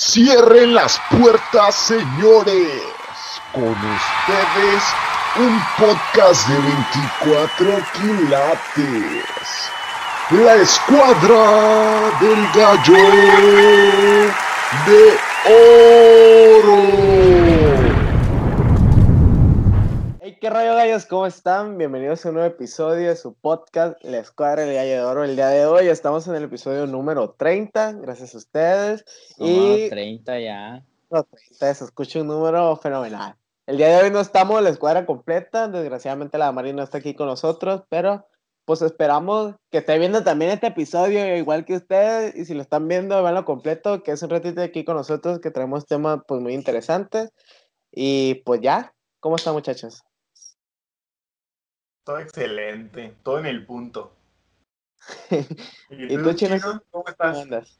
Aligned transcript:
Cierren 0.00 0.74
las 0.74 1.00
puertas, 1.10 1.74
señores. 1.74 2.82
Con 3.52 3.64
ustedes, 3.64 4.82
un 5.34 5.60
podcast 5.76 6.46
de 6.46 6.56
24 6.56 7.82
quilates. 7.94 9.24
La 10.30 10.54
escuadra 10.54 12.12
del 12.20 12.48
gallo 12.54 12.94
de 14.86 15.18
oro. 16.62 16.78
Hey, 20.20 20.26
qué 20.40 20.50
rollo 20.50 20.76
gallos, 20.76 21.04
¿cómo 21.04 21.26
están? 21.26 21.78
Bienvenidos 21.78 22.24
a 22.24 22.28
un 22.28 22.36
nuevo 22.36 22.48
episodio 22.48 23.08
de 23.08 23.16
su 23.16 23.34
podcast 23.34 23.98
La 24.04 24.18
Escuadra 24.18 24.64
del 24.64 24.74
Gallo 24.76 24.90
de 24.92 25.00
Oro. 25.00 25.24
El 25.24 25.34
día 25.34 25.48
de 25.48 25.66
hoy 25.66 25.88
estamos 25.88 26.28
en 26.28 26.36
el 26.36 26.44
episodio 26.44 26.86
número 26.86 27.30
30, 27.30 27.94
gracias 27.94 28.36
a 28.36 28.38
ustedes. 28.38 29.04
Y 29.36 29.86
y 29.86 29.88
30 29.88 30.38
ya. 30.38 30.84
no, 31.10 31.24
30, 31.24 31.74
se 31.74 31.84
escucha 31.84 32.20
un 32.20 32.28
número 32.28 32.76
fenomenal. 32.76 33.34
El 33.66 33.78
día 33.78 33.88
de 33.88 34.04
hoy 34.04 34.10
no 34.12 34.20
estamos 34.20 34.62
la 34.62 34.68
escuadra 34.68 35.06
completa, 35.06 35.66
desgraciadamente 35.66 36.38
la 36.38 36.52
Mari 36.52 36.72
no 36.72 36.84
está 36.84 36.98
aquí 36.98 37.14
con 37.14 37.26
nosotros, 37.26 37.82
pero 37.88 38.24
pues 38.64 38.80
esperamos 38.82 39.56
que 39.72 39.78
esté 39.78 39.98
viendo 39.98 40.22
también 40.22 40.52
este 40.52 40.68
episodio 40.68 41.36
igual 41.36 41.64
que 41.64 41.74
ustedes 41.74 42.36
y 42.36 42.44
si 42.44 42.54
lo 42.54 42.62
están 42.62 42.86
viendo, 42.86 43.20
veanlo 43.24 43.44
completo, 43.44 44.04
que 44.04 44.12
es 44.12 44.22
un 44.22 44.30
ratito 44.30 44.62
aquí 44.62 44.84
con 44.84 44.94
nosotros, 44.94 45.40
que 45.40 45.50
traemos 45.50 45.86
temas 45.86 46.20
pues 46.28 46.40
muy 46.40 46.54
interesantes. 46.54 47.32
Y 47.90 48.36
pues 48.44 48.60
ya, 48.60 48.94
¿cómo 49.18 49.34
están 49.34 49.54
muchachos? 49.54 50.04
Todo 52.08 52.20
excelente, 52.20 53.12
todo 53.22 53.38
en 53.38 53.44
el 53.44 53.66
punto. 53.66 54.14
¿Y 55.90 56.16
tú, 56.16 56.32
Chino? 56.32 56.58
¿Cómo 56.58 56.80
¿Cómo 56.90 57.04
estás? 57.06 57.42
andas? 57.42 57.78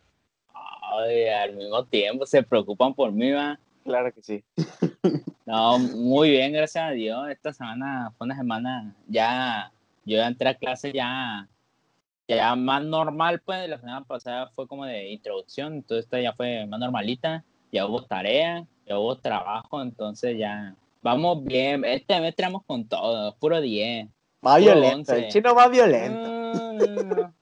Ay, 0.53 1.29
al 1.29 1.57
mismo 1.57 1.83
tiempo 1.87 2.27
se 2.27 2.43
preocupan 2.43 2.93
por 2.93 3.11
mí, 3.11 3.31
va. 3.31 3.59
Claro 3.85 4.13
que 4.13 4.21
sí. 4.21 4.45
No, 5.47 5.79
muy 5.79 6.29
bien, 6.29 6.53
gracias 6.53 6.85
a 6.85 6.91
Dios. 6.91 7.31
Esta 7.31 7.55
semana 7.55 8.13
fue 8.19 8.27
una 8.27 8.37
semana 8.37 8.95
ya, 9.07 9.73
yo 10.05 10.19
ya 10.19 10.27
entré 10.27 10.51
a 10.51 10.55
clase 10.59 10.93
ya, 10.93 11.49
ya 12.29 12.55
más 12.55 12.85
normal, 12.85 13.41
pues. 13.41 13.67
La 13.67 13.79
semana 13.79 14.05
pasada 14.05 14.51
fue 14.55 14.69
como 14.69 14.85
de 14.85 15.09
introducción, 15.09 15.73
entonces 15.73 16.05
esta 16.05 16.21
ya 16.21 16.35
fue 16.35 16.67
más 16.67 16.79
normalita. 16.79 17.47
Ya 17.73 17.87
hubo 17.87 18.05
tarea, 18.05 18.67
ya 18.87 18.99
hubo 18.99 19.17
trabajo, 19.17 19.81
entonces 19.81 20.37
ya 20.37 20.77
vamos 21.01 21.43
bien. 21.45 21.83
Este 21.87 22.21
mes 22.21 22.29
entramos 22.29 22.63
con 22.67 22.87
todo, 22.87 23.35
puro 23.39 23.63
10. 23.63 24.11
Más 24.41 24.61
violento, 24.61 25.13
el 25.15 25.29
chino 25.29 25.55
más 25.55 25.71
violento. 25.71 26.31
Mm, 26.31 27.33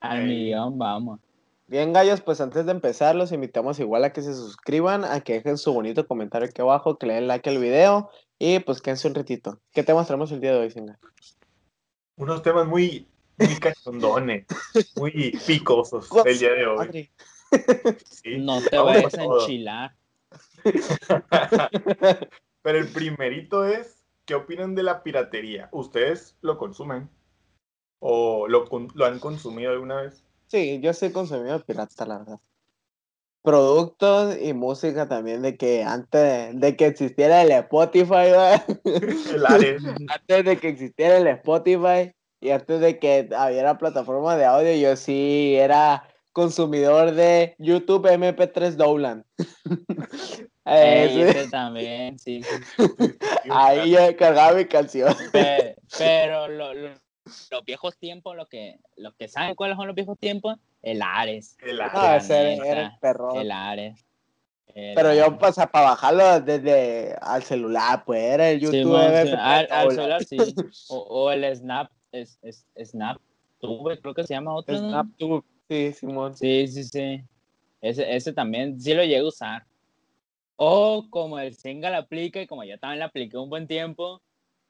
Al 0.00 0.22
millón, 0.26 0.78
vamos. 0.78 1.20
Bien, 1.66 1.92
gallos, 1.92 2.22
pues 2.22 2.40
antes 2.40 2.64
de 2.64 2.72
empezar, 2.72 3.14
los 3.14 3.30
invitamos 3.30 3.78
igual 3.78 4.04
a 4.04 4.12
que 4.12 4.22
se 4.22 4.32
suscriban, 4.32 5.04
a 5.04 5.20
que 5.20 5.34
dejen 5.34 5.58
su 5.58 5.72
bonito 5.74 6.06
comentario 6.06 6.48
aquí 6.48 6.62
abajo, 6.62 6.96
que 6.96 7.06
le 7.06 7.14
den 7.14 7.26
like 7.26 7.50
al 7.50 7.58
video 7.58 8.10
y 8.38 8.58
pues 8.60 8.80
quédense 8.80 9.06
un 9.06 9.14
ratito. 9.14 9.60
¿Qué 9.72 9.82
te 9.82 9.92
mostramos 9.92 10.32
el 10.32 10.40
día 10.40 10.52
de 10.52 10.60
hoy, 10.60 10.70
Singa? 10.70 10.98
Unos 12.16 12.42
temas 12.42 12.66
muy, 12.66 13.06
muy 13.36 13.56
cachondones, 13.60 14.46
muy 14.96 15.38
picosos 15.46 16.08
el 16.24 16.38
día 16.38 16.52
de 16.52 16.66
hoy. 16.66 17.10
Sí. 18.08 18.38
No 18.38 18.62
te 18.62 18.78
vayas 18.78 19.14
a 19.14 19.24
enchilar. 19.24 19.94
Pero 22.62 22.78
el 22.78 22.88
primerito 22.88 23.66
es, 23.66 23.97
¿qué 24.28 24.34
opinan 24.34 24.74
de 24.74 24.82
la 24.82 25.02
piratería? 25.02 25.70
¿Ustedes 25.72 26.36
lo 26.42 26.58
consumen? 26.58 27.08
¿O 27.98 28.46
lo, 28.46 28.68
han 29.04 29.18
consumido 29.18 29.72
alguna 29.72 30.02
vez? 30.02 30.22
Sí, 30.48 30.78
yo 30.80 30.92
soy 30.92 31.10
consumidor 31.10 31.64
pirata, 31.64 32.04
la 32.04 32.18
verdad. 32.18 32.40
Productos 33.42 34.36
y 34.40 34.52
música 34.52 35.08
también, 35.08 35.40
de 35.40 35.56
que 35.56 35.82
antes 35.82 36.60
de 36.60 36.76
que 36.76 36.86
existiera 36.86 37.42
el 37.42 37.50
Spotify. 37.52 38.28
El 38.84 39.46
antes 40.08 40.44
de 40.44 40.58
que 40.58 40.68
existiera 40.68 41.16
el 41.16 41.26
Spotify 41.28 42.12
y 42.40 42.50
antes 42.50 42.80
de 42.80 42.98
que 42.98 43.28
hubiera 43.30 43.78
plataforma 43.78 44.36
de 44.36 44.44
audio, 44.44 44.74
yo 44.74 44.94
sí 44.96 45.54
era 45.56 46.06
consumidor 46.32 47.12
de 47.12 47.56
YouTube 47.58 48.06
MP3 48.06 48.72
Dowland. 48.72 49.24
Ey, 50.68 51.22
Ese- 51.22 51.40
ese 51.40 51.50
también, 51.50 52.18
sí. 52.18 52.40
ahí 53.50 53.90
yo 53.92 54.16
cargaba 54.16 54.56
mi 54.56 54.64
canción. 54.66 55.14
Pe- 55.32 55.76
Pero 55.96 56.48
lo- 56.48 56.74
lo- 56.74 56.94
los 57.50 57.64
viejos 57.64 57.96
tiempos, 57.98 58.36
lo 58.36 58.46
que, 58.46 58.78
los 58.96 59.14
que 59.14 59.28
saben 59.28 59.54
cuáles 59.54 59.76
son 59.76 59.86
los 59.86 59.94
viejos 59.96 60.18
tiempos, 60.18 60.56
el 60.82 61.02
Ares. 61.02 61.56
El 61.62 61.78
No, 61.78 61.84
Ares. 61.84 62.24
Ese 62.24 62.42
neta, 62.44 62.66
era 62.66 62.82
el 62.82 62.98
perro. 63.00 63.40
El 63.40 63.50
Ares. 63.52 64.04
El 64.74 64.94
Pero 64.94 65.14
yo, 65.14 65.38
pues, 65.38 65.56
para 65.56 65.90
bajarlo 65.90 66.40
desde 66.40 67.16
al 67.20 67.42
celular, 67.42 68.04
pues, 68.04 68.22
era 68.22 68.50
el 68.50 68.60
YouTube 68.60 68.82
Simón, 68.82 69.10
sí, 69.10 69.28
MP3 69.32 69.66
al, 69.70 69.90
celular 69.90 70.24
sí. 70.24 70.36
O, 70.88 70.96
o 70.98 71.30
el 71.30 71.56
Snap, 71.56 71.90
es, 72.12 72.38
es, 72.42 72.66
Snap 72.84 73.18
Tube, 73.60 73.98
creo 74.00 74.14
que 74.14 74.24
se 74.24 74.34
llama 74.34 74.54
otro. 74.54 74.74
¿no? 74.80 74.88
SnapTube. 74.88 75.44
Sí, 75.68 75.92
Simón. 75.92 76.36
Sí, 76.36 76.68
sí, 76.68 76.84
sí. 76.84 77.22
Ese, 77.80 78.14
ese 78.14 78.32
también 78.32 78.80
sí 78.80 78.94
lo 78.94 79.02
llegué 79.02 79.18
a 79.18 79.24
usar. 79.24 79.64
O 80.60 81.06
como 81.08 81.38
el 81.38 81.54
single 81.54 81.94
aplica 81.94 82.40
y 82.40 82.48
como 82.48 82.64
yo 82.64 82.78
también 82.80 82.98
lo 82.98 83.06
apliqué 83.06 83.38
un 83.38 83.48
buen 83.48 83.68
tiempo, 83.68 84.20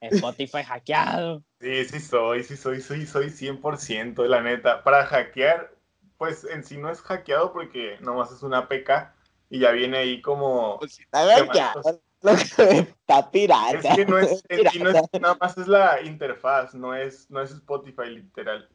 Spotify 0.01 0.63
hackeado. 0.63 1.43
Sí, 1.61 1.85
sí 1.87 1.99
soy, 1.99 2.45
sí 2.45 2.57
soy, 2.57 2.81
soy, 2.81 3.05
soy 3.05 3.31
100%, 3.31 4.25
la 4.27 4.41
neta. 4.41 4.85
Para 4.85 5.05
hackear, 5.05 5.75
pues 6.17 6.45
en 6.45 6.63
sí 6.63 6.77
no 6.77 6.89
es 6.89 7.01
hackeado 7.01 7.53
porque 7.53 7.97
nomás 8.01 8.31
es 8.31 8.45
una 8.45 8.59
APK 8.59 9.13
y 9.51 9.59
ya 9.59 9.73
viene 9.73 9.99
ahí 9.99 10.23
como... 10.23 10.79
A 11.11 11.25
ver, 11.25 11.49
ya, 11.53 11.75
lo 12.23 12.37
que 12.37 12.79
está 12.79 13.29
pirata. 13.31 13.89
Es 13.89 13.97
que 13.97 14.07
no 14.07 14.19
es, 14.19 14.45
en 14.49 14.71
sí 14.71 14.79
no 14.79 14.91
es, 14.91 15.03
nada 15.21 15.37
más 15.41 15.59
es 15.59 15.67
la 15.67 16.01
interfaz, 16.03 16.75
no 16.75 16.95
es, 16.95 17.29
no 17.29 17.41
es 17.41 17.51
Spotify 17.51 18.09
literal. 18.11 18.69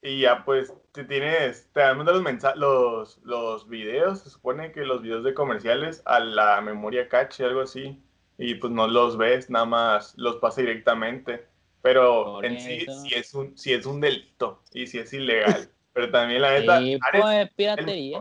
Y 0.00 0.20
ya 0.20 0.44
pues 0.44 0.72
te 0.92 1.04
tienes, 1.04 1.70
te 1.72 1.80
dan 1.80 2.04
los 2.04 2.22
mensajes, 2.22 2.58
los, 2.58 3.18
los 3.24 3.68
videos, 3.68 4.20
se 4.20 4.30
supone 4.30 4.70
que 4.70 4.84
los 4.84 5.02
videos 5.02 5.24
de 5.24 5.34
comerciales 5.34 6.02
a 6.04 6.20
la 6.20 6.60
memoria 6.60 7.08
cache, 7.08 7.44
algo 7.44 7.62
así, 7.62 8.00
y 8.38 8.54
pues 8.54 8.72
no 8.72 8.86
los 8.86 9.16
ves, 9.16 9.50
nada 9.50 9.64
más 9.64 10.14
los 10.16 10.36
pasa 10.36 10.60
directamente. 10.60 11.46
Pero 11.82 12.24
Por 12.24 12.46
en 12.46 12.60
sí, 12.60 12.78
eso. 12.86 13.00
sí 13.00 13.14
es 13.14 13.34
un, 13.34 13.56
sí 13.56 13.72
es 13.72 13.86
un 13.86 14.00
delito 14.00 14.62
y 14.72 14.86
sí 14.86 14.98
es 14.98 15.12
ilegal. 15.12 15.68
Pero 15.92 16.10
también 16.10 16.42
la 16.42 16.52
neta, 16.52 16.78
Sí, 16.80 16.98
Ares, 17.00 17.22
pues 17.22 17.50
piratería. 17.56 18.20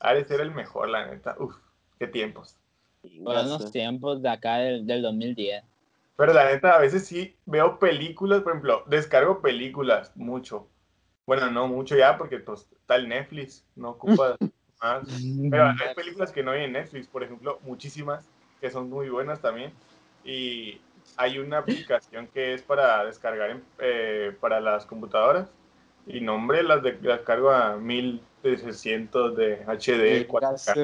Ares 0.00 0.30
era 0.30 0.42
el 0.42 0.52
mejor, 0.52 0.88
la 0.88 1.06
neta. 1.06 1.36
Uf, 1.38 1.54
qué 1.98 2.06
tiempos. 2.06 2.56
Buenos 3.02 3.70
tiempos 3.72 4.22
de 4.22 4.28
acá 4.28 4.58
del, 4.58 4.86
del 4.86 5.02
2010. 5.02 5.64
Pero 6.16 6.32
la 6.32 6.44
neta, 6.44 6.74
a 6.74 6.78
veces 6.78 7.06
sí 7.06 7.36
veo 7.46 7.78
películas, 7.78 8.42
por 8.42 8.52
ejemplo, 8.52 8.84
descargo 8.86 9.40
películas 9.40 10.12
mucho. 10.16 10.68
Bueno, 11.26 11.50
no 11.50 11.68
mucho 11.68 11.96
ya, 11.96 12.18
porque 12.18 12.38
pues 12.38 12.68
está 12.72 12.96
el 12.96 13.08
Netflix, 13.08 13.64
no 13.76 13.90
ocupa 13.90 14.36
más. 14.82 15.08
Pero 15.50 15.64
hay 15.66 15.94
películas 15.94 16.32
que 16.32 16.42
no 16.42 16.50
hay 16.50 16.64
en 16.64 16.72
Netflix, 16.72 17.06
por 17.08 17.22
ejemplo, 17.22 17.58
muchísimas, 17.62 18.26
que 18.60 18.70
son 18.70 18.90
muy 18.90 19.08
buenas 19.08 19.40
también. 19.40 19.72
Y 20.24 20.80
hay 21.16 21.38
una 21.38 21.58
aplicación 21.58 22.28
que 22.28 22.54
es 22.54 22.62
para 22.62 23.04
descargar 23.04 23.50
en- 23.50 23.64
eh, 23.78 24.36
para 24.40 24.60
las 24.60 24.86
computadoras. 24.86 25.50
Y 26.06 26.20
no, 26.20 26.34
hombre, 26.34 26.62
las 26.62 26.82
de- 26.82 26.98
las 27.02 27.20
cargo 27.20 27.50
a 27.50 27.76
1300 27.76 29.36
de 29.36 29.64
HD, 29.66 30.26
4K. 30.26 30.74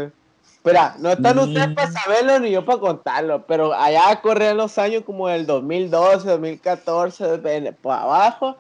Espera, 0.54 0.96
no 0.98 1.10
están 1.10 1.36
Mm. 1.36 1.40
ustedes 1.40 1.68
para 1.74 1.90
saberlo 1.92 2.40
ni 2.40 2.50
yo 2.50 2.64
para 2.64 2.78
contarlo, 2.80 3.46
pero 3.46 3.72
allá 3.72 4.20
corrían 4.20 4.56
los 4.56 4.76
años 4.78 5.04
como 5.06 5.28
el 5.28 5.46
2012, 5.46 6.28
2014, 6.28 7.38
de- 7.38 7.72
por 7.72 7.92
abajo, 7.94 8.56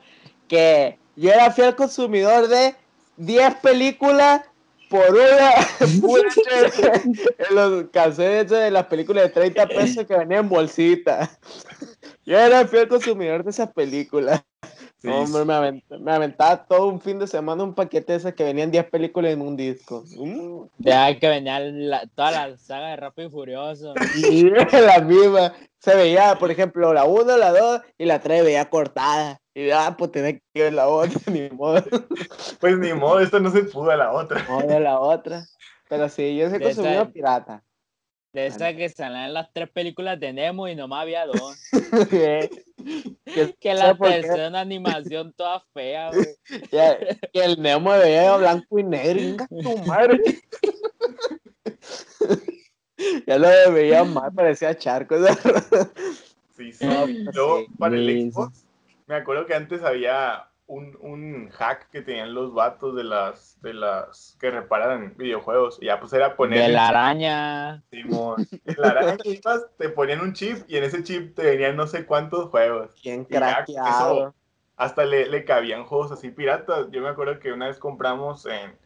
que 0.46 0.98
yo 1.16 1.30
era 1.32 1.50
fiel 1.50 1.74
consumidor 1.74 2.48
de 2.48 2.74
10 3.16 3.54
películas 3.56 4.42
por 4.88 5.02
una, 5.10 5.50
pura 6.00 6.28
en 7.50 7.54
los 7.54 7.84
cassettes 7.92 8.50
de 8.50 8.70
las 8.70 8.86
películas 8.86 9.24
de 9.24 9.30
30 9.30 9.66
pesos 9.66 10.06
que 10.06 10.16
venían 10.16 10.44
en 10.44 10.48
bolsita. 10.48 11.28
Yo 12.24 12.38
era 12.38 12.66
fiel 12.66 12.88
consumidor 12.88 13.44
de 13.44 13.50
esas 13.50 13.70
películas. 13.72 14.42
Sí, 15.00 15.06
hombre, 15.08 15.44
me, 15.44 15.52
avent- 15.54 15.98
me 16.00 16.10
aventaba 16.12 16.64
todo 16.66 16.88
un 16.88 17.00
fin 17.00 17.20
de 17.20 17.28
semana 17.28 17.62
un 17.62 17.72
paquete 17.74 18.12
de 18.12 18.18
esas 18.18 18.34
que 18.34 18.42
venían 18.42 18.72
10 18.72 18.84
películas 18.90 19.32
en 19.32 19.42
un 19.42 19.56
disco. 19.56 20.02
Mm. 20.16 20.62
Ya 20.78 21.16
que 21.18 21.28
venía 21.28 21.60
la- 21.60 22.06
toda 22.16 22.32
la 22.32 22.56
saga 22.58 22.88
de 22.88 22.96
Rápido 22.96 23.28
y 23.28 23.30
Furioso. 23.30 23.94
Y 24.28 24.50
la 24.50 25.00
misma. 25.00 25.52
Se 25.78 25.94
veía, 25.94 26.34
por 26.36 26.50
ejemplo, 26.50 26.92
la 26.92 27.04
1, 27.04 27.36
la 27.36 27.52
2 27.52 27.80
y 27.96 28.06
la 28.06 28.18
3 28.20 28.42
veía 28.44 28.68
cortada. 28.68 29.40
Y 29.54 29.70
ah, 29.70 29.94
pues 29.96 30.10
tenía 30.10 30.32
que 30.52 30.62
ver 30.62 30.72
la 30.72 30.88
otra, 30.88 31.20
ni 31.32 31.48
modo. 31.50 31.80
Pues 32.58 32.76
ni 32.78 32.92
modo, 32.92 33.20
esto 33.20 33.38
no 33.38 33.50
se 33.52 33.62
pudo 33.64 33.90
a 33.92 33.96
la 33.96 34.12
otra. 34.12 34.44
No 34.48 34.58
de 34.62 34.80
la 34.80 34.98
otra. 34.98 35.44
Pero 35.88 36.08
sí, 36.08 36.36
yo 36.36 36.50
soy 36.50 36.58
De 36.58 36.64
consumidor 36.64 37.02
esa- 37.04 37.12
pirata. 37.12 37.62
De 38.38 38.46
esas 38.46 38.74
que 38.74 38.88
salían 38.88 39.34
las 39.34 39.52
tres 39.52 39.68
películas 39.68 40.20
de 40.20 40.32
Nemo 40.32 40.68
y 40.68 40.76
nomás 40.76 41.02
había 41.02 41.26
dos. 41.26 41.58
que, 42.08 42.48
Que 43.58 43.74
la 43.74 43.96
tercera 43.96 44.46
una 44.46 44.60
animación 44.60 45.32
toda 45.32 45.60
fea, 45.74 46.12
güey. 46.12 46.36
que- 46.70 47.18
que 47.32 47.44
el 47.44 47.60
Nemo 47.60 47.90
veía 47.90 48.36
blanco 48.36 48.78
y 48.78 48.84
negro. 48.84 49.20
Venga, 49.20 49.48
tu 49.48 49.76
madre. 49.78 50.20
ya 53.26 53.38
lo 53.38 53.72
veía 53.72 54.04
mal, 54.04 54.32
parecía 54.32 54.78
charco. 54.78 55.16
Sí, 56.56 56.72
sí. 56.72 56.86
No, 56.86 57.00
pues 57.02 57.34
luego, 57.34 57.58
sí. 57.58 57.66
para 57.76 57.96
el 57.96 58.30
Xbox, 58.32 58.64
me 59.08 59.16
acuerdo 59.16 59.46
que 59.46 59.54
antes 59.54 59.82
había 59.82 60.48
un, 60.68 60.96
un 61.00 61.48
hack 61.48 61.90
que 61.90 62.02
tenían 62.02 62.34
los 62.34 62.52
vatos 62.52 62.94
de 62.94 63.02
las, 63.02 63.60
de 63.62 63.72
las 63.72 64.36
que 64.38 64.50
reparan 64.50 65.14
videojuegos. 65.16 65.78
Y 65.80 65.86
ya 65.86 65.98
pues 65.98 66.12
era 66.12 66.36
poner... 66.36 66.58
De 66.58 66.66
el 66.66 66.74
la 66.74 66.88
araña. 66.88 67.82
Simón. 67.90 68.46
La 68.76 68.90
araña 68.90 69.16
que 69.16 69.30
ibas, 69.30 69.66
te 69.78 69.88
ponían 69.88 70.20
un 70.20 70.34
chip 70.34 70.58
y 70.68 70.76
en 70.76 70.84
ese 70.84 71.02
chip 71.02 71.34
te 71.34 71.42
venían 71.42 71.74
no 71.74 71.86
sé 71.86 72.04
cuántos 72.06 72.50
juegos. 72.50 72.90
Bien 73.02 73.24
craqueado. 73.24 73.88
eso, 73.88 74.34
hasta 74.76 75.04
le, 75.04 75.26
le 75.26 75.44
cabían 75.44 75.84
juegos 75.84 76.12
así 76.12 76.30
piratas. 76.30 76.86
Yo 76.90 77.00
me 77.00 77.08
acuerdo 77.08 77.40
que 77.40 77.50
una 77.50 77.66
vez 77.66 77.78
compramos 77.78 78.44
en, 78.44 78.78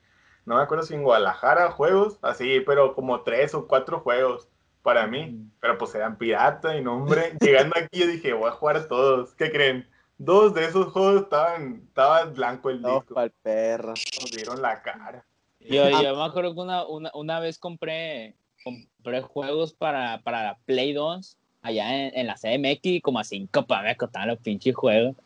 no 0.47 0.57
me 0.57 0.63
acuerdo 0.63 0.85
si 0.85 0.95
en 0.95 1.03
Guadalajara, 1.03 1.73
juegos 1.73 2.19
así, 2.23 2.61
pero 2.61 2.95
como 2.95 3.23
tres 3.23 3.55
o 3.55 3.67
cuatro 3.67 4.01
juegos 4.01 4.49
para 4.83 5.09
mí. 5.09 5.49
Pero 5.61 5.79
pues 5.79 5.95
eran 5.97 6.17
pirata 6.17 6.77
y 6.77 6.83
no, 6.83 6.95
hombre. 6.95 7.37
Llegando 7.41 7.75
aquí 7.77 7.99
yo 7.99 8.07
dije, 8.07 8.33
voy 8.33 8.49
a 8.49 8.53
jugar 8.53 8.87
todos. 8.87 9.35
¿Qué 9.35 9.51
creen? 9.51 9.89
Dos 10.19 10.55
de 10.55 10.65
esos 10.67 10.93
juegos 10.93 11.23
estaban, 11.23 11.83
estaba 11.89 12.25
blanco 12.27 12.71
el 12.71 12.81
No, 12.81 13.01
disco. 13.01 13.15
pa'l 13.15 13.33
perro. 13.43 13.95
Nos 14.21 14.31
dieron 14.31 14.63
la 14.63 14.81
cara. 14.83 15.25
Yo, 15.61 15.85
Ah. 15.85 16.03
yo 16.03 16.17
me 16.17 16.25
acuerdo 16.25 16.55
que 16.55 16.61
una, 16.61 16.87
una, 16.87 17.11
una 17.15 17.41
vez 17.41 17.59
compré, 17.59 18.35
compré 18.65 19.21
juegos 19.23 19.73
para, 19.73 20.21
para 20.23 20.43
la 20.45 20.59
Play 20.65 20.93
2 20.93 21.37
allá 21.63 22.07
en, 22.07 22.19
en 22.19 22.27
la 22.27 22.37
CMX 22.37 22.81
y 22.85 23.01
como 23.01 23.19
a 23.21 23.25
5 23.25 23.67
para 23.67 23.83
me 23.83 23.97
costaban 23.97 24.29
los 24.29 24.39
pinches 24.39 24.75
juegos. 24.75 25.17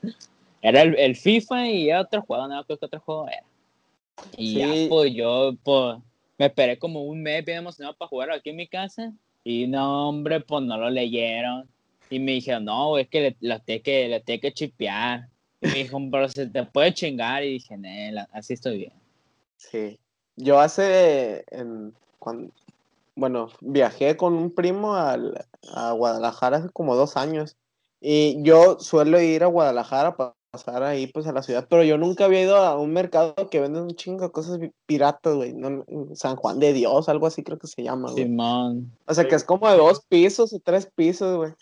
Era 0.62 0.82
el, 0.82 0.98
el 0.98 1.16
FIFA 1.16 1.68
y 1.68 1.90
era 1.90 2.00
otro 2.02 2.22
juego, 2.22 2.48
no 2.48 2.58
acuerdo 2.58 2.80
qué 2.80 2.86
otro 2.86 3.00
juego 3.00 3.28
era. 3.28 3.42
Y 4.36 4.54
Sí. 4.54 4.58
ya, 4.58 4.88
pues 4.88 5.14
yo 5.14 5.52
pues, 5.62 5.98
me 6.38 6.46
esperé 6.46 6.78
como 6.78 7.02
un 7.04 7.22
mes 7.22 7.44
bien 7.44 7.58
emocionado 7.58 7.94
para 7.96 8.08
jugar 8.08 8.30
aquí 8.30 8.50
en 8.50 8.56
mi 8.56 8.66
casa. 8.66 9.12
Y 9.44 9.66
no, 9.68 10.08
hombre, 10.08 10.40
pues 10.40 10.64
no 10.64 10.76
lo 10.76 10.90
leyeron. 10.90 11.68
Y 12.10 12.18
me 12.20 12.32
dijeron, 12.32 12.64
no, 12.64 12.98
es 12.98 13.08
que 13.08 13.36
lo 13.40 13.58
tienes 13.60 13.82
que, 13.82 14.22
tienes 14.24 14.42
que 14.42 14.52
chipear. 14.52 15.28
Y 15.60 15.66
me 15.68 15.74
dijo, 15.74 15.98
pero 16.10 16.28
se 16.28 16.46
te 16.46 16.62
puede 16.64 16.94
chingar. 16.94 17.42
Y 17.42 17.54
dije, 17.54 17.76
"Nel, 17.76 18.18
así 18.32 18.52
estoy 18.54 18.78
bien. 18.78 18.92
Sí. 19.56 19.98
Yo 20.36 20.60
hace, 20.60 21.44
en, 21.50 21.94
cuan- 22.18 22.52
bueno, 23.16 23.48
viajé 23.60 24.16
con 24.16 24.34
un 24.34 24.50
primo 24.54 24.94
al- 24.94 25.46
a 25.74 25.92
Guadalajara 25.92 26.58
hace 26.58 26.68
como 26.70 26.94
dos 26.94 27.16
años. 27.16 27.56
Y 28.00 28.40
yo 28.42 28.78
suelo 28.78 29.20
ir 29.20 29.42
a 29.42 29.46
Guadalajara 29.46 30.16
para 30.16 30.34
pasar 30.50 30.82
ahí 30.82 31.06
pues 31.08 31.26
a 31.26 31.32
la 31.32 31.42
ciudad, 31.42 31.66
pero 31.68 31.82
yo 31.84 31.98
nunca 31.98 32.24
había 32.24 32.42
ido 32.42 32.56
a 32.56 32.78
un 32.80 32.92
mercado 32.92 33.34
que 33.50 33.60
vende 33.60 33.80
un 33.80 33.90
chingo 33.94 34.24
de 34.24 34.30
cosas 34.30 34.58
pi- 34.58 34.72
piratas, 34.86 35.34
güey. 35.34 35.52
No, 35.52 35.84
San 36.14 36.36
Juan 36.36 36.58
de 36.58 36.72
Dios, 36.72 37.08
algo 37.08 37.26
así 37.26 37.42
creo 37.42 37.58
que 37.58 37.66
se 37.66 37.82
llama, 37.82 38.10
güey. 38.10 38.24
Simón. 38.24 38.92
O 39.06 39.14
sea, 39.14 39.26
que 39.28 39.34
es 39.34 39.44
como 39.44 39.68
de 39.70 39.76
dos 39.76 40.02
pisos 40.08 40.52
o 40.52 40.60
tres 40.60 40.90
pisos, 40.94 41.36
güey. 41.36 41.52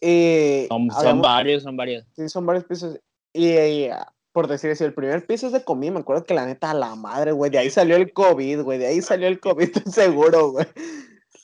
Y 0.00 0.66
Son, 0.68 0.88
son 0.90 0.98
habíamos- 1.00 1.22
varios, 1.22 1.62
son 1.64 1.76
varios. 1.76 2.04
Sí, 2.14 2.28
son 2.28 2.46
varios 2.46 2.64
pisos. 2.64 2.98
Y, 3.32 3.48
y, 3.50 3.90
por 4.32 4.46
decir 4.46 4.70
así, 4.70 4.84
el 4.84 4.94
primer 4.94 5.26
piso 5.26 5.48
es 5.48 5.52
de 5.52 5.64
comida. 5.64 5.90
Me 5.90 6.00
acuerdo 6.00 6.24
que 6.24 6.34
la 6.34 6.46
neta, 6.46 6.70
a 6.70 6.74
la 6.74 6.94
madre, 6.94 7.32
güey. 7.32 7.50
De 7.50 7.58
ahí 7.58 7.70
salió 7.70 7.96
el 7.96 8.12
COVID, 8.12 8.62
güey. 8.62 8.78
De 8.78 8.86
ahí 8.86 9.02
salió 9.02 9.26
el 9.26 9.40
COVID, 9.40 9.70
seguro, 9.86 10.52
güey. 10.52 10.66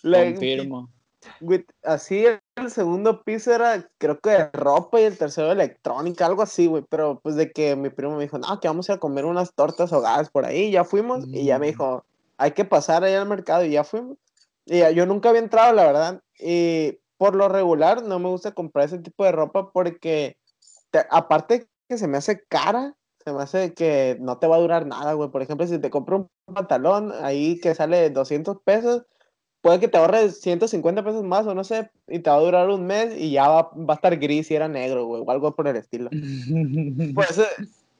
La- 0.03 0.25
Confirmo. 0.25 0.91
Güey, 1.41 1.65
así 1.83 2.27
el 2.27 2.71
segundo 2.71 3.23
piso 3.23 3.53
era, 3.55 3.89
creo 3.99 4.19
que 4.21 4.31
de 4.31 4.51
ropa 4.53 5.01
y 5.01 5.05
el 5.05 5.19
tercero 5.19 5.49
de 5.49 5.55
electrónica, 5.55 6.27
algo 6.27 6.43
así, 6.43 6.67
güey. 6.67 6.85
Pero 6.89 7.21
pues 7.23 7.35
de 7.37 7.51
que 7.53 7.77
mi 7.77 7.91
primo 7.91 8.17
me 8.17 8.23
dijo, 8.25 8.39
no, 8.39 8.61
que 8.61 8.69
vamos 8.69 8.89
a 8.89 8.93
ir 8.93 8.97
a 8.97 9.01
comer 9.01 9.25
unas 9.25 9.55
tortas 9.55 9.93
ahogadas 9.93 10.31
por 10.31 10.45
ahí. 10.45 10.65
Y 10.67 10.71
ya 10.73 10.85
fuimos. 10.85 11.25
Y 11.29 11.45
ya 11.45 11.59
me 11.59 11.67
Mm. 11.67 11.71
dijo, 11.71 12.05
hay 12.39 12.51
que 12.53 12.65
pasar 12.65 13.05
ahí 13.05 13.15
al 13.15 13.29
mercado. 13.29 13.65
Y 13.65 13.71
ya 13.71 13.85
fuimos. 13.85 14.17
Y 14.67 14.79
ya- 14.79 14.91
yo 14.91 15.07
nunca 15.07 15.29
había 15.31 15.41
entrado, 15.43 15.73
la 15.75 15.85
verdad. 15.87 16.21
Y 16.39 16.99
por 17.19 17.35
lo 17.35 17.49
regular 17.49 18.03
no 18.03 18.19
me 18.19 18.29
gusta 18.29 18.53
comprar 18.53 18.87
ese 18.87 18.99
tipo 18.99 19.25
de 19.25 19.33
ropa 19.33 19.71
porque 19.73 20.37
te- 20.91 21.07
aparte 21.11 21.67
que 21.89 21.99
se 21.99 22.09
me 22.09 22.19
hace 22.19 22.43
cara, 22.49 22.95
se 23.25 23.33
me 23.33 23.43
hace 23.43 23.73
que 23.75 24.17
no 24.21 24.39
te 24.39 24.47
va 24.47 24.57
a 24.57 24.61
durar 24.61 24.87
nada, 24.87 25.13
güey. 25.15 25.31
Por 25.31 25.43
ejemplo, 25.43 25.67
si 25.67 25.79
te 25.79 25.91
compro 25.91 26.29
un 26.47 26.55
pantalón 26.55 27.13
ahí 27.23 27.59
que 27.61 27.75
sale 27.75 28.11
200 28.11 28.59
pesos, 28.65 29.05
puede 29.65 29.81
que 29.81 29.89
te 29.89 29.97
ahorres 29.97 30.43
150 30.43 31.03
pesos 31.03 31.25
más 31.25 31.47
o 31.47 31.55
no 31.55 31.65
sé, 31.65 31.91
y 32.07 32.19
te 32.19 32.29
va 32.29 32.37
a 32.37 32.41
durar 32.41 32.69
un 32.69 32.87
mes 32.87 33.17
y 33.19 33.31
ya 33.33 33.49
va, 33.49 33.71
va 33.75 33.95
a 33.95 33.97
estar 33.97 34.15
gris 34.19 34.51
y 34.51 34.55
era 34.55 34.69
negro, 34.69 35.07
güey, 35.07 35.23
o 35.27 35.31
algo 35.31 35.57
por 35.57 35.67
el 35.67 35.77
estilo. 35.77 36.11
Por 37.15 37.25
eso, 37.25 37.45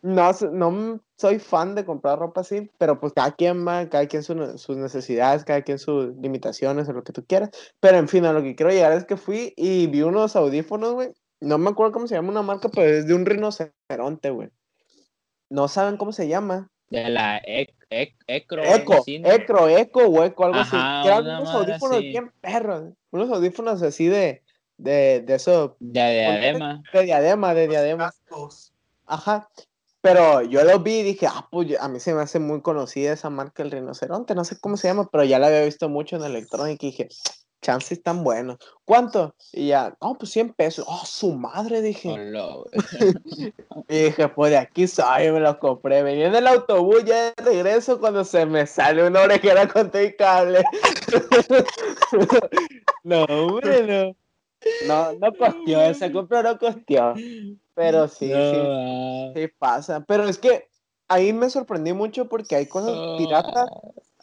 no, 0.03 0.31
no 0.53 1.01
soy 1.17 1.39
fan 1.39 1.75
de 1.75 1.87
comprar 1.87 2.19
ropa 2.19 2.43
así, 2.43 2.71
pero 2.77 3.01
pues 3.01 3.15
cada 3.15 3.33
quien 3.33 3.67
va, 3.67 3.89
cada 3.89 4.07
quien 4.07 4.23
su- 4.23 4.59
sus 4.59 4.77
necesidades, 4.77 5.45
cada 5.47 5.63
quien 5.63 5.79
sus 5.79 6.15
limitaciones 6.19 6.87
o 6.91 6.93
lo 6.93 7.03
que 7.03 7.15
tú 7.15 7.25
quieras. 7.27 7.49
Pero 7.81 7.97
en 7.97 8.09
fin, 8.09 8.27
a 8.27 8.35
lo 8.35 8.43
que 8.43 8.55
quiero 8.55 8.71
llegar 8.71 8.93
es 8.93 9.07
que 9.07 9.17
fui 9.17 9.55
y 9.57 9.87
vi 9.87 10.03
unos 10.03 10.37
audífonos, 10.37 10.93
güey. 10.93 11.15
No 11.41 11.57
me 11.57 11.71
acuerdo 11.71 11.93
cómo 11.93 12.07
se 12.07 12.15
llama 12.15 12.29
una 12.29 12.43
marca, 12.43 12.69
pero 12.69 12.87
es 12.87 13.07
de 13.07 13.15
un 13.15 13.25
rinoceronte, 13.25 14.29
güey. 14.29 14.51
No 15.49 15.69
saben 15.69 15.97
cómo 15.97 16.13
se 16.13 16.29
llama. 16.29 16.69
De 16.95 17.09
la 17.11 17.39
ec, 17.45 17.75
ec, 17.91 18.15
Ecro. 18.27 18.63
Eco, 18.63 18.95
¿no? 18.95 19.31
Eco, 19.31 19.69
Eco, 19.69 20.07
hueco, 20.07 20.45
algo 20.45 20.61
así. 20.61 20.77
Ajá, 20.77 21.05
eran 21.05 21.27
unos 21.27 21.49
audífonos 21.55 21.97
así. 21.99 22.09
bien 22.09 22.33
perros. 22.41 22.93
Unos 23.11 23.31
audífonos 23.31 23.83
así 23.83 24.07
de, 24.07 24.43
de, 24.77 25.21
de 25.23 25.35
eso, 25.35 25.77
De 25.81 25.93
diadema. 26.13 26.83
de 26.93 27.03
diadema, 27.03 27.55
de 27.55 27.69
diadema. 27.69 28.15
Ajá. 29.07 29.49
Pero 30.01 30.43
yo 30.43 30.63
lo 30.65 30.81
vi 30.81 30.99
y 30.99 31.03
dije, 31.03 31.27
ah, 31.27 31.49
pues 31.51 31.81
a 31.81 31.89
mí 31.89 31.99
se 31.99 32.13
me 32.15 32.21
hace 32.21 32.39
muy 32.39 32.61
conocida 32.61 33.13
esa 33.15 33.31
marca, 33.31 33.63
el 33.63 33.71
rinoceronte, 33.71 34.35
no 34.35 34.45
sé 34.45 34.61
cómo 34.61 34.77
se 34.77 34.87
llama, 34.89 35.09
pero 35.11 35.25
ya 35.25 35.39
la 35.39 35.47
había 35.47 35.65
visto 35.65 35.89
mucho 35.89 36.17
en 36.17 36.25
electrónica 36.25 36.85
y 36.87 36.91
dije, 36.91 37.09
chances 37.65 38.03
tan 38.03 38.23
buenos. 38.23 38.59
¿Cuánto? 38.85 39.35
Y 39.53 39.69
ya, 39.69 39.97
no, 40.01 40.15
pues 40.15 40.31
100 40.33 40.53
pesos. 40.53 40.85
Oh, 40.87 41.03
su 41.07 41.33
madre, 41.33 41.81
dije. 41.81 42.11
Güey. 42.11 42.35
Y 43.89 44.05
dije, 44.05 44.29
pues 44.29 44.51
de 44.51 44.59
aquí 44.59 44.87
soy, 44.87 45.33
me 45.33 45.41
lo 45.41 45.59
compré. 45.59 46.03
Venía 46.03 46.29
en 46.29 46.35
el 46.35 46.47
autobús 46.47 47.05
ya 47.05 47.33
de 47.33 47.35
regreso 47.43 47.99
cuando 47.99 48.25
se 48.25 48.47
me 48.47 48.67
sale 48.67 49.07
una 49.07 49.23
orejera 49.23 49.67
con 49.67 49.91
todo 49.91 50.03
cable. 50.17 50.63
no, 53.05 53.25
hombre, 53.25 53.87
no. 53.87 54.17
No, 54.87 55.13
no 55.19 55.33
costeó, 55.35 55.83
ese 55.83 56.11
compra 56.13 56.43
no 56.43 56.59
costeó. 56.59 57.15
Pero 57.75 58.09
sí, 58.09 58.29
sí, 58.29 58.33
No, 58.33 59.33
sí 59.35 59.49
pasa. 59.59 60.05
Pero 60.07 60.25
es 60.25 60.39
que 60.39 60.69
ahí 61.09 61.33
me 61.33 61.51
sorprendí 61.51 61.93
mucho 61.93 62.29
porque 62.29 62.57
hay 62.57 62.67
cosas 62.67 62.95
ah. 62.95 63.15
piratas, 63.19 63.69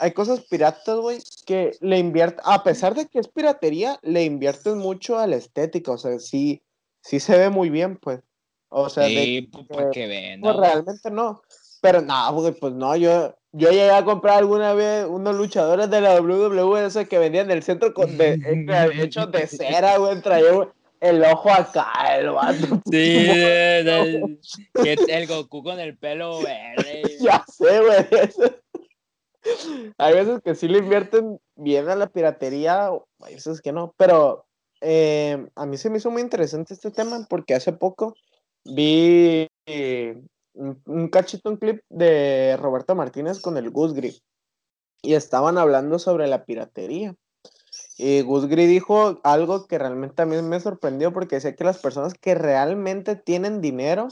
hay 0.02 0.12
cosas 0.12 0.42
piratas, 0.50 0.98
güey, 0.98 1.20
que 1.46 1.72
le 1.80 1.98
invierten, 2.00 2.42
a 2.44 2.64
pesar 2.64 2.96
de 2.96 3.06
que 3.08 3.20
es 3.20 3.28
piratería, 3.28 4.00
le 4.02 4.24
invierten 4.26 4.78
mucho 4.80 5.18
a 5.20 5.28
la 5.28 5.36
estética. 5.38 5.92
O 5.92 5.98
sea, 5.98 6.20
sí, 6.20 6.62
sí 7.02 7.20
se 7.20 7.38
ve 7.38 7.50
muy 7.50 7.70
bien, 7.70 7.98
pues. 7.98 8.20
O 8.70 8.90
sea, 8.90 9.04
de 9.04 9.10
Sí, 9.10 9.42
pues, 9.52 9.66
para 9.68 9.92
que 9.92 10.08
vean. 10.08 10.42
pues 10.42 10.56
realmente 10.56 11.12
no. 11.12 11.42
Pero 11.82 12.02
no, 12.02 12.34
güey, 12.34 12.54
pues 12.54 12.74
no, 12.74 12.96
yo, 12.96 13.36
yo 13.52 13.70
llegué 13.70 13.92
a 13.92 14.06
comprar 14.06 14.38
alguna 14.38 14.74
vez 14.74 15.06
unos 15.08 15.36
luchadores 15.36 15.90
de 15.90 16.02
la 16.02 16.20
WWE, 16.22 16.86
esos 16.86 17.08
que 17.08 17.18
vendían 17.18 17.46
en 17.52 17.58
el 17.58 17.64
centro 17.64 17.94
con 17.94 18.18
de, 18.18 18.34
eh, 18.34 18.36
hechos 19.04 19.32
de 19.32 19.48
cera, 19.48 19.98
güey, 19.98 20.22
traía 20.22 20.70
el 21.00 21.24
ojo 21.26 21.50
acá, 21.52 21.92
el 22.18 22.30
vato. 22.30 22.80
Sí, 22.92 22.92
de- 23.26 23.84
de- 23.84 24.40
que 24.84 24.94
el 25.16 25.28
Goku 25.28 25.64
con 25.64 25.80
el 25.80 25.98
pelo 25.98 26.40
verde. 26.42 27.02
Ya 27.20 27.44
sé, 27.48 27.80
güey. 27.82 28.52
Hay 29.98 30.14
veces 30.14 30.40
que 30.44 30.56
sí 30.56 30.68
le 30.68 30.80
invierten 30.80 31.40
bien 31.56 31.90
a 31.90 31.96
la 31.96 32.08
piratería, 32.08 32.90
hay 33.22 33.36
veces 33.36 33.62
que 33.62 33.72
no, 33.72 33.94
pero 33.98 34.46
eh, 34.82 35.48
a 35.56 35.66
mí 35.66 35.78
se 35.78 35.90
me 35.90 35.98
hizo 35.98 36.12
muy 36.12 36.22
interesante 36.22 36.74
este 36.74 36.92
tema 36.92 37.26
porque 37.30 37.56
hace 37.56 37.74
poco 37.74 38.16
vi 38.64 39.48
eh, 39.66 40.22
un, 40.54 40.82
un 40.86 41.08
cachito, 41.10 41.50
un 41.50 41.58
clip 41.58 41.82
de 41.90 42.58
Roberto 42.58 42.96
Martínez 42.96 43.40
con 43.40 43.58
el 43.58 43.70
Gus 43.70 43.94
Grip 43.94 44.16
y 45.02 45.14
estaban 45.14 45.58
hablando 45.58 46.00
sobre 46.00 46.28
la 46.28 46.46
piratería. 46.46 47.16
Y 47.98 48.22
Gus 48.22 48.50
dijo 48.50 49.20
algo 49.24 49.68
que 49.68 49.78
realmente 49.78 50.16
también 50.16 50.48
me 50.50 50.60
sorprendió 50.60 51.14
porque 51.14 51.36
decía 51.36 51.56
que 51.56 51.64
las 51.64 51.78
personas 51.78 52.14
que 52.14 52.36
realmente 52.36 53.16
tienen 53.16 53.62
dinero 53.62 54.10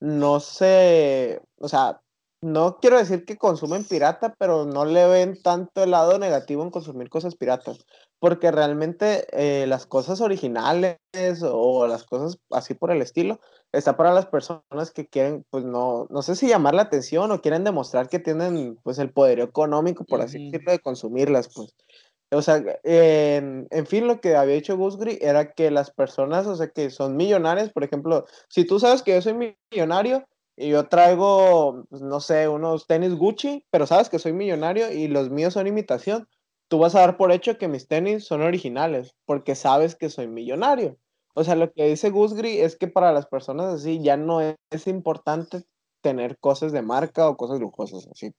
no 0.00 0.40
se, 0.40 1.40
o 1.58 1.68
sea, 1.68 2.02
no 2.42 2.78
quiero 2.80 2.98
decir 2.98 3.24
que 3.24 3.36
consumen 3.36 3.84
pirata, 3.84 4.34
pero 4.38 4.66
no 4.66 4.84
le 4.84 5.06
ven 5.06 5.40
tanto 5.42 5.82
el 5.82 5.90
lado 5.90 6.18
negativo 6.18 6.62
en 6.62 6.70
consumir 6.70 7.08
cosas 7.08 7.34
piratas, 7.34 7.86
porque 8.18 8.50
realmente 8.50 9.26
eh, 9.32 9.66
las 9.66 9.86
cosas 9.86 10.20
originales 10.20 10.98
o 11.42 11.86
las 11.86 12.04
cosas 12.04 12.38
así 12.50 12.74
por 12.74 12.90
el 12.90 13.02
estilo, 13.02 13.40
está 13.72 13.96
para 13.96 14.12
las 14.12 14.26
personas 14.26 14.90
que 14.94 15.06
quieren, 15.06 15.44
pues 15.50 15.64
no, 15.64 16.06
no 16.10 16.22
sé 16.22 16.36
si 16.36 16.48
llamar 16.48 16.74
la 16.74 16.82
atención 16.82 17.30
o 17.32 17.40
quieren 17.40 17.64
demostrar 17.64 18.08
que 18.08 18.18
tienen 18.18 18.78
pues 18.82 18.98
el 18.98 19.12
poder 19.12 19.40
económico, 19.40 20.04
por 20.04 20.20
así 20.20 20.38
Ujú. 20.38 20.44
decirlo, 20.44 20.72
de 20.72 20.78
consumirlas, 20.78 21.48
pues. 21.54 21.74
O 22.32 22.42
sea, 22.42 22.62
en, 22.82 23.68
en 23.70 23.86
fin, 23.86 24.08
lo 24.08 24.20
que 24.20 24.34
había 24.34 24.56
hecho 24.56 24.76
Gusgri 24.76 25.18
era 25.20 25.52
que 25.52 25.70
las 25.70 25.92
personas, 25.92 26.46
o 26.48 26.56
sea, 26.56 26.68
que 26.68 26.90
son 26.90 27.16
millonarias, 27.16 27.72
por 27.72 27.84
ejemplo, 27.84 28.24
si 28.48 28.64
tú 28.64 28.80
sabes 28.80 29.02
que 29.02 29.12
yo 29.12 29.22
soy 29.22 29.56
millonario 29.70 30.26
y 30.56 30.70
yo 30.70 30.88
traigo, 30.88 31.84
pues, 31.90 32.00
no 32.00 32.20
sé, 32.20 32.48
unos 32.48 32.86
tenis 32.86 33.14
Gucci, 33.14 33.66
pero 33.70 33.86
sabes 33.86 34.08
que 34.08 34.18
soy 34.18 34.32
millonario 34.32 34.90
y 34.90 35.08
los 35.08 35.28
míos 35.28 35.52
son 35.52 35.66
imitación, 35.66 36.26
tú 36.68 36.78
vas 36.78 36.94
a 36.94 37.00
dar 37.00 37.18
por 37.18 37.30
hecho 37.30 37.58
que 37.58 37.68
mis 37.68 37.88
tenis 37.88 38.24
son 38.24 38.40
originales, 38.40 39.14
porque 39.26 39.54
sabes 39.54 39.94
que 39.94 40.08
soy 40.08 40.28
millonario. 40.28 40.96
O 41.34 41.44
sea, 41.44 41.54
lo 41.54 41.70
que 41.70 41.84
dice 41.84 42.08
Gusgri 42.08 42.60
es 42.60 42.76
que 42.76 42.88
para 42.88 43.12
las 43.12 43.26
personas 43.26 43.74
así 43.74 44.02
ya 44.02 44.16
no 44.16 44.40
es, 44.40 44.56
importante 44.86 45.64
tener 46.00 46.38
cosas 46.38 46.72
de 46.72 46.80
marca 46.80 47.28
o 47.28 47.36
cosas 47.36 47.60
lujosas 47.60 48.08
así. 48.10 48.32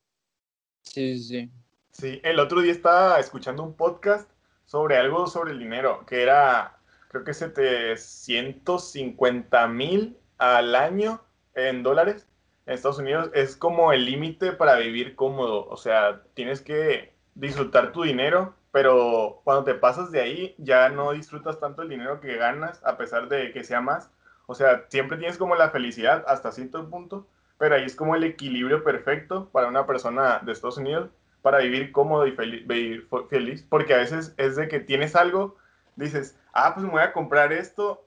Sí, 0.82 1.20
sí. 1.20 1.52
Sí, 1.92 2.20
el 2.24 2.40
otro 2.40 2.62
día 2.62 2.72
estaba 2.72 3.20
escuchando 3.20 3.62
un 3.62 3.76
podcast 3.76 4.28
sobre 4.66 4.98
algo 4.98 5.28
sobre 5.28 5.52
el 5.52 5.60
dinero, 5.60 6.04
que 6.08 6.24
era, 6.24 6.80
creo 7.10 7.24
que 7.24 7.36
750 7.36 9.68
mil 9.68 10.18
al 10.38 10.76
año 10.76 11.27
en 11.58 11.84
dólares 11.84 12.28
en 12.66 12.74
Estados 12.74 13.00
Unidos. 13.00 13.30
Es 13.34 13.58
como 13.58 13.92
el 13.92 14.06
límite 14.06 14.54
para 14.54 14.76
vivir 14.78 15.16
cómodo. 15.16 15.68
O 15.68 15.76
sea, 15.78 16.22
tienes 16.34 16.62
que 16.62 17.14
disfrutar 17.36 17.92
tu 17.92 18.04
dinero, 18.04 18.54
pero 18.72 19.42
cuando 19.44 19.64
te 19.64 19.74
pasas 19.74 20.12
de 20.12 20.22
ahí 20.22 20.56
ya 20.58 20.90
no 20.90 21.12
disfrutas 21.12 21.60
tanto 21.60 21.82
el 21.82 21.90
dinero 21.90 22.22
que 22.22 22.38
ganas, 22.38 22.82
a 22.86 22.98
pesar 22.98 23.28
de 23.28 23.52
que 23.52 23.64
sea 23.64 23.82
más. 23.82 24.10
O 24.46 24.56
sea, 24.56 24.86
siempre 24.90 25.18
tienes 25.18 25.38
como 25.38 25.56
la 25.56 25.72
felicidad 25.72 26.24
hasta 26.28 26.52
cierto 26.52 26.90
punto, 26.90 27.28
pero 27.58 27.76
ahí 27.76 27.84
es 27.84 27.96
como 27.96 28.16
el 28.16 28.24
equilibrio 28.24 28.84
perfecto 28.84 29.50
para 29.52 29.68
una 29.68 29.86
persona 29.86 30.40
de 30.44 30.52
Estados 30.52 30.78
Unidos 30.78 31.10
para 31.42 31.60
vivir 31.60 31.92
cómodo 31.92 32.28
y 32.28 32.32
vivir 32.32 33.08
feliz, 33.30 33.66
porque 33.70 33.94
a 33.94 33.98
veces 33.98 34.34
es 34.38 34.56
de 34.56 34.68
que 34.68 34.80
tienes 34.80 35.16
algo, 35.16 35.56
dices, 35.96 36.38
ah, 36.54 36.74
pues 36.74 36.86
me 36.86 36.92
voy 36.92 37.02
a 37.02 37.14
comprar 37.14 37.54
esto, 37.54 38.07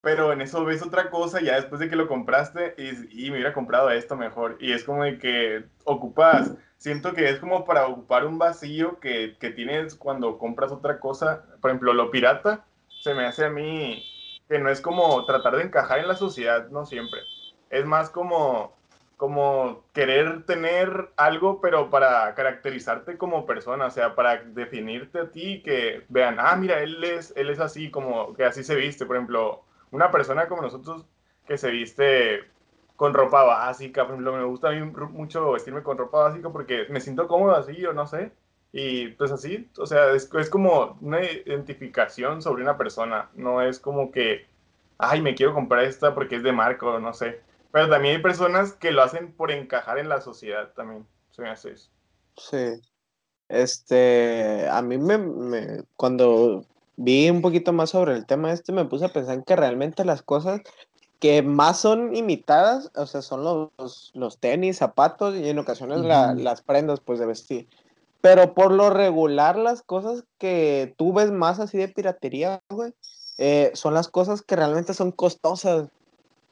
pero 0.00 0.32
en 0.32 0.40
eso 0.40 0.64
ves 0.64 0.82
otra 0.82 1.10
cosa 1.10 1.40
ya 1.40 1.56
después 1.56 1.80
de 1.80 1.88
que 1.88 1.96
lo 1.96 2.08
compraste 2.08 2.74
y, 2.78 3.30
me 3.30 3.36
hubiera 3.36 3.52
comprado 3.52 3.90
esto 3.90 4.16
mejor. 4.16 4.56
Y 4.60 4.72
es 4.72 4.84
como 4.84 5.04
de 5.04 5.18
que 5.18 5.64
ocupas, 5.84 6.52
siento 6.78 7.12
que 7.12 7.28
es 7.28 7.38
como 7.38 7.64
para 7.64 7.86
ocupar 7.86 8.26
un 8.26 8.38
vacío 8.38 8.98
que, 9.00 9.36
que 9.38 9.50
tienes 9.50 9.94
cuando 9.94 10.38
compras 10.38 10.72
otra 10.72 11.00
cosa, 11.00 11.44
por 11.60 11.70
ejemplo, 11.70 11.92
lo 11.92 12.10
pirata, 12.10 12.64
se 13.02 13.14
me 13.14 13.26
hace 13.26 13.44
a 13.46 13.50
mí 13.50 14.04
que 14.48 14.58
no 14.58 14.70
es 14.70 14.80
como 14.80 15.24
tratar 15.26 15.56
de 15.56 15.64
encajar 15.64 16.00
en 16.00 16.08
la 16.08 16.16
sociedad, 16.16 16.68
no 16.70 16.86
siempre. 16.86 17.20
Es 17.70 17.84
más 17.86 18.10
como 18.10 18.78
como 19.20 19.84
querer 19.92 20.46
tener 20.46 21.10
algo, 21.18 21.60
pero 21.60 21.90
para 21.90 22.34
caracterizarte 22.34 23.18
como 23.18 23.44
persona, 23.44 23.84
o 23.84 23.90
sea, 23.90 24.14
para 24.14 24.38
definirte 24.42 25.18
a 25.18 25.30
ti, 25.30 25.60
que 25.62 26.06
vean, 26.08 26.36
ah, 26.38 26.56
mira, 26.56 26.80
él 26.80 27.04
es, 27.04 27.34
él 27.36 27.50
es 27.50 27.60
así, 27.60 27.90
como 27.90 28.32
que 28.32 28.44
así 28.46 28.64
se 28.64 28.74
viste, 28.76 29.04
por 29.04 29.16
ejemplo, 29.16 29.62
una 29.90 30.10
persona 30.10 30.48
como 30.48 30.62
nosotros 30.62 31.04
que 31.46 31.58
se 31.58 31.70
viste 31.70 32.44
con 32.96 33.14
ropa 33.14 33.42
básica, 33.42 34.02
por 34.02 34.14
ejemplo, 34.14 34.36
me 34.36 34.44
gusta 34.44 34.68
a 34.68 34.72
mí 34.72 34.80
mucho 35.12 35.52
vestirme 35.52 35.82
con 35.82 35.98
ropa 35.98 36.24
básica 36.24 36.50
porque 36.50 36.86
me 36.90 37.00
siento 37.00 37.26
cómodo 37.26 37.56
así, 37.56 37.84
o 37.86 37.92
no 37.92 38.06
sé, 38.06 38.32
y 38.72 39.08
pues 39.08 39.32
así, 39.32 39.70
o 39.78 39.86
sea, 39.86 40.12
es, 40.12 40.32
es 40.34 40.50
como 40.50 40.98
una 41.00 41.24
identificación 41.24 42.42
sobre 42.42 42.62
una 42.62 42.76
persona, 42.76 43.30
no 43.34 43.62
es 43.62 43.78
como 43.78 44.12
que, 44.12 44.46
ay, 44.98 45.22
me 45.22 45.34
quiero 45.34 45.54
comprar 45.54 45.84
esta 45.84 46.14
porque 46.14 46.36
es 46.36 46.42
de 46.42 46.52
marco, 46.52 46.98
no 46.98 47.12
sé 47.14 47.40
pero 47.72 47.88
también 47.88 48.16
hay 48.16 48.22
personas 48.22 48.72
que 48.72 48.90
lo 48.90 49.02
hacen 49.02 49.32
por 49.32 49.50
encajar 49.50 49.98
en 49.98 50.08
la 50.08 50.20
sociedad 50.20 50.72
también. 50.74 51.06
Se 51.30 51.42
me 51.42 51.50
hace 51.50 51.72
eso. 51.72 51.90
Sí. 52.36 52.80
Este, 53.48 54.68
a 54.68 54.82
mí 54.82 54.98
me, 54.98 55.18
me, 55.18 55.84
cuando 55.96 56.64
vi 57.02 57.30
un 57.30 57.40
poquito 57.40 57.72
más 57.72 57.90
sobre 57.90 58.14
el 58.14 58.26
tema 58.26 58.52
este, 58.52 58.72
me 58.72 58.84
puse 58.84 59.06
a 59.06 59.12
pensar 59.12 59.42
que 59.44 59.56
realmente 59.56 60.04
las 60.04 60.22
cosas 60.22 60.60
que 61.18 61.42
más 61.42 61.78
son 61.78 62.14
imitadas, 62.14 62.90
o 62.94 63.06
sea, 63.06 63.22
son 63.22 63.42
los, 63.42 64.10
los 64.14 64.38
tenis, 64.38 64.78
zapatos 64.78 65.34
y 65.34 65.48
en 65.48 65.58
ocasiones 65.58 66.00
la, 66.00 66.34
las 66.34 66.62
prendas 66.62 67.00
pues 67.00 67.18
de 67.18 67.26
vestir. 67.26 67.68
Pero 68.20 68.54
por 68.54 68.72
lo 68.72 68.90
regular 68.90 69.56
las 69.56 69.82
cosas 69.82 70.24
que 70.38 70.94
tú 70.96 71.12
ves 71.12 71.30
más 71.30 71.58
así 71.58 71.78
de 71.78 71.88
piratería, 71.88 72.62
güey, 72.68 72.92
eh, 73.38 73.70
son 73.74 73.94
las 73.94 74.08
cosas 74.08 74.42
que 74.42 74.56
realmente 74.56 74.92
son 74.94 75.12
costosas. 75.12 75.88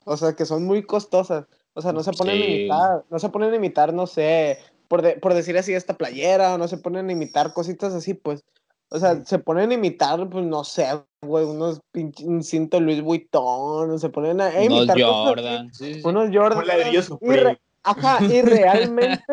O 0.05 0.17
sea, 0.17 0.35
que 0.35 0.47
son 0.47 0.65
muy 0.65 0.83
costosas. 0.83 1.45
O 1.75 1.83
sea, 1.83 1.93
no 1.93 2.03
se 2.03 2.13
ponen 2.13 2.41
a 2.41 2.45
imitar, 2.45 3.05
no 3.11 3.19
se 3.19 3.29
ponen 3.29 3.53
a 3.53 3.57
imitar, 3.57 3.93
no 3.93 4.07
sé, 4.07 4.59
por, 4.89 5.21
por 5.21 5.35
decir 5.35 5.57
así, 5.59 5.75
esta 5.75 5.95
playera, 5.95 6.57
no 6.57 6.69
se 6.69 6.79
ponen 6.79 7.09
a 7.09 7.13
imitar 7.13 7.53
cositas 7.53 7.95
así, 7.95 8.15
pues. 8.15 8.45
O 8.91 8.99
sea, 8.99 9.23
se 9.25 9.39
ponen 9.39 9.71
a 9.71 9.75
imitar, 9.75 10.29
pues 10.31 10.47
no 10.47 10.65
sé, 10.65 10.87
güey, 11.23 11.45
unos 11.45 11.81
pinches, 11.93 12.27
un 12.27 12.43
cinto 12.43 12.81
Luis 12.81 13.03
Vuitton, 13.03 13.99
se 13.99 14.09
ponen 14.09 14.41
a, 14.41 14.63
imitar. 14.63 14.97
Unos 14.97 15.29
Jordan. 15.29 15.75
Sí, 15.75 16.01
Unos 16.05 16.31
Jordan. 16.33 16.65
Y 16.95 16.97
ajá, 17.83 18.25
y 18.25 18.43
realmente, 18.43 19.25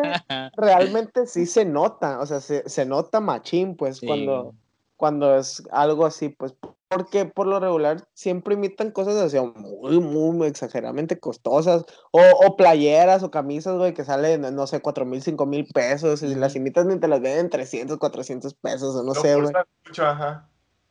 realmente 0.56 1.26
sí 1.26 1.46
se 1.46 1.64
nota, 1.64 2.20
o 2.20 2.26
sea, 2.26 2.40
se, 2.40 2.68
se 2.68 2.84
nota 2.84 3.20
machín, 3.20 3.76
pues, 3.76 4.00
cuando, 4.00 4.54
cuando 4.96 5.36
es 5.36 5.62
algo 5.70 6.06
así, 6.06 6.28
pues, 6.30 6.54
porque 6.88 7.24
por 7.26 7.46
lo 7.46 7.60
regular 7.60 8.06
siempre 8.14 8.54
imitan 8.54 8.90
cosas 8.90 9.16
así 9.16 9.38
muy, 9.40 9.98
muy 10.00 10.46
exageradamente 10.46 11.18
costosas. 11.18 11.84
O, 12.12 12.20
o 12.20 12.56
playeras 12.56 13.22
o 13.22 13.30
camisas, 13.30 13.76
güey, 13.76 13.94
que 13.94 14.04
salen, 14.04 14.42
no 14.54 14.66
sé, 14.66 14.80
cuatro 14.80 15.04
mil, 15.04 15.22
cinco 15.22 15.46
mil 15.46 15.66
pesos. 15.66 16.22
Y 16.22 16.34
las 16.34 16.56
imitas 16.56 16.86
ni 16.86 16.98
te 16.98 17.08
las 17.08 17.20
venden 17.20 17.50
300, 17.50 17.98
400 17.98 18.54
pesos, 18.54 18.94
o 18.94 19.02
no, 19.02 19.14
sé, 19.14 19.34
güey. 19.36 19.52
ajá. 19.98 20.48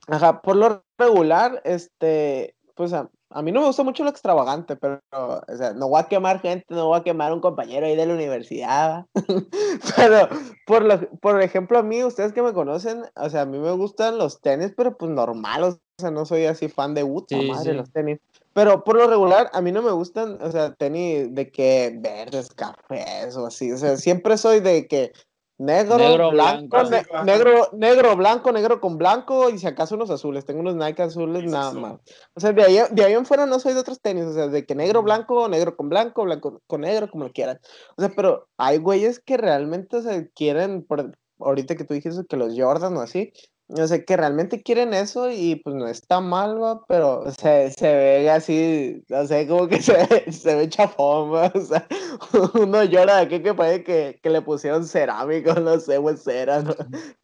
Ajá, 0.08 0.42
por 0.42 0.56
lo 0.56 0.84
regular, 0.98 1.62
este, 1.66 2.56
pues 2.76 2.94
a, 2.94 3.10
a 3.30 3.42
mí 3.42 3.52
no 3.52 3.62
me 3.62 3.68
gusta 3.68 3.84
mucho 3.84 4.04
lo 4.04 4.10
extravagante, 4.10 4.76
pero, 4.76 5.02
o 5.12 5.58
sea, 5.58 5.74
no 5.74 5.90
voy 5.90 6.00
a 6.00 6.08
quemar 6.08 6.42
gente, 6.42 6.66
no 6.70 6.88
voy 6.88 7.00
a 7.00 7.04
quemar 7.04 7.34
un 7.34 7.42
compañero 7.42 7.86
ahí 7.86 7.96
de 7.96 8.06
la 8.06 8.14
universidad. 8.14 9.06
pero, 9.96 10.30
por, 10.66 10.84
lo, 10.84 11.00
por 11.20 11.42
ejemplo, 11.42 11.80
a 11.80 11.84
mí, 11.84 12.04
ustedes 12.04 12.34
que 12.34 12.42
me 12.42 12.54
conocen, 12.54 13.04
o 13.16 13.30
sea, 13.30 13.42
a 13.42 13.46
mí 13.46 13.58
me 13.58 13.72
gustan 13.72 14.18
los 14.18 14.42
tenis, 14.42 14.74
pero 14.76 14.98
pues 14.98 15.12
normales, 15.12 15.76
o 15.98 16.02
sea, 16.02 16.12
no 16.12 16.26
soy 16.26 16.46
así 16.46 16.68
fan 16.68 16.94
de 16.94 17.06
puta 17.06 17.36
madre 17.42 17.74
los 17.74 17.92
tenis. 17.92 18.20
Pero 18.54 18.84
por 18.84 18.96
lo 18.96 19.08
regular, 19.08 19.50
a 19.54 19.62
mí 19.62 19.72
no 19.72 19.82
me 19.82 19.92
gustan, 19.92 20.42
o 20.42 20.52
sea, 20.52 20.74
tenis 20.74 21.34
de 21.34 21.52
que 21.52 21.94
verdes, 21.98 22.50
cafés 22.50 23.36
o 23.36 23.48
así. 23.48 23.72
O 23.72 23.78
sea, 23.78 23.98
siempre 23.98 24.38
soy 24.38 24.62
de 24.62 24.88
que 24.88 25.12
negro, 25.58 26.32
blanco, 26.32 26.78
negro, 27.24 27.70
negro, 27.74 28.16
blanco, 28.16 28.52
negro 28.52 28.82
con 28.82 28.98
blanco 28.98 29.50
y 29.50 29.58
si 29.58 29.68
acaso 29.68 29.96
unos 29.96 30.10
azules. 30.10 30.46
Tengo 30.46 30.60
unos 30.60 30.76
Nike 30.76 31.02
azules 31.02 31.44
nada 31.50 31.72
más. 31.74 32.00
O 32.34 32.40
sea, 32.40 32.52
de 32.52 32.64
ahí, 32.64 32.78
de 32.92 33.04
ahí 33.04 33.14
en 33.14 33.26
fuera 33.26 33.46
no 33.46 33.60
soy 33.60 33.74
de 33.74 33.80
otros 33.80 34.02
tenis. 34.02 34.26
O 34.26 34.34
sea, 34.34 34.48
de 34.48 34.66
que 34.66 34.76
negro, 34.76 35.04
blanco, 35.04 35.48
negro 35.48 35.76
con 35.76 35.90
blanco, 35.90 36.24
blanco 36.24 36.62
con 36.68 36.82
negro, 36.82 37.10
como 37.10 37.26
lo 37.26 37.32
quieran. 37.32 37.60
O 37.96 38.02
sea, 38.02 38.12
pero 38.16 38.48
hay 38.58 38.78
güeyes 38.78 39.20
que 39.20 39.38
realmente 39.38 40.02
se 40.02 40.30
quieren, 40.32 40.84
por, 40.84 41.12
ahorita 41.40 41.76
que 41.76 41.84
tú 41.84 41.94
dijiste 41.94 42.26
que 42.28 42.38
los 42.38 42.54
Jordan 42.58 42.98
o 42.98 43.02
así, 43.02 43.32
o 43.68 43.88
sea, 43.88 44.04
que 44.04 44.16
realmente 44.18 44.62
quieren 44.62 44.94
eso 44.94 45.32
y 45.32 45.56
pues 45.56 45.76
no 45.76 45.88
está 45.88 46.22
mal, 46.22 46.62
¿va? 46.62 46.86
pero 46.88 47.32
se, 47.32 47.72
se 47.72 47.94
ve 47.94 48.30
así, 48.30 49.04
no 49.10 49.26
sé, 49.26 49.48
como 49.48 49.68
que 49.68 49.82
se, 49.82 50.32
se 50.32 50.56
ve 50.56 50.70
chafón, 50.70 51.52
o 51.54 51.62
sea, 51.62 51.88
uno 52.54 52.84
llora 52.84 53.18
de 53.18 53.22
aquí 53.24 53.42
que 53.42 53.54
parece 53.54 53.84
que, 53.84 54.20
que 54.22 54.30
le 54.30 54.42
pusieron 54.42 54.86
cerámico, 54.86 55.54
no 55.60 55.80
sé, 55.80 55.98
o 55.98 56.16
cera, 56.16 56.62
¿no? 56.62 56.76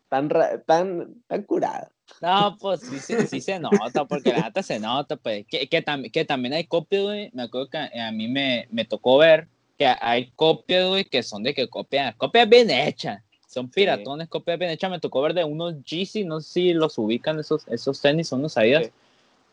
tan, 0.10 0.30
tan, 0.66 1.16
tan 1.28 1.44
curado. 1.44 1.88
No, 2.22 2.58
pues 2.60 2.82
sí, 2.82 3.00
sí, 3.00 3.16
sí, 3.28 3.40
se 3.40 3.58
nota, 3.60 4.06
porque 4.06 4.34
la 4.34 4.42
neta 4.42 4.62
se 4.62 4.80
nota, 4.80 5.16
pues, 5.16 5.46
que, 5.48 5.70
que, 5.70 5.82
que 6.12 6.26
también 6.26 6.54
hay 6.54 6.66
copias, 6.66 7.04
güey, 7.04 7.30
me 7.34 7.44
acuerdo 7.44 7.70
que 7.70 7.78
a 7.78 8.12
mí 8.12 8.28
me, 8.28 8.68
me 8.72 8.84
tocó 8.84 9.18
ver 9.18 9.48
que 9.78 9.88
hay 9.88 10.32
copias, 10.32 10.88
güey, 10.88 11.06
que 11.06 11.24
son 11.24 11.44
de 11.44 11.54
que 11.54 11.70
copian, 11.70 12.14
copias 12.18 12.50
bien 12.50 12.70
hechas 12.70 13.24
son 13.52 13.70
piratones, 13.70 14.30
copia 14.30 14.56
bien 14.56 14.72
hecha. 14.72 14.88
Me 14.88 15.00
tocó 15.00 15.22
ver 15.22 15.34
de 15.34 15.44
unos 15.44 15.76
GC, 15.84 16.24
no 16.26 16.40
sé 16.40 16.52
si 16.54 16.74
los 16.74 16.98
ubican 16.98 17.38
esos, 17.38 17.68
esos 17.68 18.00
tenis, 18.00 18.30
son 18.30 18.40
unos 18.40 18.58
Adidas. 18.58 18.92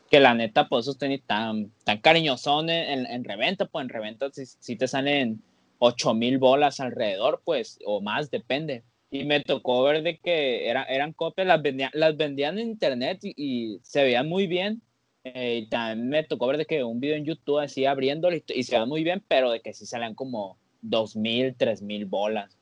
Que 0.09 0.21
la 0.21 0.33
neta, 0.33 0.69
pues 0.69 0.85
esos 0.85 0.97
tenis 0.97 1.21
tan, 1.27 1.69
tan 1.83 1.99
cariñosos 1.99 2.63
en, 2.63 3.05
en, 3.05 3.23
reventa, 3.25 3.65
pues 3.65 3.83
en 3.83 3.89
reventa 3.89 4.29
si, 4.31 4.75
te 4.77 4.87
salen 4.87 5.41
8 5.79 6.13
mil 6.13 6.37
bolas 6.37 6.79
alrededor, 6.79 7.41
pues, 7.43 7.77
o 7.85 7.99
más, 7.99 8.31
depende. 8.31 8.83
Y 9.11 9.25
me 9.25 9.41
tocó 9.41 9.83
ver 9.83 10.01
de 10.01 10.17
que 10.17 10.69
era, 10.69 10.83
eran 10.85 11.11
copias, 11.11 11.45
las 11.45 11.61
vendían, 11.61 11.91
las 11.93 12.15
vendían 12.15 12.57
en 12.57 12.69
internet 12.69 13.19
y, 13.21 13.79
se 13.83 14.03
veían 14.03 14.29
muy 14.29 14.47
bien. 14.47 14.81
Eh, 15.25 15.63
y 15.63 15.69
también 15.69 16.07
me 16.07 16.23
tocó 16.23 16.47
ver 16.47 16.57
de 16.57 16.65
que 16.65 16.85
un 16.85 17.01
video 17.01 17.17
en 17.17 17.25
YouTube 17.25 17.59
así 17.59 17.85
abriéndolo 17.85 18.37
y, 18.37 18.43
y 18.47 18.63
se 18.63 18.75
veían 18.75 18.89
muy 18.89 19.03
bien, 19.03 19.21
pero 19.27 19.51
de 19.51 19.59
que 19.59 19.73
sí 19.73 19.85
salían 19.85 20.15
como 20.15 20.57
2 20.81 21.17
mil, 21.17 21.53
3 21.55 21.81
mil 21.81 22.05
bolas. 22.05 22.58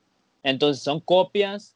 Entonces 0.48 0.82
son 0.82 1.02
copias, 1.02 1.76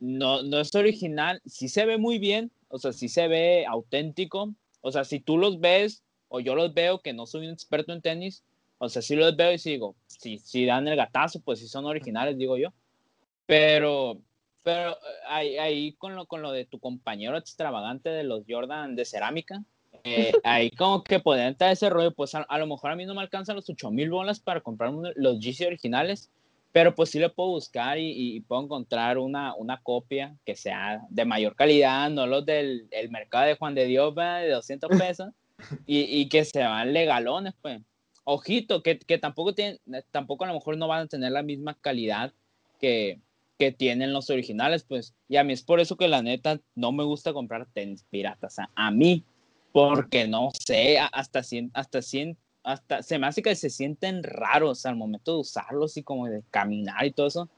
no, 0.00 0.42
no 0.42 0.58
es 0.58 0.74
original, 0.74 1.40
sí 1.46 1.68
se 1.68 1.86
ve 1.86 1.98
muy 1.98 2.18
bien, 2.18 2.50
o 2.66 2.76
sea, 2.78 2.92
sí 2.92 3.08
se 3.08 3.28
ve 3.28 3.64
auténtico. 3.64 4.52
O 4.80 4.90
sea, 4.90 5.04
si 5.04 5.20
tú 5.20 5.38
los 5.38 5.60
ves 5.60 6.02
o 6.26 6.40
yo 6.40 6.56
los 6.56 6.74
veo, 6.74 6.98
que 6.98 7.12
no 7.12 7.26
soy 7.26 7.46
un 7.46 7.52
experto 7.52 7.92
en 7.92 8.02
tenis, 8.02 8.42
o 8.78 8.88
sea, 8.88 9.02
sí 9.02 9.14
los 9.14 9.36
veo 9.36 9.52
y 9.52 9.56
digo, 9.58 9.94
si, 10.08 10.38
si 10.38 10.66
dan 10.66 10.88
el 10.88 10.96
gatazo, 10.96 11.38
pues 11.42 11.60
sí 11.60 11.68
son 11.68 11.84
originales, 11.84 12.36
digo 12.36 12.56
yo. 12.56 12.72
Pero, 13.46 14.18
pero 14.64 14.96
ahí, 15.28 15.56
ahí 15.58 15.92
con, 15.92 16.16
lo, 16.16 16.26
con 16.26 16.42
lo 16.42 16.50
de 16.50 16.64
tu 16.64 16.80
compañero 16.80 17.36
extravagante 17.36 18.08
de 18.08 18.24
los 18.24 18.42
Jordan 18.48 18.96
de 18.96 19.04
cerámica, 19.04 19.62
eh, 20.02 20.32
ahí 20.42 20.72
como 20.72 21.04
que 21.04 21.20
puede 21.20 21.46
entrar 21.46 21.70
ese 21.70 21.88
rollo, 21.88 22.10
pues 22.10 22.34
a, 22.34 22.58
lo 22.58 22.66
mejor 22.66 22.90
a 22.90 22.96
mí 22.96 23.06
no 23.06 23.14
me 23.14 23.22
alcanzan 23.22 23.54
los 23.54 23.70
8 23.70 23.92
mil 23.92 24.10
bolas 24.10 24.40
para 24.40 24.60
comprar 24.60 24.92
los 25.14 25.38
GC 25.38 25.68
originales, 25.68 26.32
pero 26.72 26.94
pues 26.94 27.10
sí 27.10 27.18
le 27.18 27.28
puedo 27.28 27.50
buscar 27.50 27.98
y, 27.98 28.40
puedo 28.48 28.62
encontrar 28.62 29.18
una, 29.18 29.54
una 29.54 29.80
copia 29.82 30.34
que 30.44 30.56
sea 30.56 31.02
de 31.10 31.24
mayor 31.26 31.54
calidad, 31.54 32.10
no 32.10 32.26
los 32.26 32.44
del 32.46 32.88
el 32.90 33.10
mercado 33.10 33.46
de 33.46 33.56
Juan 33.56 33.74
de 33.74 33.84
Dios 33.84 34.14
de 34.14 34.48
200 34.50 34.90
pesos, 34.98 35.28
y, 35.86 36.00
y, 36.00 36.28
que 36.28 36.44
sean 36.44 36.92
legalones, 36.92 37.54
pues. 37.60 37.80
Ojito, 38.24 38.82
que, 38.82 38.98
que 38.98 39.18
tampoco, 39.18 39.54
tienen, 39.54 39.78
tampoco 40.10 40.44
a 40.44 40.48
lo 40.48 40.54
mejor 40.54 40.76
no 40.76 40.88
van 40.88 41.02
a 41.02 41.06
tener 41.06 41.32
la 41.32 41.42
misma 41.42 41.74
calidad 41.74 42.32
que, 42.80 43.20
que 43.58 43.70
tienen 43.70 44.12
los 44.12 44.30
originales, 44.30 44.84
pues. 44.84 45.14
Y 45.28 45.36
a 45.36 45.44
mí 45.44 45.52
es 45.52 45.62
por 45.62 45.78
eso 45.78 45.96
que 45.96 46.08
la 46.08 46.22
neta 46.22 46.60
no 46.74 46.90
me 46.90 47.04
gusta 47.04 47.32
comprar 47.32 47.66
tenis 47.72 48.04
piratas, 48.10 48.56
a 48.74 48.90
mí, 48.90 49.24
porque 49.72 50.26
no 50.26 50.50
sé, 50.52 50.98
hasta 50.98 51.42
100, 51.42 51.70
hasta 51.74 52.02
100 52.02 52.36
hasta 52.64 53.02
se 53.02 53.18
me 53.18 53.26
hace 53.26 53.42
que 53.42 53.54
se 53.54 53.70
sienten 53.70 54.22
raros 54.22 54.86
al 54.86 54.96
momento 54.96 55.34
de 55.34 55.40
usarlos 55.40 55.96
y 55.96 56.02
como 56.02 56.26
de 56.26 56.42
caminar 56.50 57.04
y 57.06 57.12
todo 57.12 57.26
eso. 57.26 57.48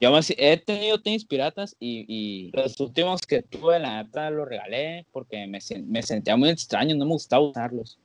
Yo 0.00 0.12
me, 0.12 0.20
he 0.36 0.56
tenido 0.58 1.00
tenis 1.02 1.24
piratas 1.24 1.76
y, 1.80 2.04
y, 2.06 2.52
los 2.52 2.78
últimos 2.78 3.22
que 3.22 3.42
tuve, 3.42 3.80
la 3.80 4.04
neta, 4.04 4.30
los 4.30 4.48
regalé 4.48 5.06
porque 5.12 5.46
me, 5.48 5.58
me, 5.86 6.02
sentía 6.02 6.36
muy 6.36 6.50
extraño, 6.50 6.94
no 6.94 7.04
me 7.04 7.12
gustaba 7.12 7.42
usarlos. 7.42 7.98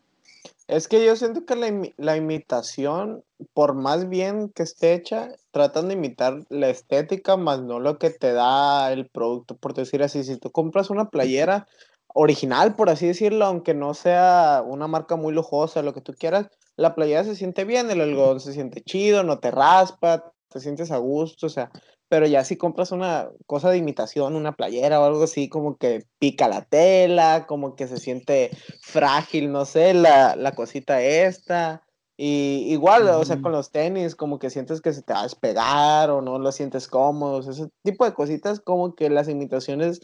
Es 0.68 0.88
que 0.88 1.06
yo 1.06 1.16
siento 1.16 1.46
que 1.46 1.56
la, 1.56 1.72
la, 1.98 2.18
imitación, 2.18 3.24
por 3.54 3.76
más 3.76 4.10
bien 4.10 4.50
que 4.50 4.64
esté 4.64 4.94
hecha, 4.94 5.30
tratan 5.52 5.88
de 5.88 5.94
imitar 5.94 6.46
la 6.50 6.70
estética, 6.70 7.38
más 7.38 7.62
no 7.62 7.80
lo 7.80 8.00
que 8.00 8.10
te 8.10 8.34
da 8.34 8.92
el 8.92 9.08
producto. 9.08 9.56
Por 9.56 9.76
decir 9.76 10.02
así, 10.02 10.24
si 10.24 10.38
tú 10.38 10.52
compras 10.52 10.90
una 10.90 11.10
playera, 11.10 11.68
original, 12.14 12.76
por 12.76 12.90
así 12.90 13.08
decirlo, 13.08 13.46
aunque 13.46 13.74
no 13.74 13.94
sea 13.94 14.64
una 14.66 14.88
marca 14.88 15.16
muy 15.16 15.34
lujosa, 15.34 15.82
lo 15.82 15.94
que 15.94 16.02
tú 16.02 16.14
quieras, 16.14 16.48
la 16.76 16.96
playera 16.96 17.24
se 17.24 17.36
siente 17.36 17.66
bien, 17.66 17.90
el 17.92 18.02
algodón 18.02 18.40
se 18.40 18.54
siente 18.54 18.82
chido, 18.82 19.24
no 19.24 19.40
te 19.40 19.52
raspa, 19.52 20.32
te 20.50 20.60
sientes 20.60 20.92
a 20.92 20.98
gusto, 20.98 21.48
o 21.48 21.50
sea, 21.50 21.72
pero 22.08 22.28
ya 22.28 22.44
si 22.44 22.58
compras 22.58 22.92
una 22.92 23.30
cosa 23.48 23.72
de 23.72 23.78
imitación, 23.78 24.36
una 24.36 24.52
playera 24.52 25.00
o 25.00 25.06
algo 25.06 25.24
así, 25.24 25.50
como 25.50 25.78
que 25.78 26.04
pica 26.20 26.48
la 26.48 26.64
tela, 26.64 27.46
como 27.48 27.76
que 27.76 27.88
se 27.88 27.98
siente 27.98 28.52
frágil, 28.82 29.52
no 29.52 29.66
sé, 29.66 29.96
la, 29.96 30.36
la 30.36 30.52
cosita 30.52 31.02
esta. 31.02 31.84
Y 32.16 32.68
igual, 32.70 33.08
o 33.10 33.26
sea, 33.26 33.42
con 33.42 33.52
los 33.52 33.72
tenis, 33.72 34.16
como 34.16 34.38
que 34.38 34.52
sientes 34.52 34.82
que 34.82 34.94
se 34.94 35.02
te 35.02 35.14
va 35.14 35.22
a 35.22 35.24
despegar 35.24 36.12
o 36.12 36.22
no 36.22 36.38
lo 36.38 36.52
sientes 36.52 36.88
cómodo, 36.88 37.40
ese 37.40 37.68
tipo 37.84 38.06
de 38.06 38.14
cositas, 38.14 38.60
como 38.60 38.94
que 38.94 39.10
las 39.10 39.28
imitaciones 39.28 40.00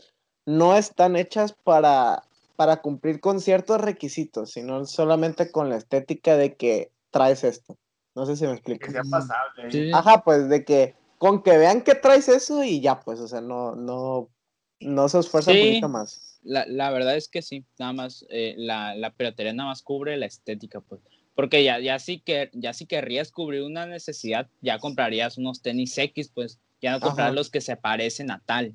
no 0.50 0.76
están 0.76 1.16
hechas 1.16 1.54
para, 1.54 2.24
para 2.56 2.78
cumplir 2.78 3.20
con 3.20 3.40
ciertos 3.40 3.80
requisitos, 3.80 4.52
sino 4.52 4.84
solamente 4.86 5.52
con 5.52 5.70
la 5.70 5.78
estética 5.78 6.38
de 6.38 6.56
que 6.56 6.92
traes 7.12 7.44
esto. 7.44 7.78
No 8.16 8.26
sé 8.26 8.36
si 8.36 8.48
me 8.48 8.54
explico. 8.54 8.88
Que 8.88 8.92
sea 8.92 9.04
pasable. 9.04 9.92
Ajá, 9.94 10.24
pues 10.24 10.50
de 10.50 10.66
que 10.66 10.96
con 11.20 11.44
que 11.44 11.56
vean 11.56 11.84
que 11.84 11.94
traes 11.94 12.28
eso 12.30 12.64
y 12.64 12.82
ya, 12.82 13.00
pues, 13.00 13.20
o 13.20 13.28
sea, 13.28 13.42
no, 13.42 13.76
no, 13.76 14.30
no 14.80 15.08
se 15.08 15.20
esfuerza 15.20 15.52
un 15.52 15.60
poquito 15.60 15.90
más. 15.90 16.40
La, 16.42 16.66
la, 16.66 16.90
verdad 16.90 17.16
es 17.16 17.28
que 17.28 17.44
sí, 17.44 17.64
nada 17.78 17.94
más, 17.94 18.26
eh, 18.30 18.56
la, 18.58 18.96
la 18.96 19.12
piratería 19.12 19.54
nada 19.54 19.70
más 19.70 19.84
cubre 19.84 20.18
la 20.18 20.26
estética, 20.26 20.82
pues. 20.82 21.02
Porque 21.36 21.64
ya, 21.64 21.80
ya, 21.80 22.00
sí 22.00 22.22
que, 22.22 22.50
ya 22.54 22.74
sí 22.74 22.88
querrías 22.88 23.32
cubrir 23.32 23.62
una 23.62 23.86
necesidad, 23.86 24.48
ya 24.62 24.80
comprarías 24.80 25.38
unos 25.38 25.62
tenis 25.62 25.96
X, 25.96 26.32
pues, 26.34 26.60
ya 26.82 26.94
no 26.94 27.02
comprar 27.02 27.34
los 27.34 27.52
que 27.52 27.62
se 27.62 27.76
parecen 27.76 28.32
a 28.32 28.42
tal. 28.46 28.74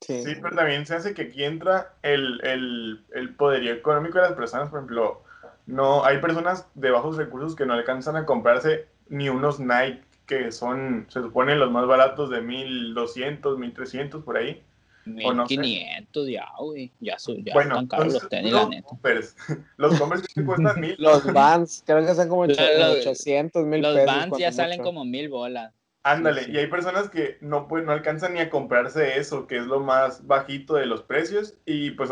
Sí. 0.00 0.22
pero 0.42 0.54
también 0.54 0.86
se 0.86 0.94
hace 0.94 1.14
que 1.14 1.22
aquí 1.22 1.42
entra 1.42 1.94
el, 2.02 2.40
el, 2.44 3.04
el, 3.14 3.34
poderío 3.34 3.72
económico 3.72 4.18
de 4.18 4.24
las 4.24 4.34
personas. 4.34 4.68
Por 4.68 4.80
ejemplo, 4.80 5.22
no 5.66 6.04
hay 6.04 6.18
personas 6.18 6.68
de 6.74 6.90
bajos 6.90 7.16
recursos 7.16 7.56
que 7.56 7.66
no 7.66 7.74
alcanzan 7.74 8.16
a 8.16 8.26
comprarse 8.26 8.86
ni 9.08 9.28
unos 9.28 9.58
Nike 9.58 10.02
que 10.26 10.50
son, 10.52 11.06
se 11.08 11.22
supone, 11.22 11.54
los 11.54 11.70
más 11.70 11.86
baratos 11.86 12.30
de 12.30 12.40
1200, 12.40 13.58
1300 13.58 14.24
por 14.24 14.36
ahí. 14.36 14.62
1500 15.06 16.28
ya, 16.28 16.46
güey. 16.58 16.92
Ya, 16.98 17.16
son, 17.18 17.44
ya 17.44 17.54
bueno, 17.54 17.74
están 17.74 17.86
caros 17.86 18.12
los 18.14 18.28
tenis, 18.28 18.52
la 18.52 18.68
neta. 18.68 18.88
Los 19.76 20.00
Converse 20.00 20.26
que 20.34 20.44
cuestan 20.44 20.80
1000. 20.80 20.96
Los 20.98 21.32
Vans, 21.32 21.84
creo 21.86 22.04
que 22.04 22.10
están 22.10 22.28
como 22.28 22.42
800, 22.42 23.64
1000 23.64 23.82
Los 23.82 23.94
pesos. 23.94 24.06
Los 24.06 24.16
Vans 24.16 24.38
ya 24.38 24.50
salen 24.50 24.82
como 24.82 25.04
1000 25.04 25.28
bolas. 25.28 25.72
Ándale, 26.06 26.46
y 26.48 26.56
hay 26.56 26.68
personas 26.68 27.10
que 27.10 27.36
no, 27.40 27.66
pues, 27.66 27.84
no 27.84 27.90
alcanzan 27.90 28.34
ni 28.34 28.40
a 28.40 28.48
comprarse 28.48 29.18
eso, 29.18 29.48
que 29.48 29.56
es 29.56 29.66
lo 29.66 29.80
más 29.80 30.24
bajito 30.24 30.74
de 30.74 30.86
los 30.86 31.02
precios, 31.02 31.54
y 31.64 31.90
pues 31.90 32.10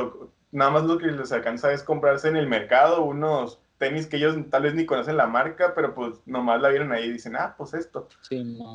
nada 0.50 0.72
más 0.72 0.82
lo 0.82 0.98
que 0.98 1.06
les 1.06 1.30
alcanza 1.30 1.72
es 1.72 1.84
comprarse 1.84 2.28
en 2.28 2.36
el 2.36 2.48
mercado 2.48 3.04
unos 3.04 3.60
tenis 3.78 4.08
que 4.08 4.16
ellos 4.16 4.36
tal 4.50 4.62
vez 4.62 4.74
ni 4.74 4.84
conocen 4.84 5.16
la 5.16 5.28
marca, 5.28 5.74
pero 5.76 5.94
pues 5.94 6.20
nomás 6.26 6.60
la 6.60 6.70
vieron 6.70 6.90
ahí 6.90 7.04
y 7.04 7.12
dicen, 7.12 7.36
ah, 7.36 7.54
pues 7.56 7.72
esto. 7.72 8.08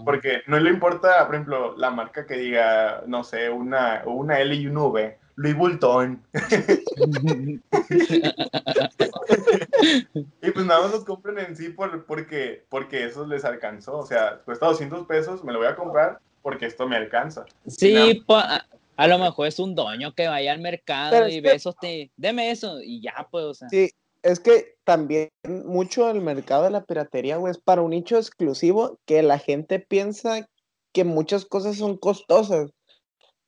Porque 0.06 0.42
no 0.48 0.58
le 0.58 0.70
importa, 0.70 1.26
por 1.26 1.36
ejemplo, 1.36 1.76
la 1.78 1.90
marca 1.90 2.26
que 2.26 2.38
diga, 2.38 3.04
no 3.06 3.26
sé, 3.26 3.50
una, 3.50 4.04
una 4.06 4.40
L 4.40 4.56
y 4.56 4.68
un 4.68 4.78
V 4.78 5.18
Luis 5.40 5.56
Bultón. 5.56 6.22
y 10.42 10.52
pues 10.52 10.66
nada 10.66 10.82
más 10.82 10.92
los 10.92 11.06
compran 11.06 11.40
en 11.40 11.56
sí 11.56 11.70
por, 11.70 12.06
porque, 12.06 12.66
porque 12.68 13.06
eso 13.06 13.26
les 13.26 13.46
alcanzó. 13.46 14.00
O 14.00 14.06
sea, 14.06 14.42
cuesta 14.44 14.66
200 14.66 15.08
pesos, 15.08 15.42
me 15.46 15.54
lo 15.54 15.60
voy 15.60 15.70
a 15.70 15.78
comprar 15.78 16.20
porque 16.42 16.66
esto 16.66 16.90
me 16.90 16.98
alcanza. 16.98 17.46
Sí, 17.68 18.22
a, 18.98 19.08
lo 19.08 19.18
mejor 19.18 19.48
es 19.48 19.60
un 19.60 19.76
dueño 19.76 20.14
que 20.14 20.28
vaya 20.28 20.52
al 20.52 20.60
mercado 20.60 21.30
y 21.30 21.40
ve 21.40 21.54
esos, 21.54 21.78
te, 21.78 22.12
deme 22.18 22.52
eso 22.52 22.82
y 22.82 23.02
ya, 23.02 23.26
pues, 23.32 23.46
o 23.46 23.54
sea. 23.54 23.70
Sí, 23.70 23.90
es 24.24 24.42
que 24.42 24.76
también 24.84 25.30
mucho 25.48 26.10
el 26.10 26.20
mercado 26.20 26.64
de 26.64 26.72
la 26.72 26.84
piratería, 26.84 27.38
güey, 27.38 27.52
es 27.52 27.60
para 27.60 27.82
un 27.82 27.92
nicho 27.92 28.18
exclusivo 28.18 29.00
que 29.06 29.24
la 29.24 29.40
gente 29.40 29.80
piensa 29.80 30.50
que 30.92 31.06
muchas 31.06 31.46
cosas 31.46 31.78
son 31.78 31.96
costosas. 31.96 32.72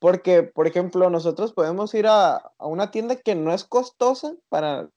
Porque, 0.02 0.42
por 0.42 0.66
ejemplo, 0.66 1.08
nosotros 1.10 1.52
podemos 1.52 1.94
ir 1.94 2.08
a, 2.08 2.34
a 2.58 2.66
una 2.66 2.90
tienda 2.90 3.14
que 3.14 3.36
no 3.36 3.54
es 3.54 3.62
costosa 3.62 4.34
para 4.48 4.88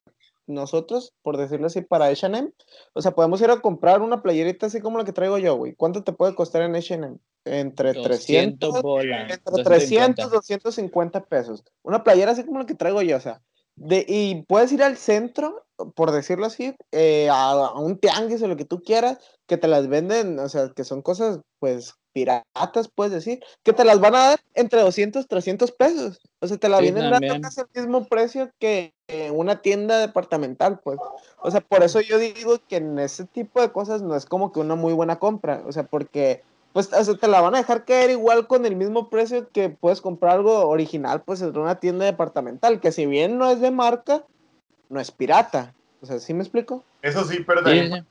nosotros, 0.48 1.14
por 1.22 1.38
decirlo 1.38 1.68
así, 1.68 1.82
para 1.82 2.08
H&M. 2.08 2.52
O 2.94 3.02
sea, 3.04 3.12
podemos 3.12 3.40
ir 3.40 3.52
a 3.52 3.62
comprar 3.62 4.02
una 4.02 4.24
playerita 4.24 4.66
así 4.66 4.82
como 4.82 4.98
la 4.98 5.06
que 5.06 5.14
traigo 5.14 5.38
yo, 5.38 5.58
güey. 5.58 5.76
¿Cuánto 5.76 6.04
te 6.04 6.12
puede 6.12 6.34
costar 6.34 6.64
en 6.64 6.76
H&M? 6.76 7.18
Entre 7.46 7.94
300, 7.94 8.82
entre 9.30 9.64
300, 9.64 10.32
250 10.32 11.26
pesos. 11.26 11.64
Una 11.84 12.04
playera 12.04 12.32
así 12.32 12.44
como 12.44 12.58
la 12.58 12.66
que 12.66 12.74
traigo 12.74 13.04
yo, 13.04 13.18
o 13.18 13.22
sea. 13.22 13.44
De, 13.76 14.06
y 14.08 14.44
puedes 14.44 14.72
ir 14.72 14.84
al 14.84 14.98
centro, 14.98 15.66
por 15.96 16.12
decirlo 16.12 16.46
así, 16.46 16.76
eh, 16.92 17.30
a, 17.30 17.52
a, 17.52 17.80
un 17.80 17.98
tianguis 17.98 18.42
o 18.42 18.48
lo 18.48 18.56
que 18.56 18.66
tú 18.66 18.82
quieras, 18.82 19.20
que 19.48 19.58
te 19.58 19.68
las 19.68 19.88
venden, 19.88 20.40
o 20.40 20.50
sea, 20.50 20.70
que 20.70 20.84
son 20.84 21.02
cosas, 21.02 21.40
pues, 21.60 21.96
piratas, 22.16 22.90
puedes 22.96 23.12
decir, 23.12 23.42
que 23.62 23.74
te 23.74 23.84
las 23.84 24.00
van 24.00 24.16
a 24.16 24.30
dar 24.30 24.40
entre 24.54 24.80
200, 24.80 25.28
300 25.28 25.72
pesos. 25.74 26.22
O 26.40 26.48
sea, 26.48 26.56
te 26.56 26.70
la 26.70 26.80
vienen 26.80 27.12
dando 27.12 27.42
casi 27.42 27.62
el 27.74 27.84
mismo 27.84 28.06
precio 28.06 28.50
que 28.58 28.94
una 29.34 29.62
tienda 29.62 30.00
departamental, 30.00 30.80
pues. 30.80 30.98
O 31.42 31.52
sea, 31.52 31.60
por 31.60 31.84
eso 31.84 32.00
yo 32.00 32.18
digo 32.18 32.58
que 32.70 32.78
en 32.78 32.98
ese 33.00 33.26
tipo 33.26 33.60
de 33.60 33.72
cosas 33.74 34.02
no 34.02 34.16
es 34.16 34.26
como 34.26 34.54
que 34.54 34.62
una 34.62 34.76
muy 34.76 34.94
buena 34.94 35.20
compra. 35.20 35.62
O 35.68 35.74
sea, 35.74 35.84
porque, 35.84 36.42
pues, 36.76 36.92
o 36.92 37.04
sea, 37.06 37.16
te 37.16 37.30
la 37.30 37.40
van 37.40 37.56
a 37.56 37.60
dejar 37.60 37.86
caer 37.86 38.10
igual 38.10 38.48
con 38.48 38.66
el 38.66 38.76
mismo 38.76 39.10
precio 39.10 39.48
que 39.54 39.70
puedes 39.70 40.02
comprar 40.02 40.34
algo 40.34 40.68
original, 40.68 41.22
pues, 41.22 41.42
en 41.42 41.58
una 41.58 41.80
tienda 41.80 42.04
departamental, 42.04 42.82
que 42.82 42.92
si 42.92 43.06
bien 43.06 43.38
no 43.38 43.50
es 43.50 43.62
de 43.62 43.72
marca, 43.72 44.26
no 44.90 45.00
es 45.00 45.10
pirata. 45.10 45.74
O 46.02 46.06
sea, 46.06 46.20
¿sí 46.20 46.34
me 46.34 46.42
explico? 46.42 46.84
Eso 47.02 47.24
sí, 47.24 47.46
pero 47.48 47.64
también 47.64 48.06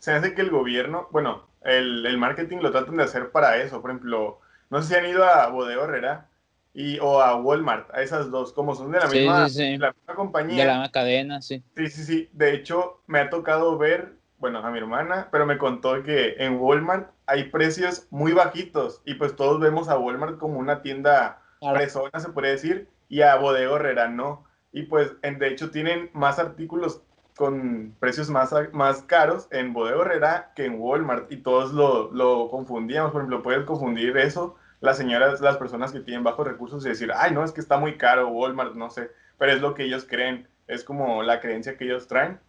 se 0.00 0.12
hace 0.12 0.34
que 0.34 0.42
el 0.42 0.50
gobierno, 0.50 1.08
bueno, 1.12 1.46
el, 1.62 2.04
el, 2.04 2.18
marketing 2.18 2.58
lo 2.58 2.70
tratan 2.72 2.98
de 2.98 3.04
hacer 3.04 3.30
para 3.30 3.56
eso. 3.56 3.80
Por 3.80 3.90
ejemplo, 3.90 4.40
no 4.68 4.82
sé 4.82 4.88
si 4.88 4.94
han 4.96 5.06
ido 5.06 5.24
a 5.24 5.48
Bodega 5.48 5.84
Herrera 5.84 6.28
y, 6.74 6.98
o 6.98 7.22
a 7.22 7.36
Walmart, 7.36 7.88
a 7.94 8.02
esas 8.02 8.30
dos, 8.30 8.52
como 8.52 8.74
son 8.74 8.92
de 8.92 8.98
la, 8.98 9.06
misma, 9.06 9.48
La 9.48 9.94
misma 9.94 10.14
compañía. 10.14 10.58
De 10.58 10.66
la 10.66 10.74
misma 10.74 10.92
cadena, 10.92 11.40
sí. 11.40 11.64
Sí, 11.74 11.88
sí, 11.88 12.04
sí. 12.04 12.28
De 12.34 12.52
hecho, 12.52 13.00
me 13.06 13.20
ha 13.20 13.30
tocado 13.30 13.78
ver, 13.78 14.12
bueno, 14.36 14.58
a 14.58 14.70
mi 14.70 14.76
hermana, 14.76 15.28
pero 15.32 15.46
me 15.46 15.56
contó 15.56 16.02
que 16.02 16.34
en 16.36 16.58
Walmart 16.58 17.08
hay 17.30 17.44
precios 17.44 18.08
muy 18.10 18.32
bajitos 18.32 19.00
y 19.04 19.14
pues 19.14 19.36
todos 19.36 19.60
vemos 19.60 19.88
a 19.88 19.96
Walmart 19.98 20.38
como 20.38 20.58
una 20.58 20.82
tienda 20.82 21.42
presona, 21.60 22.18
se 22.18 22.30
puede 22.30 22.50
decir, 22.50 22.88
y 23.08 23.22
a 23.22 23.36
Bodega 23.36 23.76
Herrera 23.76 24.08
no. 24.08 24.44
Y 24.72 24.82
pues, 24.82 25.12
en, 25.22 25.38
de 25.38 25.48
hecho, 25.48 25.70
tienen 25.70 26.10
más 26.12 26.38
artículos 26.38 27.02
con 27.36 27.94
precios 28.00 28.30
más, 28.30 28.52
más 28.72 29.02
caros 29.02 29.48
en 29.50 29.72
Bodega 29.72 30.02
Herrera 30.02 30.52
que 30.54 30.64
en 30.64 30.80
Walmart 30.80 31.30
y 31.30 31.38
todos 31.38 31.72
lo, 31.72 32.10
lo 32.12 32.48
confundíamos. 32.48 33.12
Por 33.12 33.22
ejemplo, 33.22 33.42
puedes 33.42 33.64
confundir 33.64 34.16
eso 34.16 34.56
las 34.80 34.96
señoras, 34.96 35.40
las 35.40 35.56
personas 35.56 35.92
que 35.92 36.00
tienen 36.00 36.24
bajos 36.24 36.46
recursos 36.46 36.84
y 36.84 36.88
decir, 36.88 37.12
ay, 37.14 37.32
no, 37.32 37.44
es 37.44 37.52
que 37.52 37.60
está 37.60 37.78
muy 37.78 37.96
caro 37.96 38.28
Walmart, 38.28 38.74
no 38.74 38.90
sé, 38.90 39.10
pero 39.38 39.52
es 39.52 39.60
lo 39.60 39.74
que 39.74 39.84
ellos 39.84 40.06
creen, 40.08 40.48
es 40.66 40.84
como 40.84 41.22
la 41.22 41.40
creencia 41.40 41.76
que 41.76 41.84
ellos 41.84 42.08
traen. 42.08 42.40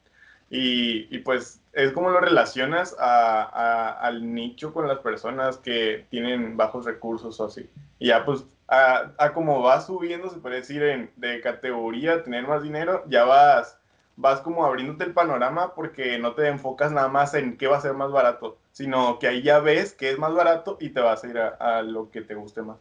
Y, 0.53 1.19
pues 1.19 1.61
es 1.71 1.93
como 1.93 2.09
lo 2.09 2.19
relacionas 2.19 2.95
al 2.99 4.33
nicho 4.33 4.73
con 4.73 4.87
las 4.87 4.99
personas 4.99 5.57
que 5.57 6.05
tienen 6.09 6.57
bajos 6.57 6.85
recursos 6.85 7.39
o 7.39 7.45
así. 7.45 7.69
Y 7.99 8.07
ya 8.07 8.25
pues 8.25 8.43
a, 8.67 9.13
a 9.17 9.33
como 9.33 9.61
vas 9.61 9.87
subiendo, 9.87 10.29
se 10.29 10.39
puede 10.39 10.57
decir, 10.57 10.83
en, 10.83 11.09
de 11.15 11.39
categoría, 11.39 12.23
tener 12.23 12.45
más 12.45 12.63
dinero, 12.63 13.03
ya 13.07 13.23
vas 13.23 13.77
vas 14.21 14.41
como 14.41 14.65
abriéndote 14.65 15.03
el 15.03 15.13
panorama 15.13 15.73
porque 15.73 16.19
no 16.19 16.33
te 16.33 16.47
enfocas 16.47 16.91
nada 16.91 17.07
más 17.07 17.33
en 17.33 17.57
qué 17.57 17.67
va 17.67 17.77
a 17.77 17.81
ser 17.81 17.93
más 17.93 18.11
barato, 18.11 18.57
sino 18.71 19.19
que 19.19 19.27
ahí 19.27 19.41
ya 19.41 19.59
ves 19.59 19.93
que 19.93 20.11
es 20.11 20.19
más 20.19 20.33
barato 20.33 20.77
y 20.79 20.89
te 20.89 21.01
vas 21.01 21.23
a 21.23 21.27
ir 21.27 21.37
a, 21.37 21.81
lo 21.81 22.11
que 22.11 22.21
te 22.21 22.35
guste 22.35 22.61
más. 22.61 22.77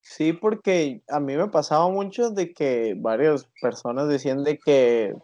Sí, 0.00 0.32
porque 0.32 1.00
a 1.08 1.20
mí 1.20 1.36
me 1.36 1.48
pasaba 1.48 1.88
mucho 1.88 2.30
de 2.30 2.52
que 2.52 2.94
varias 2.96 3.48
personas 3.60 4.08
decían 4.08 4.44
de 4.44 4.58
que 4.58 5.14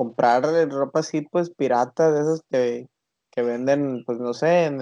comprar 0.00 0.42
ropa 0.70 1.00
así, 1.00 1.20
pues 1.20 1.50
pirata, 1.50 2.10
de 2.10 2.22
esas 2.22 2.40
que, 2.50 2.88
que 3.30 3.42
venden, 3.42 4.02
pues 4.06 4.18
no 4.18 4.32
sé, 4.32 4.74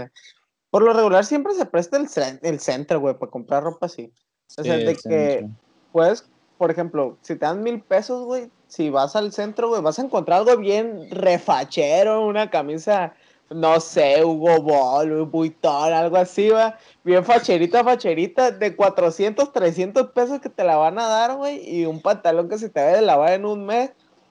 por 0.70 0.84
lo 0.84 0.92
regular 0.92 1.24
siempre 1.24 1.54
se 1.54 1.66
presta 1.66 1.96
el, 1.96 2.06
el 2.42 2.60
centro, 2.60 3.00
güey, 3.00 3.18
para 3.18 3.28
comprar 3.28 3.64
ropa 3.64 3.86
así. 3.86 4.12
O 4.56 4.62
sea, 4.62 4.76
de 4.76 4.94
que 4.94 5.48
puedes, 5.90 6.30
por 6.56 6.70
ejemplo, 6.70 7.18
si 7.22 7.34
te 7.34 7.46
dan 7.46 7.64
mil 7.64 7.82
pesos, 7.82 8.26
güey, 8.26 8.48
si 8.68 8.90
vas 8.90 9.16
al 9.16 9.32
centro, 9.32 9.70
güey, 9.70 9.82
vas 9.82 9.98
a 9.98 10.02
encontrar 10.02 10.38
algo 10.38 10.56
bien 10.56 11.10
refachero, 11.10 12.24
una 12.24 12.48
camisa, 12.48 13.12
no 13.50 13.80
sé, 13.80 14.24
Hugo 14.24 14.62
Ball, 14.62 15.24
Vuitton, 15.24 15.92
algo 15.92 16.18
así, 16.18 16.50
va, 16.50 16.78
bien 17.02 17.24
facherita, 17.24 17.82
facherita, 17.82 18.52
de 18.52 18.76
400, 18.76 19.52
300 19.52 20.12
pesos 20.12 20.38
que 20.38 20.48
te 20.48 20.62
la 20.62 20.76
van 20.76 21.00
a 21.00 21.08
dar, 21.08 21.34
güey, 21.34 21.68
y 21.68 21.86
un 21.86 22.00
pantalón 22.00 22.48
que 22.48 22.58
se 22.58 22.68
te 22.68 22.80
ve 22.80 22.92
de 22.92 23.02
lavar 23.02 23.32
en 23.32 23.46
un 23.46 23.66
mes, 23.66 23.90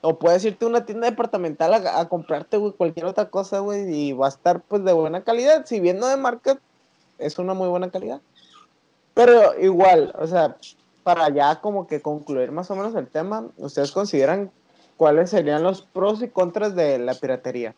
o 0.09 0.17
puedes 0.17 0.45
irte 0.45 0.63
a 0.63 0.69
una 0.69 0.85
tienda 0.85 1.09
departamental 1.09 1.73
a, 1.73 2.07
comprarte, 2.07 2.57
cualquier 2.77 3.07
otra 3.07 3.29
cosa, 3.29 3.59
güey, 3.59 3.93
y 3.93 4.13
va 4.13 4.27
a 4.27 4.29
estar, 4.29 4.61
pues, 4.61 4.85
de 4.85 4.93
buena 4.93 5.21
calidad, 5.25 5.65
si 5.65 5.81
viendo 5.81 6.07
de 6.07 6.15
marca, 6.15 6.57
es 7.17 7.37
una 7.37 7.53
muy 7.53 7.67
buena 7.67 7.91
calidad. 7.91 8.21
Pero 9.13 9.59
igual, 9.59 10.13
o 10.17 10.25
sea, 10.25 10.55
para 11.03 11.27
ya 11.27 11.59
como 11.59 11.87
que 11.87 12.01
concluir 12.01 12.53
más 12.53 12.71
o 12.71 12.77
menos 12.77 12.95
el 12.95 13.09
tema, 13.09 13.47
¿ustedes 13.57 13.91
consideran 13.91 14.49
cuáles 14.95 15.31
serían 15.31 15.61
los 15.61 15.81
pros 15.81 16.21
y 16.21 16.29
contras 16.29 16.73
de 16.73 16.99
la 16.99 17.13
piratería? 17.13 17.75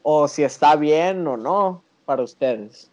O 0.00 0.26
si 0.26 0.42
está 0.42 0.74
bien 0.74 1.26
o 1.26 1.36
no 1.36 1.82
para 2.06 2.22
ustedes. 2.22 2.90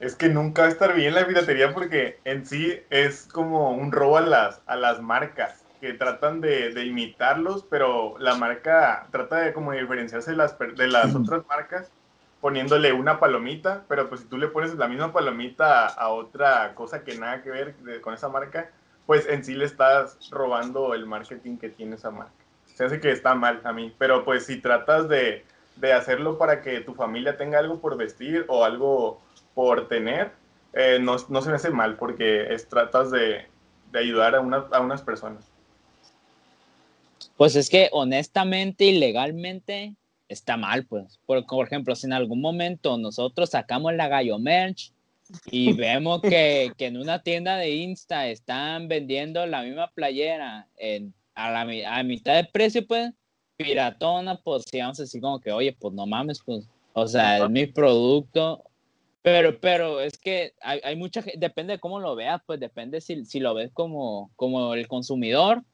Es 0.00 0.16
que 0.16 0.28
nunca 0.28 0.62
va 0.62 0.68
a 0.68 0.72
estar 0.72 0.94
bien 0.96 1.14
la 1.14 1.28
piratería 1.28 1.72
porque 1.72 2.18
en 2.24 2.44
sí 2.44 2.80
es 2.90 3.28
como 3.32 3.70
un 3.70 3.92
robo 3.92 4.16
a 4.16 4.22
las, 4.22 4.60
a 4.66 4.74
las 4.74 5.00
marcas 5.00 5.61
que 5.82 5.94
tratan 5.94 6.40
de, 6.40 6.72
de 6.72 6.86
imitarlos, 6.86 7.64
pero 7.68 8.14
la 8.20 8.36
marca 8.36 9.08
trata 9.10 9.38
de 9.38 9.52
como 9.52 9.72
diferenciarse 9.72 10.30
de 10.30 10.36
las, 10.36 10.56
de 10.56 10.86
las 10.86 11.12
otras 11.12 11.44
marcas 11.48 11.90
poniéndole 12.40 12.92
una 12.92 13.18
palomita, 13.18 13.82
pero 13.88 14.08
pues 14.08 14.20
si 14.20 14.28
tú 14.28 14.38
le 14.38 14.46
pones 14.46 14.76
la 14.76 14.86
misma 14.86 15.12
palomita 15.12 15.88
a, 15.88 16.08
otra 16.10 16.72
cosa 16.76 17.02
que 17.02 17.18
nada 17.18 17.42
que 17.42 17.50
ver 17.50 18.00
con 18.00 18.14
esa 18.14 18.28
marca, 18.28 18.70
pues 19.06 19.26
en 19.28 19.44
sí 19.44 19.56
le 19.56 19.64
estás 19.64 20.30
robando 20.30 20.94
el 20.94 21.04
marketing 21.04 21.56
que 21.58 21.68
tiene 21.68 21.96
esa 21.96 22.12
marca. 22.12 22.32
Se 22.66 22.84
hace 22.84 23.00
que 23.00 23.10
está 23.10 23.34
mal 23.34 23.60
a 23.64 23.72
mí, 23.72 23.92
pero 23.98 24.24
pues 24.24 24.46
si 24.46 24.60
tratas 24.60 25.08
de, 25.08 25.44
de 25.76 25.92
hacerlo 25.92 26.38
para 26.38 26.62
que 26.62 26.80
tu 26.80 26.94
familia 26.94 27.36
tenga 27.36 27.58
algo 27.58 27.80
por 27.80 27.96
vestir 27.96 28.44
o 28.46 28.64
algo 28.64 29.20
por 29.54 29.88
tener, 29.88 30.30
eh, 30.74 31.00
no, 31.00 31.16
no, 31.28 31.42
se 31.42 31.50
me 31.50 31.56
hace 31.56 31.70
mal 31.70 31.96
porque 31.96 32.54
es, 32.54 32.68
tratas 32.68 33.10
de, 33.10 33.48
de 33.90 33.98
ayudar 33.98 34.36
a, 34.36 34.40
una, 34.40 34.66
a 34.70 34.80
unas 34.80 35.02
personas. 35.02 35.51
Pues 37.42 37.56
es 37.56 37.68
que 37.68 37.88
honestamente 37.90 38.84
y 38.84 39.00
legalmente 39.00 39.96
está 40.28 40.56
mal, 40.56 40.86
pues. 40.86 41.18
Por, 41.26 41.44
por 41.44 41.66
ejemplo, 41.66 41.96
si 41.96 42.06
en 42.06 42.12
algún 42.12 42.40
momento 42.40 42.96
nosotros 42.98 43.50
sacamos 43.50 43.92
la 43.94 44.06
gallo 44.06 44.38
merch 44.38 44.92
y 45.50 45.72
vemos 45.72 46.22
que, 46.22 46.70
que 46.78 46.86
en 46.86 46.98
una 46.98 47.24
tienda 47.24 47.56
de 47.56 47.74
Insta 47.74 48.28
están 48.28 48.86
vendiendo 48.86 49.44
la 49.46 49.62
misma 49.62 49.90
playera 49.90 50.68
en, 50.76 51.12
a, 51.34 51.50
la, 51.50 51.98
a 51.98 52.04
mitad 52.04 52.36
de 52.36 52.44
precio, 52.44 52.86
pues, 52.86 53.10
piratona, 53.56 54.36
pues, 54.36 54.62
si 54.70 54.78
vamos 54.78 55.00
a 55.00 55.02
decir 55.02 55.20
como 55.20 55.40
que, 55.40 55.50
oye, 55.50 55.76
pues 55.76 55.92
no 55.94 56.06
mames, 56.06 56.40
pues, 56.46 56.68
o 56.92 57.08
sea, 57.08 57.38
es 57.38 57.50
mi 57.50 57.66
producto. 57.66 58.62
Pero, 59.22 59.58
pero 59.58 60.00
es 60.00 60.16
que 60.16 60.54
hay, 60.60 60.78
hay 60.84 60.94
mucha 60.94 61.22
gente, 61.22 61.40
depende 61.40 61.72
de 61.72 61.80
cómo 61.80 61.98
lo 61.98 62.14
veas, 62.14 62.40
pues 62.46 62.60
depende 62.60 63.00
si, 63.00 63.24
si 63.24 63.40
lo 63.40 63.52
ves 63.52 63.72
como, 63.72 64.30
como 64.36 64.74
el 64.74 64.86
consumidor 64.86 65.64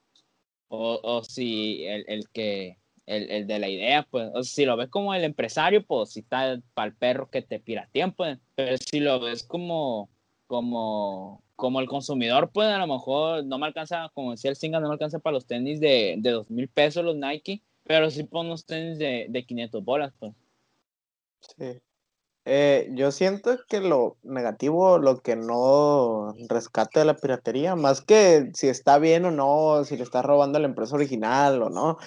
o, 0.68 1.00
o 1.02 1.24
si 1.24 1.84
el, 1.86 2.04
el 2.08 2.28
que 2.30 2.78
el, 3.06 3.30
el, 3.30 3.46
de 3.46 3.58
la 3.58 3.68
idea, 3.68 4.06
pues, 4.10 4.30
o 4.34 4.42
si 4.42 4.66
lo 4.66 4.76
ves 4.76 4.88
como 4.88 5.14
el 5.14 5.24
empresario, 5.24 5.84
pues 5.84 6.10
si 6.10 6.20
está 6.20 6.60
para 6.74 6.88
el 6.88 6.94
perro 6.94 7.30
que 7.30 7.42
te 7.42 7.58
piratean, 7.58 8.12
pues, 8.12 8.38
pero 8.54 8.76
si 8.76 9.00
lo 9.00 9.18
ves 9.18 9.42
como, 9.42 10.10
como, 10.46 11.42
como 11.56 11.80
el 11.80 11.88
consumidor, 11.88 12.50
pues 12.52 12.68
a 12.68 12.78
lo 12.78 12.86
mejor 12.86 13.44
no 13.44 13.58
me 13.58 13.66
alcanza, 13.66 14.10
como 14.14 14.32
decía 14.32 14.50
el 14.50 14.56
Singa, 14.56 14.78
no 14.78 14.88
me 14.88 14.92
alcanza 14.92 15.18
para 15.18 15.34
los 15.34 15.46
tenis 15.46 15.80
de, 15.80 16.16
de 16.18 16.30
dos 16.30 16.50
mil 16.50 16.68
pesos 16.68 17.04
los 17.04 17.16
Nike, 17.16 17.62
pero 17.84 18.10
sí 18.10 18.24
pon 18.24 18.48
los 18.48 18.66
tenis 18.66 18.98
de, 18.98 19.26
de 19.28 19.44
500 19.44 19.82
bolas, 19.82 20.12
pues. 20.18 20.34
Sí. 21.40 21.80
Eh, 22.50 22.88
yo 22.94 23.12
siento 23.12 23.58
que 23.68 23.78
lo 23.78 24.16
negativo, 24.22 24.96
lo 24.96 25.18
que 25.18 25.36
no 25.36 26.32
rescate 26.48 27.00
de 27.00 27.04
la 27.04 27.16
piratería, 27.16 27.76
más 27.76 28.00
que 28.00 28.48
si 28.54 28.68
está 28.68 28.98
bien 28.98 29.26
o 29.26 29.30
no, 29.30 29.84
si 29.84 29.98
le 29.98 30.02
está 30.02 30.22
robando 30.22 30.56
a 30.56 30.62
la 30.62 30.68
empresa 30.68 30.94
original 30.94 31.62
o 31.62 31.68
no, 31.68 31.98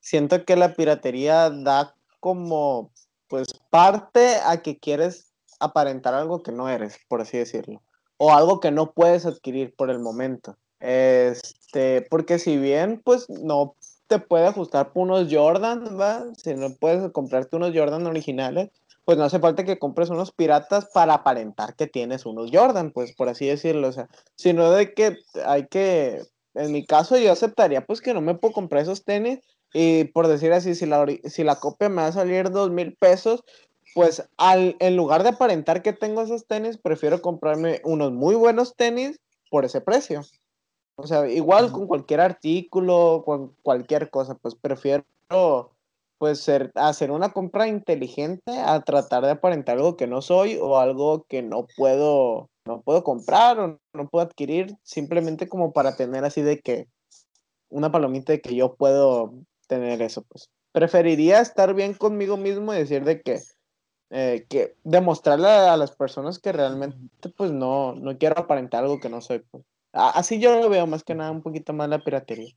siento 0.00 0.46
que 0.46 0.56
la 0.56 0.72
piratería 0.72 1.50
da 1.50 1.94
como, 2.20 2.90
pues, 3.28 3.48
parte 3.68 4.36
a 4.46 4.62
que 4.62 4.78
quieres 4.78 5.30
aparentar 5.60 6.14
algo 6.14 6.42
que 6.42 6.52
no 6.52 6.70
eres, 6.70 6.96
por 7.06 7.20
así 7.20 7.36
decirlo, 7.36 7.82
o 8.16 8.32
algo 8.32 8.60
que 8.60 8.70
no 8.70 8.92
puedes 8.92 9.26
adquirir 9.26 9.74
por 9.76 9.90
el 9.90 9.98
momento. 9.98 10.56
Este, 10.80 12.06
porque 12.08 12.38
si 12.38 12.56
bien, 12.56 13.02
pues, 13.04 13.28
no 13.28 13.76
te 14.06 14.18
puede 14.18 14.46
ajustar 14.46 14.90
unos 14.94 15.28
Jordan, 15.30 15.98
¿va? 16.00 16.24
Si 16.38 16.54
no 16.54 16.74
puedes 16.80 17.12
comprarte 17.12 17.56
unos 17.56 17.72
Jordan 17.74 18.06
originales, 18.06 18.70
pues 19.04 19.18
no 19.18 19.24
hace 19.24 19.38
falta 19.38 19.64
que 19.64 19.78
compres 19.78 20.10
unos 20.10 20.32
piratas 20.32 20.86
para 20.92 21.14
aparentar 21.14 21.74
que 21.74 21.86
tienes 21.86 22.26
unos 22.26 22.50
Jordan, 22.52 22.92
pues 22.92 23.14
por 23.14 23.28
así 23.28 23.46
decirlo, 23.46 23.88
o 23.88 23.92
sea, 23.92 24.08
sino 24.36 24.70
de 24.70 24.94
que 24.94 25.16
hay 25.44 25.66
que, 25.66 26.22
en 26.54 26.72
mi 26.72 26.84
caso 26.84 27.16
yo 27.16 27.32
aceptaría 27.32 27.84
pues 27.84 28.00
que 28.00 28.14
no 28.14 28.20
me 28.20 28.34
puedo 28.34 28.54
comprar 28.54 28.82
esos 28.82 29.04
tenis 29.04 29.40
y 29.72 30.04
por 30.04 30.28
decir 30.28 30.52
así, 30.52 30.74
si 30.74 30.86
la, 30.86 31.06
si 31.24 31.44
la 31.44 31.56
copia 31.56 31.88
me 31.88 32.02
va 32.02 32.08
a 32.08 32.12
salir 32.12 32.50
dos 32.50 32.70
mil 32.70 32.94
pesos, 32.96 33.42
pues 33.94 34.28
al, 34.36 34.76
en 34.78 34.96
lugar 34.96 35.22
de 35.22 35.30
aparentar 35.30 35.82
que 35.82 35.92
tengo 35.92 36.22
esos 36.22 36.46
tenis, 36.46 36.78
prefiero 36.78 37.20
comprarme 37.20 37.80
unos 37.84 38.12
muy 38.12 38.34
buenos 38.34 38.76
tenis 38.76 39.18
por 39.50 39.64
ese 39.64 39.80
precio. 39.80 40.22
O 40.96 41.06
sea, 41.06 41.28
igual 41.28 41.72
con 41.72 41.86
cualquier 41.86 42.20
artículo, 42.20 43.22
con 43.24 43.54
cualquier 43.62 44.10
cosa, 44.10 44.34
pues 44.34 44.54
prefiero 44.54 45.04
pues 46.22 46.38
ser, 46.38 46.70
hacer 46.76 47.10
una 47.10 47.32
compra 47.32 47.66
inteligente 47.66 48.56
a 48.56 48.80
tratar 48.82 49.24
de 49.24 49.32
aparentar 49.32 49.78
algo 49.78 49.96
que 49.96 50.06
no 50.06 50.22
soy 50.22 50.56
o 50.56 50.78
algo 50.78 51.26
que 51.28 51.42
no 51.42 51.66
puedo, 51.76 52.48
no 52.64 52.80
puedo 52.82 53.02
comprar 53.02 53.58
o 53.58 53.80
no 53.92 54.08
puedo 54.08 54.24
adquirir, 54.24 54.76
simplemente 54.84 55.48
como 55.48 55.72
para 55.72 55.96
tener 55.96 56.24
así 56.24 56.40
de 56.40 56.60
que 56.60 56.86
una 57.70 57.90
palomita 57.90 58.32
de 58.32 58.40
que 58.40 58.54
yo 58.54 58.76
puedo 58.76 59.34
tener 59.66 60.00
eso, 60.00 60.22
pues. 60.28 60.48
Preferiría 60.70 61.40
estar 61.40 61.74
bien 61.74 61.92
conmigo 61.92 62.36
mismo 62.36 62.72
y 62.72 62.76
decir 62.76 63.02
de 63.02 63.20
que, 63.20 63.40
eh, 64.10 64.46
que 64.48 64.76
demostrarle 64.84 65.48
a 65.48 65.76
las 65.76 65.90
personas 65.90 66.38
que 66.38 66.52
realmente, 66.52 67.30
pues, 67.36 67.50
no, 67.50 67.96
no 67.96 68.16
quiero 68.16 68.38
aparentar 68.38 68.84
algo 68.84 69.00
que 69.00 69.08
no 69.08 69.20
soy, 69.22 69.40
pues. 69.50 69.64
Así 69.92 70.38
yo 70.38 70.56
lo 70.60 70.68
veo 70.68 70.86
más 70.86 71.02
que 71.02 71.16
nada 71.16 71.32
un 71.32 71.42
poquito 71.42 71.72
más 71.72 71.88
la 71.88 71.98
piratería. 71.98 72.54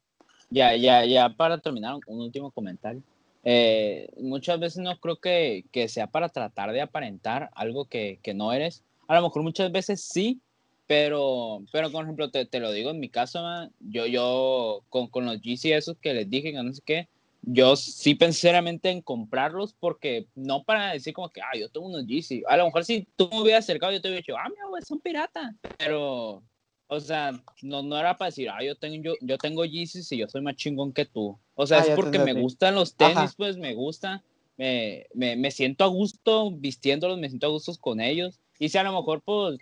Ya, 0.52 0.76
ya, 0.76 1.04
ya, 1.04 1.30
para 1.36 1.58
terminar, 1.58 1.96
un 2.06 2.22
último 2.22 2.52
comentario. 2.52 3.02
Eh, 3.48 4.10
muchas 4.18 4.60
veces 4.60 4.80
no 4.80 5.00
creo 5.00 5.18
que, 5.18 5.66
que, 5.72 5.88
sea 5.88 6.08
para 6.08 6.30
tratar 6.30 6.72
de 6.72 6.82
aparentar 6.82 7.52
algo 7.54 7.86
que, 7.86 8.20
que, 8.24 8.34
no 8.34 8.52
eres. 8.52 8.84
A 9.08 9.16
lo 9.16 9.22
mejor 9.22 9.44
muchas 9.44 9.72
veces 9.72 10.02
sí, 10.02 10.42
pero, 10.88 11.64
pero 11.72 11.92
por 11.92 12.04
ejemplo, 12.04 12.32
te, 12.32 12.46
te 12.48 12.60
lo 12.60 12.72
digo 12.72 12.90
en 12.90 13.00
mi 13.00 13.08
caso, 13.08 13.40
yo, 13.80 14.08
yo 14.08 14.84
con, 14.90 15.08
con 15.08 15.26
los 15.26 15.42
GC 15.42 15.76
esos 15.76 15.98
que 15.98 16.16
les 16.16 16.30
dije, 16.30 16.52
que 16.52 16.64
no 16.64 16.74
sé 16.74 16.82
qué, 16.84 17.08
yo 17.44 17.76
sí 17.76 18.16
pensé 18.16 18.50
en 18.50 19.02
comprarlos 19.02 19.74
porque 19.74 20.26
no 20.34 20.64
para 20.64 20.94
decir 20.94 21.14
como 21.14 21.30
que, 21.30 21.42
ah, 21.42 21.56
yo 21.58 21.70
tengo 21.70 21.86
unos 21.86 22.06
GC. 22.08 22.44
A 22.48 22.58
lo 22.58 22.66
mejor 22.66 22.84
si 22.84 23.08
tú 23.16 23.30
me 23.32 23.42
hubieras 23.42 23.64
acercado, 23.64 23.94
yo 23.94 24.02
te 24.02 24.08
hubiera 24.08 24.22
dicho, 24.22 24.36
ah, 24.36 24.50
mi 24.50 24.60
abuelo, 24.64 24.84
son 24.84 25.00
piratas. 25.00 25.54
Pero, 25.78 26.42
o 26.88 27.00
sea, 27.00 27.32
no, 27.62 27.82
no 27.82 27.98
era 27.98 28.18
para 28.18 28.30
decir, 28.30 28.50
ah, 28.50 28.64
yo 28.64 28.76
tengo, 28.76 29.02
yo, 29.02 29.14
yo 29.22 29.38
tengo 29.38 29.66
Yeezys 29.66 30.12
y 30.12 30.18
yo 30.18 30.28
soy 30.28 30.42
más 30.42 30.56
chingón 30.56 30.94
que 30.94 31.06
tú. 31.06 31.38
O 31.56 31.66
sea, 31.66 31.80
ah, 31.80 31.86
es 31.88 31.96
porque 31.96 32.20
me 32.20 32.34
gustan 32.34 32.76
los 32.76 32.96
tenis, 32.96 33.34
pues 33.36 33.58
me 33.58 33.74
gusta, 33.74 34.24
me, 34.58 35.08
me, 35.14 35.36
me, 35.36 35.52
siento 35.52 35.84
a 35.84 35.88
gusto 35.88 36.52
vistiéndolos, 36.52 37.18
me 37.18 37.30
siento 37.30 37.48
a 37.48 37.50
gusto 37.50 37.74
con 37.80 38.00
ellos. 38.00 38.40
Y 38.60 38.70
si 38.70 38.78
a 38.78 38.84
lo 38.84 38.94
mejor, 38.94 39.22
pues, 39.22 39.58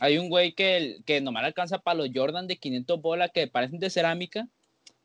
hay 0.00 0.18
un 0.18 0.28
güey 0.28 0.52
que, 0.52 1.00
que 1.06 1.20
nomás 1.20 1.44
alcanza 1.44 1.78
para 1.78 1.98
los 1.98 2.10
Jordan 2.14 2.46
de 2.46 2.56
500 2.56 3.00
bolas 3.00 3.30
que 3.32 3.46
parecen 3.46 3.78
de 3.78 3.90
cerámica, 3.90 4.48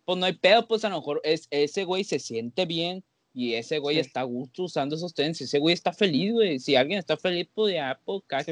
pues 0.05 0.17
no 0.17 0.25
hay 0.25 0.33
pedo, 0.33 0.67
pues 0.67 0.85
a 0.85 0.89
lo 0.89 0.97
mejor 0.97 1.21
es, 1.23 1.47
ese 1.51 1.83
güey 1.83 2.03
se 2.03 2.19
siente 2.19 2.65
bien 2.65 3.03
y 3.33 3.55
ese 3.55 3.79
güey 3.79 3.99
está 3.99 4.21
a 4.21 4.23
gusto 4.23 4.63
usando 4.63 4.95
esos 4.95 5.13
tenis, 5.13 5.41
ese 5.41 5.59
güey 5.59 5.73
está 5.73 5.91
feliz, 5.91 6.31
güey. 6.31 6.59
Si 6.59 6.75
alguien 6.75 6.99
está 6.99 7.17
feliz, 7.17 7.47
pues 7.53 7.73
ya, 7.73 7.99
pues 8.05 8.23
cada 8.27 8.43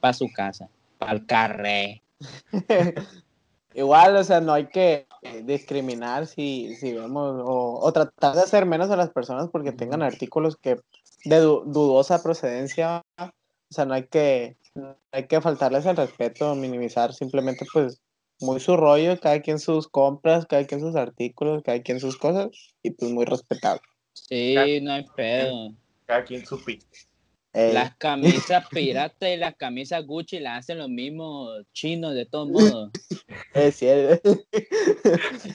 para 0.00 0.12
su 0.12 0.30
casa, 0.32 0.68
el 1.12 1.26
carré. 1.26 2.02
igual, 3.74 4.16
o 4.16 4.24
sea, 4.24 4.40
no 4.40 4.52
hay 4.52 4.66
que 4.68 5.06
eh, 5.22 5.42
discriminar 5.44 6.26
si, 6.26 6.74
si 6.76 6.92
vemos 6.92 7.42
o, 7.44 7.78
o 7.80 7.92
tratar 7.92 8.34
de 8.34 8.42
hacer 8.42 8.66
menos 8.66 8.90
a 8.90 8.96
las 8.96 9.10
personas 9.10 9.48
porque 9.50 9.72
tengan 9.72 10.02
artículos 10.02 10.56
que 10.56 10.76
de 11.24 11.38
du- 11.38 11.64
dudosa 11.66 12.22
procedencia. 12.22 13.02
O 13.18 13.30
sea, 13.74 13.84
no 13.84 13.94
hay 13.94 14.06
que, 14.06 14.56
no 14.74 14.96
hay 15.12 15.26
que 15.26 15.40
faltarles 15.40 15.86
el 15.86 15.96
respeto, 15.96 16.54
minimizar, 16.54 17.12
simplemente 17.12 17.66
pues 17.72 18.00
muy 18.40 18.60
su 18.60 18.76
rollo, 18.76 19.18
cada 19.20 19.40
quien 19.40 19.58
sus 19.58 19.88
compras, 19.88 20.46
cada 20.46 20.66
quien 20.66 20.80
sus 20.80 20.96
artículos, 20.96 21.62
cada 21.62 21.80
quien 21.82 22.00
sus 22.00 22.16
cosas, 22.16 22.48
y 22.82 22.90
pues 22.90 23.10
muy 23.10 23.24
respetable. 23.24 23.80
Sí, 24.12 24.80
no 24.82 24.92
hay 24.92 25.06
pedo. 25.16 25.72
Cada 26.06 26.24
quien 26.24 26.44
su 26.44 26.62
pick. 26.62 26.84
Ey, 27.54 27.72
Las 27.72 27.94
camisas 27.96 28.66
pirata 28.68 29.30
y 29.30 29.36
las 29.36 29.54
camisas 29.54 30.04
Gucci 30.04 30.40
las 30.40 30.58
hacen 30.58 30.78
los 30.78 30.88
mismos 30.88 31.64
chinos 31.72 32.12
de 32.12 32.26
todos 32.26 32.48
modos. 32.48 32.90
es 33.54 33.76
cierto. 33.76 34.36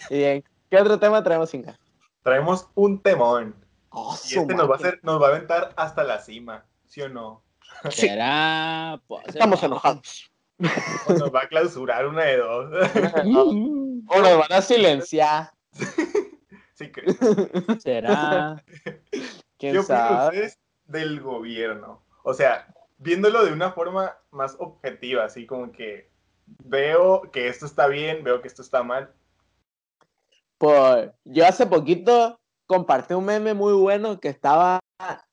y 0.10 0.16
bien, 0.18 0.44
¿qué 0.70 0.78
otro 0.78 0.98
tema 0.98 1.22
traemos, 1.22 1.54
Inga? 1.54 1.78
Traemos 2.24 2.68
un 2.76 3.02
temón. 3.02 3.54
Oh, 3.90 4.18
Y 4.30 4.38
este 4.38 4.56
nos 4.56 4.70
va 4.70 4.76
a 4.76 4.78
hacer, 4.78 5.00
nos 5.04 5.22
va 5.22 5.28
a 5.28 5.30
aventar 5.32 5.74
hasta 5.76 6.06
la 6.06 6.20
cima, 6.22 6.66
¿sí 6.88 7.02
o 7.02 7.10
no? 7.10 7.44
Será. 7.90 9.02
Pues, 9.06 9.28
Estamos 9.28 9.62
no. 9.62 9.68
enojados. 9.68 10.32
O 11.08 11.14
nos 11.14 11.34
va 11.36 11.42
a 11.42 11.48
clausurar 11.50 12.08
una 12.08 12.24
de 12.24 12.38
dos. 12.38 12.72
O 14.12 14.22
nos 14.22 14.38
van 14.40 14.54
a 14.54 14.62
silenciar. 14.62 15.52
sí, 16.74 16.90
creo. 16.92 17.14
Será. 17.80 18.64
¿Quién 19.58 19.74
¿Qué 19.74 19.80
opinan 19.80 19.86
sabe? 19.86 20.28
ustedes 20.38 20.60
del 20.90 21.22
gobierno? 21.22 22.02
O 22.24 22.34
sea, 22.34 22.68
viéndolo 22.98 23.46
de 23.46 23.54
una 23.54 23.72
forma 23.72 24.18
más 24.32 24.56
objetiva, 24.60 25.24
así 25.24 25.46
como 25.46 25.72
que 25.72 26.10
veo 26.66 27.22
que 27.32 27.48
esto 27.48 27.66
está 27.66 27.88
bien, 27.88 28.24
veo 28.24 28.42
que 28.42 28.48
esto 28.48 28.62
está 28.62 28.84
mal. 28.84 29.14
Pues 30.58 31.10
yo 31.24 31.48
hace 31.48 31.66
poquito 31.66 32.38
compartí 32.68 33.14
un 33.14 33.26
meme 33.26 33.54
muy 33.54 33.74
bueno 33.74 34.20
que 34.20 34.28
estaba 34.28 34.80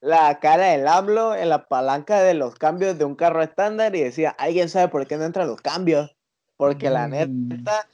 la 0.01 0.39
cara 0.39 0.67
del 0.67 0.87
AMLO 0.87 1.35
en 1.35 1.49
la 1.49 1.67
palanca 1.67 2.23
de 2.23 2.35
los 2.35 2.55
cambios 2.55 2.97
de 2.99 3.05
un 3.05 3.17
carro 3.17 3.43
estándar 3.43 3.97
y 3.97 4.03
decía, 4.03 4.31
¿alguien 4.31 4.69
sabe 4.69 4.89
por 4.89 5.07
qué 5.07 5.17
no 5.17 5.25
entran 5.25 5.49
los 5.49 5.61
cambios? 5.61 6.15
Porque 6.57 6.89
la 6.89 7.09
Mm. 7.09 7.49
neta, 7.49 7.89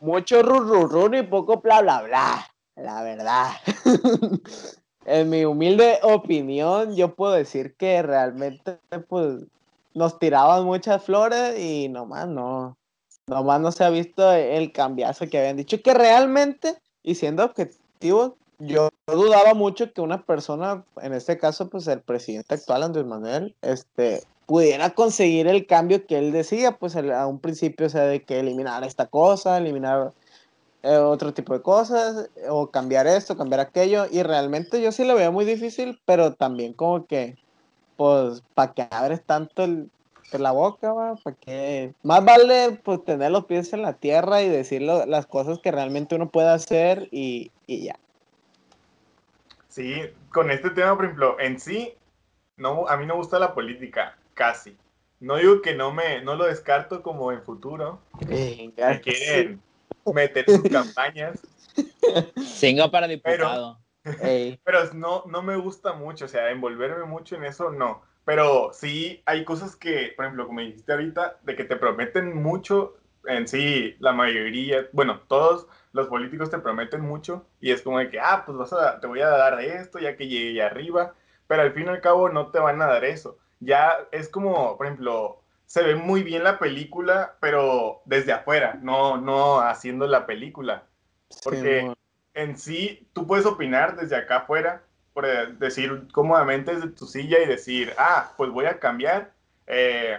mucho 0.00 0.42
rururun 0.42 1.14
y 1.14 1.22
poco 1.22 1.60
bla 1.60 1.82
bla 1.82 2.02
bla, 2.02 2.46
la 2.76 3.02
verdad. 3.02 3.50
en 5.08 5.30
mi 5.30 5.44
humilde 5.44 5.98
opinión, 6.02 6.94
yo 6.94 7.14
puedo 7.14 7.32
decir 7.32 7.74
que 7.74 8.02
realmente 8.02 8.78
pues 9.08 9.44
nos 9.94 10.18
tiraban 10.18 10.64
muchas 10.64 11.02
flores 11.02 11.58
y 11.58 11.88
nomás 11.88 12.28
no, 12.28 12.76
nomás 13.26 13.60
no 13.60 13.72
se 13.72 13.84
ha 13.84 13.90
visto 13.90 14.30
el 14.32 14.70
cambiazo 14.72 15.28
que 15.28 15.38
habían 15.38 15.56
dicho 15.56 15.80
que 15.82 15.94
realmente, 15.94 16.76
y 17.02 17.14
siendo 17.14 17.44
objetivos, 17.44 18.32
yo 18.58 18.90
dudaba 19.06 19.54
mucho 19.54 19.92
que 19.92 20.00
una 20.00 20.22
persona, 20.24 20.84
en 21.00 21.14
este 21.14 21.38
caso, 21.38 21.68
pues 21.68 21.86
el 21.86 22.00
presidente 22.00 22.54
actual, 22.54 22.82
Andrés 22.82 23.06
Manuel, 23.06 23.54
este, 23.62 24.22
pudiera 24.46 24.90
conseguir 24.90 25.46
el 25.46 25.66
cambio 25.66 26.06
que 26.06 26.18
él 26.18 26.32
decía, 26.32 26.76
pues 26.76 26.96
a 26.96 27.26
un 27.26 27.38
principio, 27.38 27.86
o 27.86 27.90
sea, 27.90 28.04
de 28.04 28.22
que 28.22 28.40
eliminar 28.40 28.82
esta 28.84 29.06
cosa, 29.06 29.58
eliminar 29.58 30.12
eh, 30.82 30.96
otro 30.96 31.34
tipo 31.34 31.54
de 31.54 31.62
cosas, 31.62 32.30
o 32.48 32.70
cambiar 32.70 33.06
esto, 33.06 33.36
cambiar 33.36 33.60
aquello, 33.60 34.06
y 34.10 34.22
realmente 34.22 34.80
yo 34.82 34.92
sí 34.92 35.04
lo 35.04 35.14
veo 35.14 35.32
muy 35.32 35.44
difícil, 35.44 36.00
pero 36.04 36.34
también 36.34 36.72
como 36.74 37.06
que, 37.06 37.34
pues, 37.96 38.42
¿para 38.54 38.72
qué 38.72 38.86
abres 38.90 39.24
tanto 39.26 39.64
el, 39.64 39.90
pues, 40.30 40.40
la 40.40 40.52
boca, 40.52 40.92
va? 40.92 41.16
¿Para 41.16 41.36
qué? 41.40 41.94
Más 42.02 42.24
vale, 42.24 42.80
pues, 42.84 43.04
tener 43.04 43.30
los 43.30 43.46
pies 43.46 43.72
en 43.72 43.82
la 43.82 43.94
tierra 43.94 44.42
y 44.42 44.48
decir 44.48 44.82
lo- 44.82 45.06
las 45.06 45.26
cosas 45.26 45.58
que 45.60 45.72
realmente 45.72 46.14
uno 46.14 46.30
puede 46.30 46.48
hacer 46.48 47.08
y, 47.10 47.50
y 47.66 47.86
ya. 47.86 47.96
Sí, 49.68 49.94
con 50.30 50.50
este 50.50 50.70
tema, 50.70 50.96
por 50.96 51.04
ejemplo, 51.04 51.38
en 51.40 51.60
sí, 51.60 51.94
no, 52.56 52.88
a 52.88 52.96
mí 52.96 53.06
no 53.06 53.16
gusta 53.16 53.38
la 53.38 53.54
política, 53.54 54.16
casi. 54.34 54.76
No 55.20 55.36
digo 55.36 55.60
que 55.62 55.74
no 55.74 55.92
me, 55.92 56.22
no 56.22 56.36
lo 56.36 56.46
descarto 56.46 57.02
como 57.02 57.32
en 57.32 57.42
futuro, 57.42 58.00
Venga, 58.20 58.90
me 58.90 59.00
quieren 59.00 59.60
meter 60.14 60.44
sus 60.46 60.62
campañas, 60.62 61.40
Singa 62.44 62.90
para 62.90 63.06
diputado. 63.06 63.78
pero 64.64 64.92
no, 64.94 65.24
no 65.26 65.42
me 65.42 65.56
gusta 65.56 65.92
mucho, 65.92 66.24
o 66.24 66.28
sea, 66.28 66.50
envolverme 66.50 67.04
mucho 67.04 67.36
en 67.36 67.44
eso, 67.44 67.70
no. 67.70 68.02
Pero 68.24 68.70
sí 68.72 69.22
hay 69.24 69.44
cosas 69.44 69.74
que, 69.76 70.12
por 70.14 70.26
ejemplo, 70.26 70.46
como 70.46 70.60
dijiste 70.60 70.92
ahorita, 70.92 71.38
de 71.42 71.56
que 71.56 71.64
te 71.64 71.76
prometen 71.76 72.42
mucho, 72.42 72.96
en 73.24 73.48
sí, 73.48 73.96
la 74.00 74.12
mayoría, 74.12 74.88
bueno, 74.92 75.20
todos 75.28 75.66
los 75.92 76.08
políticos 76.08 76.50
te 76.50 76.58
prometen 76.58 77.00
mucho 77.00 77.46
y 77.60 77.70
es 77.70 77.82
como 77.82 77.98
de 77.98 78.10
que, 78.10 78.20
ah, 78.20 78.42
pues 78.44 78.58
vas 78.58 78.72
a, 78.72 79.00
te 79.00 79.06
voy 79.06 79.20
a 79.20 79.28
dar 79.28 79.60
esto 79.60 79.98
ya 79.98 80.16
que 80.16 80.28
llegue 80.28 80.62
arriba, 80.62 81.14
pero 81.46 81.62
al 81.62 81.72
fin 81.72 81.86
y 81.86 81.88
al 81.88 82.00
cabo 82.00 82.28
no 82.28 82.50
te 82.50 82.58
van 82.58 82.80
a 82.82 82.86
dar 82.86 83.04
eso. 83.04 83.38
Ya 83.60 84.06
es 84.12 84.28
como, 84.28 84.76
por 84.76 84.86
ejemplo, 84.86 85.37
se 85.68 85.84
ve 85.84 85.96
muy 85.96 86.24
bien 86.24 86.44
la 86.44 86.58
película, 86.60 87.38
pero 87.40 88.02
desde 88.06 88.32
afuera, 88.34 88.80
no, 88.82 89.18
no 89.18 89.60
haciendo 89.60 90.08
la 90.08 90.26
película. 90.26 90.88
Porque 91.42 91.94
en 92.34 92.58
sí, 92.58 93.08
tú 93.14 93.26
puedes 93.26 93.46
opinar 93.46 93.96
desde 93.96 94.16
acá 94.16 94.38
afuera, 94.38 94.84
por 95.14 95.26
eh, 95.26 95.48
decir 95.58 96.08
cómodamente 96.12 96.74
desde 96.76 96.90
tu 96.90 97.06
silla 97.06 97.40
y 97.42 97.46
decir, 97.46 97.94
ah, 97.98 98.34
pues 98.38 98.50
voy 98.52 98.66
a 98.66 98.80
cambiar 98.80 99.34
eh, 99.68 100.18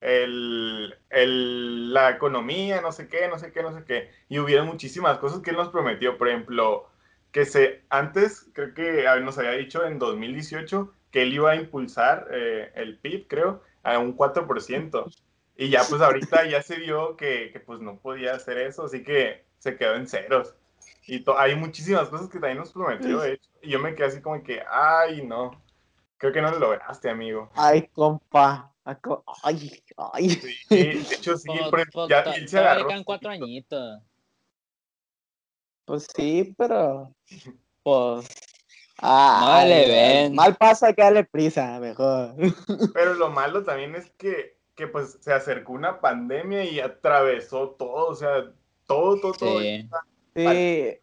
el, 0.00 0.94
el- 1.10 1.92
la 1.92 2.10
economía, 2.10 2.80
no 2.80 2.92
sé 2.92 3.08
qué, 3.08 3.28
no 3.28 3.38
sé 3.38 3.52
qué, 3.52 3.62
no 3.62 3.72
sé 3.76 3.84
qué. 3.84 4.10
Y 4.28 4.38
hubieron 4.38 4.66
muchísimas 4.66 5.18
cosas 5.18 5.40
que 5.40 5.50
él 5.50 5.56
nos 5.56 5.70
prometió, 5.70 6.18
por 6.18 6.28
ejemplo, 6.28 6.88
que 7.32 7.44
se, 7.44 7.84
antes, 7.90 8.48
creo 8.54 8.74
que 8.74 9.04
nos 9.22 9.38
había 9.38 9.52
dicho 9.52 9.84
en 9.84 9.98
2018 9.98 10.94
que 11.10 11.22
él 11.22 11.32
iba 11.34 11.50
a 11.52 11.56
impulsar 11.56 12.28
eh, 12.32 12.70
el 12.74 12.98
PIB, 12.98 13.26
creo, 13.28 13.62
a 13.82 13.98
un 13.98 14.16
4%. 14.16 15.04
Y 15.56 15.70
ya 15.70 15.82
pues 15.88 16.00
ahorita 16.00 16.48
ya 16.48 16.62
se 16.62 16.76
vio 16.76 17.16
que, 17.16 17.50
que, 17.52 17.58
pues 17.60 17.80
no 17.80 17.98
podía 17.98 18.34
hacer 18.34 18.58
eso, 18.58 18.84
así 18.84 19.02
que 19.02 19.44
se 19.58 19.76
quedó 19.76 19.94
en 19.96 20.06
ceros. 20.06 20.54
Y 21.06 21.24
hay 21.36 21.56
muchísimas 21.56 22.08
cosas 22.08 22.28
que 22.28 22.38
también 22.38 22.58
nos 22.58 22.72
prometió, 22.72 23.20
de 23.20 23.32
hecho. 23.34 23.50
Y 23.62 23.70
yo 23.70 23.80
me 23.80 23.94
quedé 23.94 24.06
así 24.06 24.20
como 24.20 24.42
que, 24.42 24.62
ay, 24.70 25.26
no. 25.26 25.60
Creo 26.16 26.32
que 26.32 26.42
no 26.42 26.50
lo 26.50 26.58
lograste, 26.58 27.08
amigo. 27.10 27.50
Ay, 27.54 27.88
compa. 27.88 28.72
Ay, 29.42 29.82
ay. 30.12 30.30
Sí, 30.30 30.56
de 30.68 30.92
hecho, 30.92 31.36
sí, 31.36 31.48
Pues, 31.48 31.70
por- 31.70 31.90
pues, 31.92 32.08
ya 32.08 32.20
él 32.22 32.48
se 32.48 32.58
agarró. 32.58 32.88
quedan 32.88 33.04
cuatro 33.04 33.30
añitos. 33.30 34.00
Pues 35.84 36.06
sí, 36.14 36.54
pero. 36.56 37.14
Pues. 37.82 38.28
Ah, 38.98 39.60
No 39.62 39.68
le 39.68 39.86
ven. 39.86 40.34
Mal 40.34 40.56
pasa 40.56 40.92
que 40.92 41.02
darle 41.02 41.24
prisa, 41.24 41.78
mejor. 41.80 42.34
Pero 42.94 43.14
lo 43.14 43.30
malo 43.30 43.64
también 43.64 43.94
es 43.94 44.10
que, 44.18 44.56
que 44.74 44.86
pues 44.86 45.18
se 45.20 45.32
acercó 45.32 45.72
una 45.72 46.00
pandemia 46.00 46.64
y 46.64 46.80
atravesó 46.80 47.70
todo, 47.70 48.08
o 48.08 48.14
sea, 48.14 48.52
todo, 48.86 49.20
todo, 49.20 49.32
todo. 49.32 49.60
Sí. 49.60 49.88
Sí, 50.34 50.98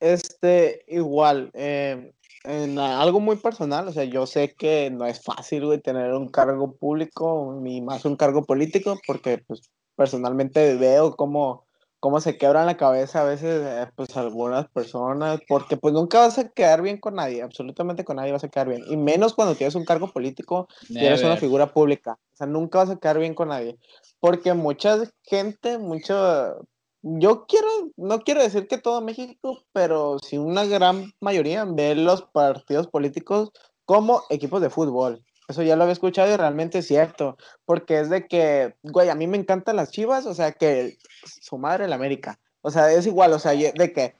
este, 0.00 0.84
igual, 0.88 1.50
eh, 1.54 2.12
en 2.44 2.78
algo 2.78 3.20
muy 3.20 3.36
personal, 3.36 3.88
o 3.88 3.92
sea, 3.92 4.04
yo 4.04 4.26
sé 4.26 4.54
que 4.54 4.90
no 4.90 5.06
es 5.06 5.22
fácil, 5.22 5.66
güey, 5.66 5.80
tener 5.80 6.12
un 6.12 6.28
cargo 6.28 6.76
público, 6.76 7.58
ni 7.60 7.80
más 7.80 8.04
un 8.04 8.16
cargo 8.16 8.44
político, 8.44 8.98
porque, 9.06 9.38
pues, 9.38 9.62
personalmente 9.96 10.76
veo 10.76 11.16
cómo, 11.16 11.65
cómo 12.00 12.20
se 12.20 12.36
quebran 12.36 12.66
la 12.66 12.76
cabeza 12.76 13.22
a 13.22 13.24
veces, 13.24 13.62
eh, 13.64 13.90
pues, 13.96 14.16
algunas 14.16 14.68
personas, 14.68 15.40
porque, 15.48 15.76
pues, 15.76 15.94
nunca 15.94 16.20
vas 16.20 16.38
a 16.38 16.48
quedar 16.48 16.82
bien 16.82 16.98
con 16.98 17.14
nadie, 17.14 17.42
absolutamente 17.42 18.04
con 18.04 18.16
nadie 18.16 18.32
vas 18.32 18.44
a 18.44 18.48
quedar 18.48 18.68
bien, 18.68 18.82
y 18.88 18.96
menos 18.96 19.34
cuando 19.34 19.54
tienes 19.54 19.74
un 19.74 19.84
cargo 19.84 20.12
político 20.12 20.68
y 20.88 21.04
eres 21.04 21.22
una 21.22 21.36
figura 21.36 21.72
pública. 21.72 22.18
O 22.32 22.36
sea, 22.36 22.46
nunca 22.46 22.78
vas 22.78 22.90
a 22.90 22.96
quedar 22.96 23.18
bien 23.18 23.34
con 23.34 23.48
nadie. 23.48 23.78
Porque 24.20 24.54
mucha 24.54 24.98
gente, 25.22 25.78
mucho... 25.78 26.66
Yo 27.02 27.46
quiero, 27.46 27.68
no 27.96 28.20
quiero 28.20 28.42
decir 28.42 28.66
que 28.66 28.78
todo 28.78 29.00
México, 29.00 29.62
pero 29.72 30.18
sí 30.18 30.38
una 30.38 30.64
gran 30.64 31.12
mayoría 31.20 31.64
ve 31.64 31.94
los 31.94 32.22
partidos 32.22 32.88
políticos 32.88 33.52
como 33.84 34.22
equipos 34.28 34.60
de 34.60 34.70
fútbol. 34.70 35.22
Eso 35.48 35.62
ya 35.62 35.76
lo 35.76 35.84
había 35.84 35.92
escuchado 35.92 36.32
y 36.32 36.36
realmente 36.36 36.78
es 36.78 36.86
cierto. 36.86 37.36
Porque 37.64 38.00
es 38.00 38.10
de 38.10 38.26
que, 38.26 38.74
güey, 38.82 39.08
a 39.08 39.14
mí 39.14 39.26
me 39.26 39.36
encantan 39.36 39.76
las 39.76 39.90
chivas, 39.90 40.26
o 40.26 40.34
sea, 40.34 40.52
que 40.52 40.96
su 41.24 41.58
madre 41.58 41.88
la 41.88 41.94
América. 41.96 42.38
O 42.62 42.70
sea, 42.70 42.90
es 42.90 43.06
igual, 43.06 43.32
o 43.32 43.38
sea, 43.38 43.52
de 43.52 43.92
que 43.92 44.14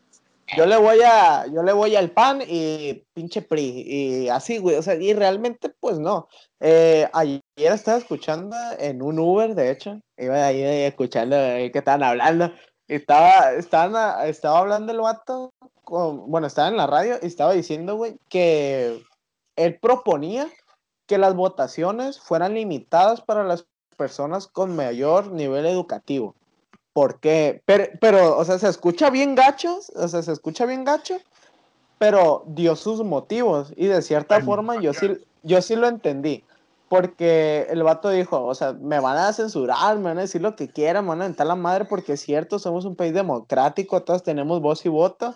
yo 0.57 0.65
le 0.67 0.77
voy 0.77 1.01
a, 1.05 1.47
yo 1.49 1.65
le 1.65 1.73
voy 1.73 1.97
al 1.97 2.13
PAN 2.13 2.41
y 2.47 3.03
pinche 3.13 3.43
PRI, 3.43 3.83
y 3.89 4.29
así, 4.29 4.59
güey, 4.59 4.77
o 4.77 4.83
sea, 4.83 4.95
y 4.95 5.13
realmente, 5.13 5.71
pues 5.81 5.99
no. 5.99 6.29
Eh, 6.61 7.09
ayer 7.13 7.41
estaba 7.57 7.99
escuchando 7.99 8.55
en 8.79 9.03
un 9.03 9.19
Uber, 9.19 9.57
de 9.57 9.73
hecho, 9.73 10.01
iba 10.17 10.47
ahí 10.47 10.63
escuchando 10.63 11.35
eh, 11.35 11.73
que 11.73 11.79
estaban 11.81 12.05
hablando, 12.05 12.53
estaba, 12.87 13.55
estaban, 13.55 13.97
a- 13.97 14.27
estaba 14.29 14.61
hablando 14.61 14.93
el 14.93 15.01
vato, 15.01 15.51
con, 15.83 16.31
bueno, 16.31 16.47
estaba 16.47 16.69
en 16.69 16.77
la 16.77 16.87
radio 16.87 17.17
y 17.21 17.27
estaba 17.27 17.53
diciendo, 17.53 17.97
güey, 17.97 18.17
que 18.29 19.03
él 19.57 19.79
proponía 19.81 20.47
que 21.07 21.19
las 21.19 21.35
votaciones 21.35 22.21
fueran 22.21 22.55
limitadas 22.55 23.21
para 23.21 23.45
las 23.45 23.67
personas 23.97 24.47
con 24.47 24.77
mayor 24.77 25.33
nivel 25.33 25.67
educativo. 25.67 26.35
por 26.93 27.21
qué. 27.21 27.63
Pero, 27.67 27.85
pero, 28.01 28.39
o 28.39 28.45
sea, 28.45 28.59
se 28.59 28.69
escucha 28.69 29.11
bien 29.11 29.35
gacho, 29.35 29.81
o 29.95 30.09
sea, 30.09 30.23
se 30.23 30.33
escucha 30.33 30.65
bien 30.65 30.85
gacho, 30.85 31.19
pero 31.99 32.45
dio 32.47 32.75
sus 32.75 33.05
motivos 33.05 33.73
y 33.77 33.87
de 33.87 34.01
cierta 34.03 34.41
forma 34.41 34.81
yo 34.81 34.95
sí, 34.95 35.19
yo 35.43 35.61
sí 35.63 35.77
lo 35.77 35.89
entendí. 35.89 36.45
Porque 36.89 37.67
el 37.69 37.83
vato 37.83 38.11
dijo, 38.11 38.45
o 38.45 38.55
sea, 38.55 38.73
me 38.73 39.01
van 39.01 39.17
a 39.17 39.33
censurar, 39.33 39.97
me 39.97 40.05
van 40.05 40.19
a 40.19 40.21
decir 40.23 40.41
lo 40.41 40.55
que 40.55 40.69
quieran, 40.69 41.05
me 41.05 41.11
van 41.11 41.21
a 41.21 41.25
aventar 41.25 41.47
la 41.47 41.57
madre 41.57 41.85
porque 41.85 42.13
es 42.13 42.21
cierto, 42.21 42.61
somos 42.61 42.85
un 42.85 42.95
país 42.95 43.13
democrático, 43.13 44.03
todos 44.03 44.23
tenemos 44.23 44.61
voz 44.61 44.87
y 44.87 44.89
voto, 44.89 45.35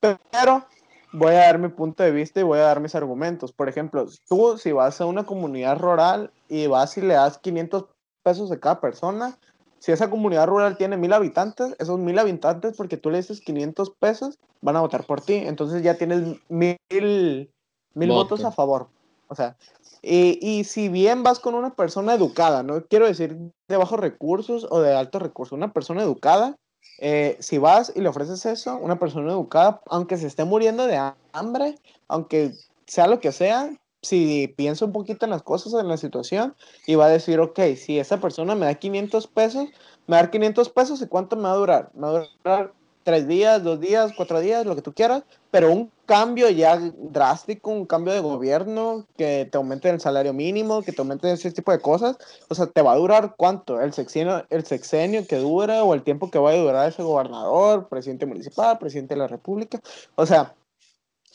pero 0.00 0.66
voy 1.12 1.34
a 1.34 1.38
dar 1.38 1.58
mi 1.58 1.68
punto 1.68 2.02
de 2.02 2.10
vista 2.10 2.40
y 2.40 2.44
voy 2.44 2.58
a 2.58 2.62
dar 2.62 2.80
mis 2.80 2.94
argumentos. 2.94 3.52
Por 3.52 3.68
ejemplo, 3.68 4.06
tú 4.28 4.58
si 4.58 4.72
vas 4.72 5.00
a 5.00 5.06
una 5.06 5.24
comunidad 5.24 5.78
rural 5.78 6.32
y 6.48 6.66
vas 6.66 6.96
y 6.98 7.02
le 7.02 7.14
das 7.14 7.38
500 7.38 7.86
pesos 8.22 8.50
a 8.52 8.58
cada 8.58 8.80
persona, 8.80 9.38
si 9.78 9.92
esa 9.92 10.10
comunidad 10.10 10.46
rural 10.46 10.76
tiene 10.76 10.96
mil 10.96 11.12
habitantes, 11.12 11.74
esos 11.78 11.98
mil 11.98 12.18
habitantes, 12.18 12.76
porque 12.76 12.96
tú 12.96 13.10
le 13.10 13.18
dices 13.18 13.40
500 13.40 13.90
pesos, 13.98 14.38
van 14.60 14.76
a 14.76 14.80
votar 14.80 15.04
por 15.04 15.20
ti. 15.20 15.34
Entonces 15.34 15.82
ya 15.82 15.96
tienes 15.96 16.36
mil, 16.48 16.76
mil 16.90 18.08
votos 18.10 18.44
a 18.44 18.50
favor. 18.50 18.88
O 19.28 19.34
sea, 19.34 19.56
y, 20.02 20.38
y, 20.40 20.64
si 20.64 20.88
bien 20.88 21.22
vas 21.22 21.38
con 21.38 21.54
una 21.54 21.74
persona 21.74 22.14
educada, 22.14 22.62
no 22.62 22.82
quiero 22.86 23.06
decir 23.06 23.36
de 23.68 23.76
bajos 23.76 24.00
recursos 24.00 24.66
o 24.70 24.80
de 24.80 24.94
altos 24.94 25.20
recursos, 25.20 25.52
una 25.52 25.72
persona 25.72 26.02
educada, 26.02 26.56
eh, 26.98 27.36
si 27.40 27.58
vas 27.58 27.92
y 27.94 28.00
le 28.00 28.08
ofreces 28.08 28.44
eso, 28.46 28.76
una 28.76 28.98
persona 28.98 29.30
educada, 29.30 29.80
aunque 29.86 30.16
se 30.16 30.26
esté 30.26 30.44
muriendo 30.44 30.86
de 30.86 31.12
hambre, 31.32 31.76
aunque 32.08 32.52
sea 32.86 33.06
lo 33.06 33.20
que 33.20 33.32
sea, 33.32 33.70
si 34.02 34.54
piensa 34.56 34.84
un 34.84 34.92
poquito 34.92 35.26
en 35.26 35.30
las 35.30 35.42
cosas, 35.42 35.74
en 35.74 35.88
la 35.88 35.96
situación, 35.96 36.54
y 36.86 36.94
va 36.94 37.06
a 37.06 37.10
decir, 37.10 37.40
ok, 37.40 37.60
si 37.76 37.98
esa 37.98 38.18
persona 38.20 38.54
me 38.54 38.66
da 38.66 38.74
500 38.74 39.26
pesos, 39.26 39.68
me 40.06 40.12
va 40.12 40.18
a 40.18 40.22
dar 40.22 40.30
500 40.30 40.68
pesos, 40.70 41.02
¿y 41.02 41.06
cuánto 41.06 41.36
me 41.36 41.42
va 41.44 41.52
a 41.52 41.56
durar? 41.56 41.90
Me 41.94 42.02
va 42.02 42.08
a 42.08 42.28
durar 42.42 42.72
tres 43.02 43.26
días, 43.26 43.62
dos 43.62 43.80
días, 43.80 44.12
cuatro 44.16 44.40
días, 44.40 44.66
lo 44.66 44.74
que 44.76 44.82
tú 44.82 44.92
quieras, 44.92 45.24
pero 45.50 45.72
un 45.72 45.90
cambio 46.08 46.48
ya 46.48 46.80
drástico, 46.96 47.70
un 47.70 47.84
cambio 47.84 48.14
de 48.14 48.20
gobierno, 48.20 49.06
que 49.18 49.46
te 49.52 49.58
aumente 49.58 49.90
el 49.90 50.00
salario 50.00 50.32
mínimo, 50.32 50.82
que 50.82 50.90
te 50.90 51.02
aumente 51.02 51.30
ese 51.30 51.52
tipo 51.52 51.70
de 51.70 51.80
cosas, 51.80 52.16
o 52.48 52.54
sea, 52.54 52.66
¿te 52.66 52.80
va 52.80 52.92
a 52.92 52.96
durar 52.96 53.34
cuánto? 53.36 53.78
¿El 53.78 53.92
sexenio, 53.92 54.46
el 54.48 54.64
sexenio 54.64 55.26
que 55.26 55.36
dura 55.36 55.84
o 55.84 55.92
el 55.92 56.02
tiempo 56.02 56.30
que 56.30 56.38
va 56.38 56.50
a 56.50 56.56
durar 56.56 56.88
ese 56.88 57.02
gobernador, 57.02 57.88
presidente 57.88 58.24
municipal, 58.24 58.78
presidente 58.78 59.14
de 59.14 59.20
la 59.20 59.26
república? 59.26 59.80
O 60.14 60.24
sea, 60.24 60.54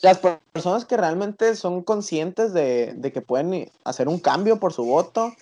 las 0.02 0.18
personas 0.18 0.84
que 0.84 0.96
realmente 0.96 1.54
son 1.54 1.82
conscientes 1.82 2.52
de, 2.52 2.94
de 2.96 3.12
que 3.12 3.22
pueden 3.22 3.70
hacer 3.84 4.08
un 4.08 4.18
cambio 4.18 4.58
por 4.58 4.72
su 4.72 4.84
voto, 4.84 5.32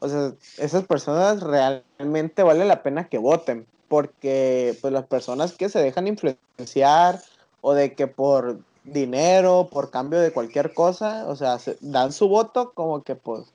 o 0.00 0.08
sea, 0.08 0.34
esas 0.58 0.84
personas 0.84 1.40
realmente 1.40 2.42
vale 2.42 2.66
la 2.66 2.82
pena 2.82 3.08
que 3.08 3.16
voten 3.16 3.66
porque 3.88 4.76
pues 4.82 4.92
las 4.92 5.06
personas 5.06 5.52
que 5.52 5.70
se 5.70 5.78
dejan 5.78 6.08
influenciar 6.08 7.22
o 7.62 7.72
de 7.72 7.94
que 7.94 8.06
por 8.06 8.58
dinero, 8.84 9.68
por 9.70 9.90
cambio 9.90 10.20
de 10.20 10.32
cualquier 10.32 10.74
cosa, 10.74 11.26
o 11.26 11.36
sea, 11.36 11.58
dan 11.80 12.12
su 12.12 12.28
voto 12.28 12.72
como 12.72 13.02
que 13.02 13.14
pues 13.14 13.52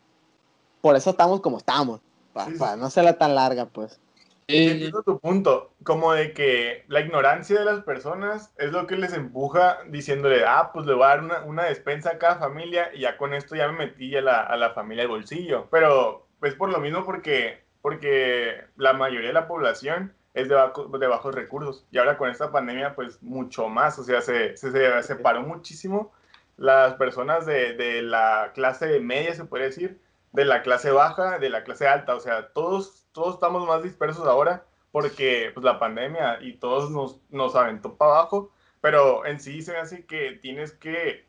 por 0.82 0.96
eso 0.96 1.10
estamos 1.10 1.42
como 1.42 1.58
estamos, 1.58 2.02
para, 2.34 2.76
no 2.76 2.90
ser 2.90 3.04
la 3.04 3.18
tan 3.18 3.36
larga 3.36 3.66
pues. 3.66 4.00
entiendo 4.48 5.04
tu 5.04 5.20
punto, 5.20 5.72
como 5.84 6.14
de 6.14 6.34
que 6.34 6.86
la 6.88 7.02
ignorancia 7.02 7.60
de 7.60 7.66
las 7.66 7.84
personas 7.84 8.54
es 8.58 8.72
lo 8.72 8.88
que 8.88 8.96
les 8.96 9.14
empuja 9.14 9.80
diciéndole, 9.90 10.46
ah, 10.46 10.72
pues 10.74 10.86
le 10.86 10.94
voy 10.94 11.04
a 11.04 11.08
dar 11.08 11.24
una, 11.24 11.44
una 11.44 11.64
despensa 11.66 12.12
a 12.12 12.18
cada 12.18 12.38
familia 12.38 12.90
y 12.94 13.02
ya 13.02 13.18
con 13.18 13.34
esto 13.34 13.56
ya 13.56 13.68
me 13.68 13.88
metí 13.88 14.16
a 14.16 14.22
la, 14.22 14.42
a 14.42 14.56
la 14.56 14.72
familia 14.72 15.04
el 15.04 15.10
bolsillo. 15.10 15.68
Pero 15.70 16.28
pues 16.40 16.54
por 16.56 16.70
lo 16.70 16.80
mismo 16.80 17.04
porque, 17.04 17.66
porque 17.82 18.62
la 18.78 18.94
mayoría 18.94 19.30
de 19.30 19.34
la 19.34 19.48
población 19.48 20.14
es 20.38 20.50
de, 20.50 20.56
de, 20.56 21.08
bajos 21.08 21.34
recursos. 21.34 21.86
Y 21.92 21.98
ahora 21.98 22.18
con 22.18 22.30
esta 22.30 22.52
pandemia, 22.52 22.94
pues 22.96 23.22
mucho 23.24 23.70
más, 23.70 23.98
o 23.98 24.04
sea, 24.04 24.22
se, 24.22 24.56
se, 24.56 25.04
separó 25.04 25.42
muchísimo 25.42 26.14
las 26.58 26.94
personas 26.96 27.46
de, 27.48 27.74
de, 27.74 28.04
la 28.04 28.52
clase 28.54 29.00
media, 29.00 29.34
se 29.34 29.46
puede 29.46 29.66
decir, 29.66 30.00
de 30.34 30.46
la 30.46 30.62
clase 30.62 30.92
baja, 30.92 31.40
de 31.40 31.50
la 31.50 31.64
clase 31.64 31.88
alta, 31.88 32.16
o 32.16 32.20
sea, 32.20 32.50
todos, 32.50 33.08
todos 33.14 33.36
estamos 33.36 33.68
más 33.68 33.82
dispersos 33.82 34.28
ahora 34.28 34.64
porque 34.92 35.50
pues, 35.54 35.64
la 35.64 35.80
pandemia 35.80 36.40
y 36.42 36.54
todos 36.58 36.92
nos, 36.92 37.20
nos 37.30 37.56
aventó 37.56 37.96
para 37.96 38.12
abajo, 38.12 38.52
pero 38.80 39.26
en 39.26 39.40
sí 39.40 39.64
se 39.64 39.72
me 39.74 39.80
hace 39.80 40.06
que 40.06 40.34
tienes 40.42 40.72
que 40.72 41.26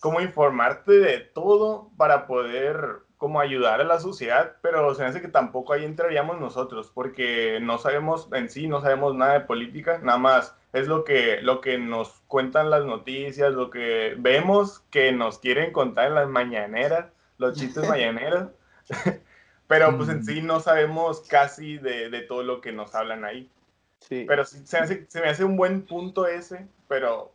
como 0.00 0.20
informarte 0.20 0.92
de 0.92 1.20
todo 1.20 1.90
para 1.96 2.26
poder 2.26 3.00
como 3.20 3.38
ayudar 3.38 3.82
a 3.82 3.84
la 3.84 4.00
sociedad, 4.00 4.56
pero 4.62 4.94
se 4.94 5.02
me 5.02 5.08
hace 5.08 5.20
que 5.20 5.28
tampoco 5.28 5.74
ahí 5.74 5.84
entraríamos 5.84 6.40
nosotros, 6.40 6.90
porque 6.94 7.58
no 7.60 7.76
sabemos 7.76 8.30
en 8.32 8.48
sí, 8.48 8.66
no 8.66 8.80
sabemos 8.80 9.14
nada 9.14 9.34
de 9.34 9.40
política, 9.40 10.00
nada 10.02 10.16
más 10.18 10.56
es 10.72 10.88
lo 10.88 11.04
que, 11.04 11.42
lo 11.42 11.60
que 11.60 11.76
nos 11.76 12.22
cuentan 12.28 12.70
las 12.70 12.86
noticias, 12.86 13.52
lo 13.52 13.68
que 13.68 14.16
vemos 14.16 14.80
que 14.90 15.12
nos 15.12 15.38
quieren 15.38 15.70
contar 15.70 16.06
en 16.06 16.14
las 16.14 16.28
mañaneras, 16.30 17.12
los 17.36 17.58
chistes 17.58 17.86
mañaneros, 17.90 18.48
pero 19.68 19.94
pues 19.98 20.08
en 20.08 20.20
mm. 20.20 20.24
sí 20.24 20.40
no 20.40 20.60
sabemos 20.60 21.20
casi 21.28 21.76
de, 21.76 22.08
de 22.08 22.22
todo 22.22 22.42
lo 22.42 22.62
que 22.62 22.72
nos 22.72 22.94
hablan 22.94 23.26
ahí. 23.26 23.50
Sí. 23.98 24.24
Pero 24.26 24.46
se, 24.46 24.64
se 24.64 25.20
me 25.20 25.28
hace 25.28 25.44
un 25.44 25.58
buen 25.58 25.82
punto 25.82 26.26
ese, 26.26 26.66
pero... 26.88 27.34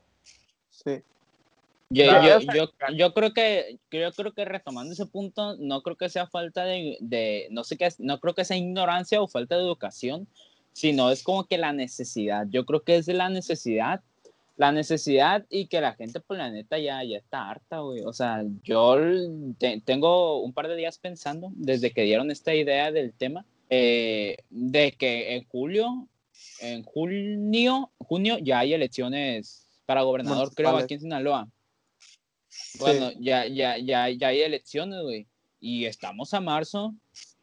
Sí. 0.71 1.03
Yo, 1.91 2.05
yo, 2.05 2.39
yo, 2.39 2.69
yo, 2.95 3.13
creo 3.13 3.33
que 3.33 3.79
yo 3.91 4.11
creo 4.11 4.33
que 4.33 4.43
retomando 4.43 4.93
ese 4.93 5.05
punto, 5.05 5.55
no 5.57 5.83
creo 5.83 5.95
que 5.95 6.09
sea 6.09 6.25
falta 6.25 6.65
de, 6.65 6.97
de, 6.99 7.47
no 7.51 7.63
sé 7.63 7.77
qué, 7.77 7.89
no 7.99 8.19
creo 8.19 8.33
que 8.33 8.43
sea 8.43 8.57
ignorancia 8.57 9.21
o 9.21 9.27
falta 9.27 9.55
de 9.55 9.61
educación, 9.61 10.27
sino 10.73 11.11
es 11.11 11.23
como 11.23 11.45
que 11.45 11.57
la 11.57 11.73
necesidad. 11.73 12.47
Yo 12.49 12.65
creo 12.65 12.83
que 12.83 12.97
es 12.97 13.05
de 13.05 13.13
la 13.13 13.29
necesidad, 13.29 14.01
la 14.57 14.71
necesidad 14.71 15.45
y 15.49 15.67
que 15.67 15.79
la 15.79 15.93
gente, 15.93 16.19
por 16.19 16.27
pues, 16.27 16.39
la 16.39 16.49
neta, 16.49 16.77
ya, 16.79 17.03
ya 17.03 17.17
está 17.17 17.49
harta, 17.49 17.79
güey. 17.79 18.01
O 18.01 18.13
sea, 18.13 18.43
yo 18.63 18.97
tengo 19.85 20.41
un 20.41 20.53
par 20.53 20.67
de 20.67 20.75
días 20.75 20.97
pensando, 20.97 21.51
desde 21.55 21.91
que 21.91 22.01
dieron 22.01 22.31
esta 22.31 22.53
idea 22.53 22.91
del 22.91 23.13
tema, 23.13 23.45
eh, 23.69 24.37
de 24.49 24.91
que 24.93 25.35
en 25.35 25.45
julio, 25.47 26.07
en 26.61 26.83
junio, 26.83 27.91
junio 27.99 28.37
ya 28.39 28.59
hay 28.59 28.73
elecciones 28.73 29.67
para 29.85 30.01
gobernador, 30.01 30.53
creo, 30.53 30.77
aquí 30.77 30.95
en 30.95 31.01
Sinaloa. 31.01 31.47
Bueno, 32.79 33.11
ya, 33.19 33.47
ya, 33.47 33.77
ya, 33.77 34.09
ya 34.09 34.27
hay 34.27 34.41
elecciones, 34.41 35.01
güey. 35.01 35.27
Y 35.59 35.85
estamos 35.85 36.33
a 36.33 36.41
marzo 36.41 36.93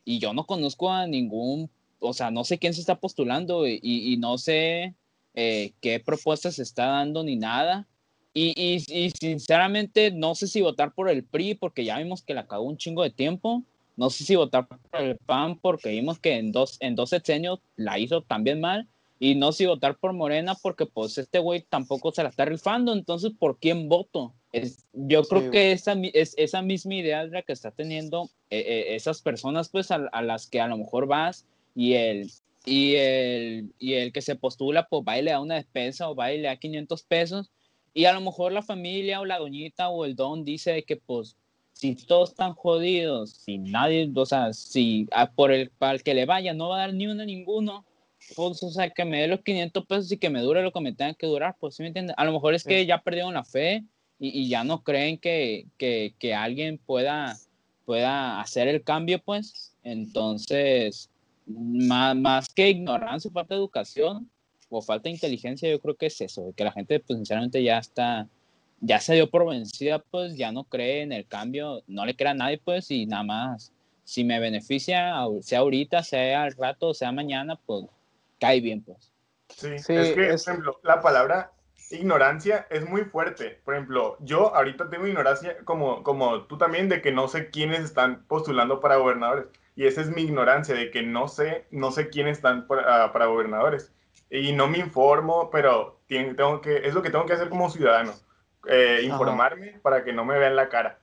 y 0.04 0.18
yo 0.18 0.32
no 0.34 0.44
conozco 0.44 0.90
a 0.90 1.06
ningún, 1.06 1.70
o 1.98 2.12
sea, 2.12 2.30
no 2.30 2.44
sé 2.44 2.58
quién 2.58 2.74
se 2.74 2.80
está 2.80 2.96
postulando 2.96 3.66
y, 3.66 3.80
y, 3.82 4.16
no 4.16 4.38
sé 4.38 4.94
eh, 5.34 5.72
qué 5.80 6.00
propuestas 6.00 6.56
se 6.56 6.62
está 6.62 6.86
dando 6.86 7.24
ni 7.24 7.36
nada. 7.36 7.88
Y, 8.34 8.54
y, 8.56 9.10
sinceramente 9.10 10.10
no 10.10 10.34
sé 10.34 10.46
si 10.46 10.62
votar 10.62 10.94
por 10.94 11.10
el 11.10 11.24
PRI 11.24 11.54
porque 11.54 11.84
ya 11.84 11.98
vimos 11.98 12.22
que 12.22 12.34
la 12.34 12.46
cagó 12.46 12.64
un 12.64 12.78
chingo 12.78 13.02
de 13.02 13.10
tiempo. 13.10 13.62
No 13.96 14.08
sé 14.08 14.24
si 14.24 14.36
votar 14.36 14.66
por 14.66 14.80
el 15.00 15.18
PAN 15.18 15.58
porque 15.58 15.90
vimos 15.90 16.18
que 16.18 16.38
en 16.38 16.50
dos, 16.50 16.78
en 16.80 16.94
dos 16.94 17.10
sexenios 17.10 17.60
la 17.76 17.98
hizo 17.98 18.22
también 18.22 18.60
mal. 18.60 18.88
Y 19.18 19.34
no 19.34 19.52
sé 19.52 19.58
si 19.58 19.66
votar 19.66 19.98
por 19.98 20.14
Morena 20.14 20.54
porque 20.54 20.86
pues 20.86 21.18
este 21.18 21.38
güey 21.38 21.62
tampoco 21.68 22.10
se 22.10 22.22
la 22.22 22.30
está 22.30 22.44
rifando. 22.44 22.92
Entonces, 22.92 23.32
¿por 23.38 23.58
quién 23.58 23.88
voto? 23.88 24.34
Es, 24.52 24.86
yo 24.92 25.24
creo 25.24 25.50
que 25.50 25.72
esa, 25.72 25.94
es, 26.12 26.34
esa 26.36 26.60
misma 26.60 26.94
idea 26.94 27.24
es 27.24 27.30
la 27.30 27.42
que 27.42 27.54
está 27.54 27.70
teniendo 27.70 28.30
eh, 28.50 28.60
eh, 28.60 28.94
esas 28.94 29.22
personas, 29.22 29.70
pues, 29.70 29.90
a, 29.90 29.98
las 29.98 30.46
que 30.46 30.60
a 30.60 30.68
lo 30.68 30.76
mejor 30.76 31.06
vas 31.06 31.46
y 31.74 31.94
el, 31.94 32.30
y 32.66 32.96
el, 32.96 33.72
y 33.78 33.94
el 33.94 34.12
que 34.12 34.20
se 34.20 34.36
postula, 34.36 34.86
pues, 34.88 35.04
va 35.08 35.18
y 35.18 35.22
le 35.22 35.30
da 35.30 35.40
una 35.40 35.54
despensa 35.54 36.10
o 36.10 36.14
va 36.14 36.32
y 36.32 36.38
le 36.38 36.48
da 36.48 36.56
500 36.56 37.02
pesos. 37.04 37.50
Y 37.94 38.04
a 38.04 38.12
lo 38.12 38.20
mejor 38.20 38.52
la 38.52 38.62
familia 38.62 39.20
o 39.20 39.24
la 39.24 39.38
doñita 39.38 39.88
o 39.88 40.04
el 40.04 40.16
don 40.16 40.44
dice 40.44 40.82
que, 40.82 40.96
pues, 40.96 41.36
si 41.72 41.94
todos 41.94 42.30
están 42.30 42.52
jodidos, 42.52 43.30
si 43.30 43.56
nadie, 43.56 44.10
o 44.14 44.26
sea, 44.26 44.52
si 44.52 45.08
por 45.34 45.50
el, 45.50 45.70
para 45.70 45.94
el 45.94 46.02
que 46.02 46.14
le 46.14 46.26
vaya 46.26 46.52
no 46.52 46.68
va 46.68 46.76
a 46.76 46.80
dar 46.80 46.94
ni 46.94 47.06
uno 47.06 47.24
ninguno, 47.24 47.86
pues, 48.36 48.62
o 48.62 48.70
sea, 48.70 48.90
que 48.90 49.04
me 49.04 49.22
dé 49.22 49.28
los 49.28 49.40
500 49.40 49.86
pesos 49.86 50.12
y 50.12 50.18
que 50.18 50.30
me 50.30 50.40
dure 50.40 50.62
lo 50.62 50.72
que 50.72 50.80
me 50.80 50.92
tenga 50.92 51.14
que 51.14 51.26
durar, 51.26 51.56
pues, 51.58 51.74
¿sí 51.74 51.82
me 51.82 51.88
entiendes? 51.88 52.14
A 52.18 52.24
lo 52.24 52.32
mejor 52.32 52.54
es 52.54 52.64
que 52.64 52.84
ya 52.84 52.98
perdieron 52.98 53.34
la 53.34 53.44
fe 53.44 53.84
y, 54.24 54.48
ya 54.48 54.62
no 54.62 54.84
creen 54.84 55.18
que, 55.18 55.66
que, 55.78 56.14
que, 56.20 56.32
alguien 56.32 56.78
pueda, 56.78 57.36
pueda 57.84 58.40
hacer 58.40 58.68
el 58.68 58.84
cambio, 58.84 59.20
pues. 59.20 59.74
Entonces, 59.82 61.10
más, 61.44 62.14
más 62.14 62.48
que 62.48 62.70
ignorancia, 62.70 63.32
falta 63.32 63.54
de 63.54 63.60
educación 63.60 64.30
o 64.70 64.80
falta 64.80 65.08
de 65.08 65.14
inteligencia, 65.14 65.68
yo 65.68 65.80
creo 65.80 65.96
que 65.96 66.06
es 66.06 66.20
eso, 66.20 66.54
que 66.56 66.62
la 66.62 66.70
gente, 66.70 67.00
pues, 67.00 67.18
sinceramente 67.18 67.62
ya 67.64 67.78
está, 67.78 68.28
ya 68.80 69.00
se 69.00 69.14
dio 69.14 69.28
por 69.28 69.44
vencida, 69.44 69.98
pues, 69.98 70.36
ya 70.36 70.52
no 70.52 70.62
cree 70.64 71.02
en 71.02 71.10
el 71.10 71.26
cambio, 71.26 71.82
no 71.88 72.06
le 72.06 72.14
crea 72.14 72.30
a 72.30 72.34
nadie, 72.34 72.58
pues, 72.58 72.92
y 72.92 73.06
nada 73.06 73.24
más, 73.24 73.72
si 74.04 74.22
me 74.22 74.38
beneficia, 74.38 75.14
sea 75.40 75.58
ahorita, 75.58 76.04
sea 76.04 76.44
al 76.44 76.52
rato, 76.52 76.94
sea 76.94 77.10
mañana, 77.10 77.58
pues, 77.66 77.86
cae 78.38 78.60
bien, 78.60 78.82
pues. 78.82 79.10
Sí, 79.48 79.66
es 79.74 79.86
que, 79.86 80.12
por 80.14 80.22
ejemplo, 80.22 80.80
la 80.84 81.02
palabra 81.02 81.50
ignorancia 81.96 82.66
es 82.70 82.88
muy 82.88 83.02
fuerte. 83.02 83.60
Por 83.64 83.74
ejemplo, 83.74 84.16
yo 84.20 84.54
ahorita 84.54 84.90
tengo 84.90 85.06
ignorancia, 85.06 85.56
como, 85.64 86.02
como 86.02 86.42
tú 86.44 86.58
también, 86.58 86.88
de 86.88 87.02
que 87.02 87.12
no 87.12 87.28
sé 87.28 87.50
quiénes 87.50 87.80
están 87.80 88.24
postulando 88.26 88.80
para 88.80 88.96
gobernadores. 88.96 89.46
Y 89.74 89.86
esa 89.86 90.02
es 90.02 90.10
mi 90.10 90.22
ignorancia 90.22 90.74
de 90.74 90.90
que 90.90 91.02
no 91.02 91.28
sé, 91.28 91.66
no 91.70 91.90
sé 91.92 92.10
quiénes 92.10 92.38
están 92.38 92.66
para, 92.66 93.12
para 93.12 93.26
gobernadores. 93.26 93.92
Y 94.30 94.52
no 94.52 94.68
me 94.68 94.78
informo, 94.78 95.50
pero 95.50 96.02
tengo 96.36 96.60
que, 96.60 96.86
es 96.86 96.94
lo 96.94 97.02
que 97.02 97.10
tengo 97.10 97.26
que 97.26 97.32
hacer 97.32 97.48
como 97.48 97.70
ciudadano, 97.70 98.12
eh, 98.68 99.00
informarme 99.04 99.80
para 99.82 100.04
que 100.04 100.12
no 100.12 100.24
me 100.24 100.38
vean 100.38 100.56
la 100.56 100.68
cara. 100.68 100.98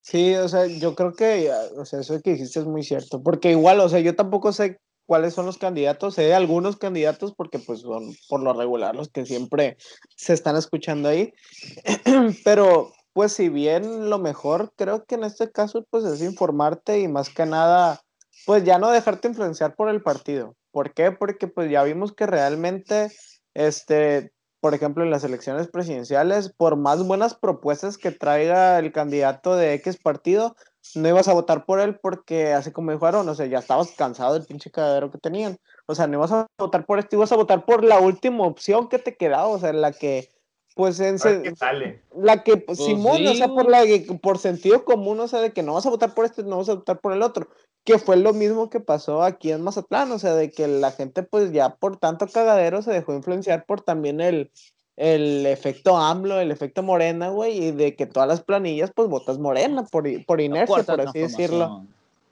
Sí, 0.00 0.34
o 0.36 0.48
sea, 0.48 0.66
yo 0.66 0.94
creo 0.94 1.12
que, 1.12 1.50
o 1.76 1.84
sea, 1.84 2.00
eso 2.00 2.20
que 2.22 2.32
dijiste 2.32 2.60
es 2.60 2.66
muy 2.66 2.82
cierto, 2.82 3.22
porque 3.22 3.50
igual, 3.50 3.80
o 3.80 3.88
sea, 3.88 4.00
yo 4.00 4.14
tampoco 4.16 4.52
sé 4.52 4.78
cuáles 5.08 5.32
son 5.32 5.46
los 5.46 5.56
candidatos, 5.56 6.16
sé 6.16 6.34
algunos 6.34 6.76
candidatos 6.76 7.32
porque 7.34 7.58
pues 7.58 7.80
son 7.80 8.14
por 8.28 8.42
lo 8.42 8.52
regular 8.52 8.94
los 8.94 9.08
que 9.08 9.24
siempre 9.24 9.78
se 10.14 10.34
están 10.34 10.54
escuchando 10.54 11.08
ahí, 11.08 11.32
pero 12.44 12.92
pues 13.14 13.32
si 13.32 13.48
bien 13.48 14.10
lo 14.10 14.18
mejor 14.18 14.70
creo 14.76 15.06
que 15.06 15.14
en 15.14 15.24
este 15.24 15.50
caso 15.50 15.86
pues 15.88 16.04
es 16.04 16.20
informarte 16.20 17.00
y 17.00 17.08
más 17.08 17.30
que 17.30 17.46
nada 17.46 18.02
pues 18.44 18.64
ya 18.64 18.78
no 18.78 18.90
dejarte 18.90 19.28
influenciar 19.28 19.74
por 19.74 19.88
el 19.88 20.02
partido. 20.02 20.54
¿Por 20.72 20.92
qué? 20.92 21.10
Porque 21.10 21.48
pues 21.48 21.70
ya 21.70 21.82
vimos 21.84 22.12
que 22.12 22.26
realmente 22.26 23.10
este 23.54 24.30
por 24.60 24.74
ejemplo, 24.74 25.04
en 25.04 25.10
las 25.10 25.22
elecciones 25.22 25.68
presidenciales, 25.68 26.52
por 26.52 26.76
más 26.76 27.06
buenas 27.06 27.34
propuestas 27.34 27.96
que 27.96 28.10
traiga 28.10 28.78
el 28.78 28.92
candidato 28.92 29.54
de 29.54 29.74
X 29.74 29.98
partido, 29.98 30.56
no 30.94 31.08
ibas 31.08 31.28
a 31.28 31.32
votar 31.32 31.64
por 31.64 31.80
él 31.80 31.98
porque, 32.00 32.52
así 32.52 32.70
como 32.72 32.92
dijeron, 32.92 33.28
o 33.28 33.34
sea, 33.34 33.46
ya 33.46 33.58
estabas 33.58 33.92
cansado 33.92 34.34
del 34.34 34.46
pinche 34.46 34.70
cagadero 34.70 35.10
que 35.10 35.18
tenían. 35.18 35.58
O 35.86 35.94
sea, 35.94 36.06
no 36.06 36.14
ibas 36.14 36.32
a 36.32 36.46
votar 36.58 36.86
por 36.86 36.98
esto, 36.98 37.16
ibas 37.16 37.32
a 37.32 37.36
votar 37.36 37.64
por 37.64 37.84
la 37.84 37.98
última 38.00 38.44
opción 38.44 38.88
que 38.88 38.98
te 38.98 39.16
quedaba, 39.16 39.48
o 39.48 39.58
sea, 39.58 39.72
la 39.72 39.92
que, 39.92 40.28
pues, 40.74 41.00
en 41.00 41.18
sale. 41.18 42.02
la 42.14 42.42
que, 42.42 42.56
pues, 42.56 42.78
Simón, 42.78 43.26
o 43.26 43.34
sea, 43.34 43.48
por, 43.48 43.68
la, 43.68 43.82
por 44.22 44.38
sentido 44.38 44.84
común, 44.84 45.20
o 45.20 45.28
sea, 45.28 45.40
de 45.40 45.52
que 45.52 45.62
no 45.62 45.74
vas 45.74 45.86
a 45.86 45.90
votar 45.90 46.14
por 46.14 46.24
este, 46.24 46.42
no 46.42 46.58
vas 46.58 46.68
a 46.68 46.74
votar 46.74 47.00
por 47.00 47.12
el 47.12 47.22
otro 47.22 47.48
que 47.88 47.98
fue 47.98 48.18
lo 48.18 48.34
mismo 48.34 48.68
que 48.68 48.80
pasó 48.80 49.22
aquí 49.22 49.50
en 49.50 49.62
Mazatlán, 49.62 50.12
o 50.12 50.18
sea, 50.18 50.34
de 50.34 50.50
que 50.50 50.68
la 50.68 50.92
gente 50.92 51.22
pues 51.22 51.52
ya 51.52 51.76
por 51.76 51.96
tanto 51.96 52.26
cagadero 52.26 52.82
se 52.82 52.92
dejó 52.92 53.14
influenciar 53.14 53.64
por 53.64 53.80
también 53.80 54.20
el, 54.20 54.52
el 54.98 55.46
efecto 55.46 55.96
AMLO, 55.96 56.40
el 56.40 56.50
efecto 56.50 56.82
Morena, 56.82 57.28
güey, 57.28 57.66
y 57.66 57.70
de 57.70 57.94
que 57.94 58.06
todas 58.06 58.28
las 58.28 58.42
planillas 58.42 58.90
pues 58.92 59.08
votas 59.08 59.38
Morena 59.38 59.84
por, 59.84 60.04
por 60.26 60.40
inercia, 60.40 60.82
por 60.82 61.00
así 61.00 61.20
decirlo. 61.20 61.86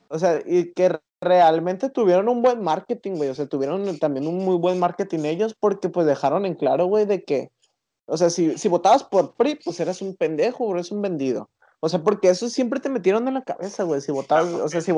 O 0.09 0.19
sea, 0.19 0.41
y 0.45 0.73
que 0.73 0.99
realmente 1.21 1.91
tuvieron 1.91 2.29
un 2.29 2.43
buen 2.43 2.63
marketing, 2.63 3.13
güey, 3.13 3.31
o 3.31 3.35
sea, 3.37 3.47
tuvieron 3.47 3.99
también 3.99 4.27
un 4.27 4.45
muy 4.45 4.57
buen 4.57 4.81
marketing 4.81 5.21
ellos 5.21 5.55
porque 5.59 5.89
pues 5.89 6.09
dejaron 6.09 6.45
en 6.45 6.55
claro, 6.55 6.87
güey, 6.87 7.07
de 7.07 7.23
que, 7.23 7.51
o 8.07 8.17
sea, 8.17 8.31
si, 8.31 8.59
si 8.59 8.69
votabas 8.69 9.05
por 9.05 9.35
PRI, 9.35 9.61
pues 9.65 9.79
eras 9.79 10.03
un 10.03 10.17
pendejo, 10.17 10.73
eres 10.75 10.91
un 10.91 11.03
vendido. 11.03 11.49
O 11.79 11.89
sea, 11.89 12.03
porque 12.03 12.31
eso 12.31 12.49
siempre 12.49 12.81
te 12.81 12.89
metieron 12.89 13.29
en 13.29 13.35
la 13.35 13.43
cabeza, 13.43 13.85
güey. 13.85 14.01
Si 14.01 14.11
votas, 14.11 14.45
o 14.45 14.69
sea, 14.69 14.81
si, 14.81 14.93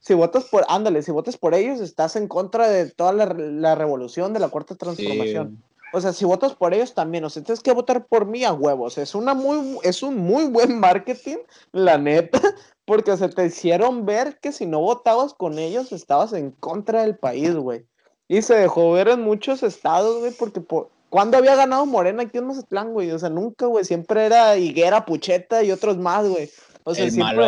si 0.00 0.14
votas 0.14 0.44
por, 0.44 0.64
ándale, 0.68 1.02
si 1.02 1.12
votas 1.12 1.36
por 1.36 1.54
ellos, 1.54 1.80
estás 1.80 2.16
en 2.16 2.26
contra 2.26 2.68
de 2.68 2.90
toda 2.90 3.12
la, 3.12 3.74
revolución 3.74 4.32
de 4.32 4.40
la 4.40 4.48
cuarta 4.48 4.74
transformación. 4.74 5.62
O 5.94 6.00
sea, 6.00 6.12
si 6.12 6.24
votas 6.24 6.54
por 6.54 6.74
ellos 6.74 6.94
también, 6.94 7.24
o 7.24 7.30
sea, 7.30 7.42
tienes 7.42 7.60
que 7.60 7.72
votar 7.72 8.06
por 8.06 8.26
mí 8.26 8.44
a 8.44 8.52
huevos. 8.52 8.98
Es 8.98 9.14
una 9.14 9.32
muy, 9.34 9.78
es 9.82 10.02
un 10.02 10.16
muy 10.16 10.44
buen 10.44 10.78
marketing, 10.78 11.38
la 11.72 11.98
neta, 11.98 12.40
porque 12.84 13.16
se 13.16 13.28
te 13.28 13.46
hicieron 13.46 14.04
ver 14.04 14.38
que 14.40 14.52
si 14.52 14.66
no 14.66 14.80
votabas 14.80 15.34
con 15.34 15.58
ellos, 15.58 15.92
estabas 15.92 16.32
en 16.32 16.50
contra 16.50 17.02
del 17.02 17.16
país, 17.16 17.54
güey. 17.54 17.86
Y 18.26 18.42
se 18.42 18.54
dejó 18.54 18.92
ver 18.92 19.08
en 19.08 19.22
muchos 19.22 19.62
estados, 19.62 20.20
güey, 20.20 20.32
porque 20.32 20.60
por, 20.60 20.90
¿Cuándo 21.14 21.36
había 21.36 21.54
ganado 21.54 21.86
Morena 21.86 22.24
aquí 22.24 22.38
en 22.38 22.48
Mazatlán, 22.48 22.92
güey? 22.92 23.12
O 23.12 23.18
sea, 23.20 23.30
nunca, 23.30 23.66
güey. 23.66 23.84
Siempre 23.84 24.26
era 24.26 24.56
Higuera, 24.56 25.04
Pucheta 25.04 25.62
y 25.62 25.70
otros 25.70 25.96
más, 25.96 26.26
güey. 26.26 26.50
O 26.82 26.92
sea, 26.92 27.04
el 27.04 27.12
siempre. 27.12 27.46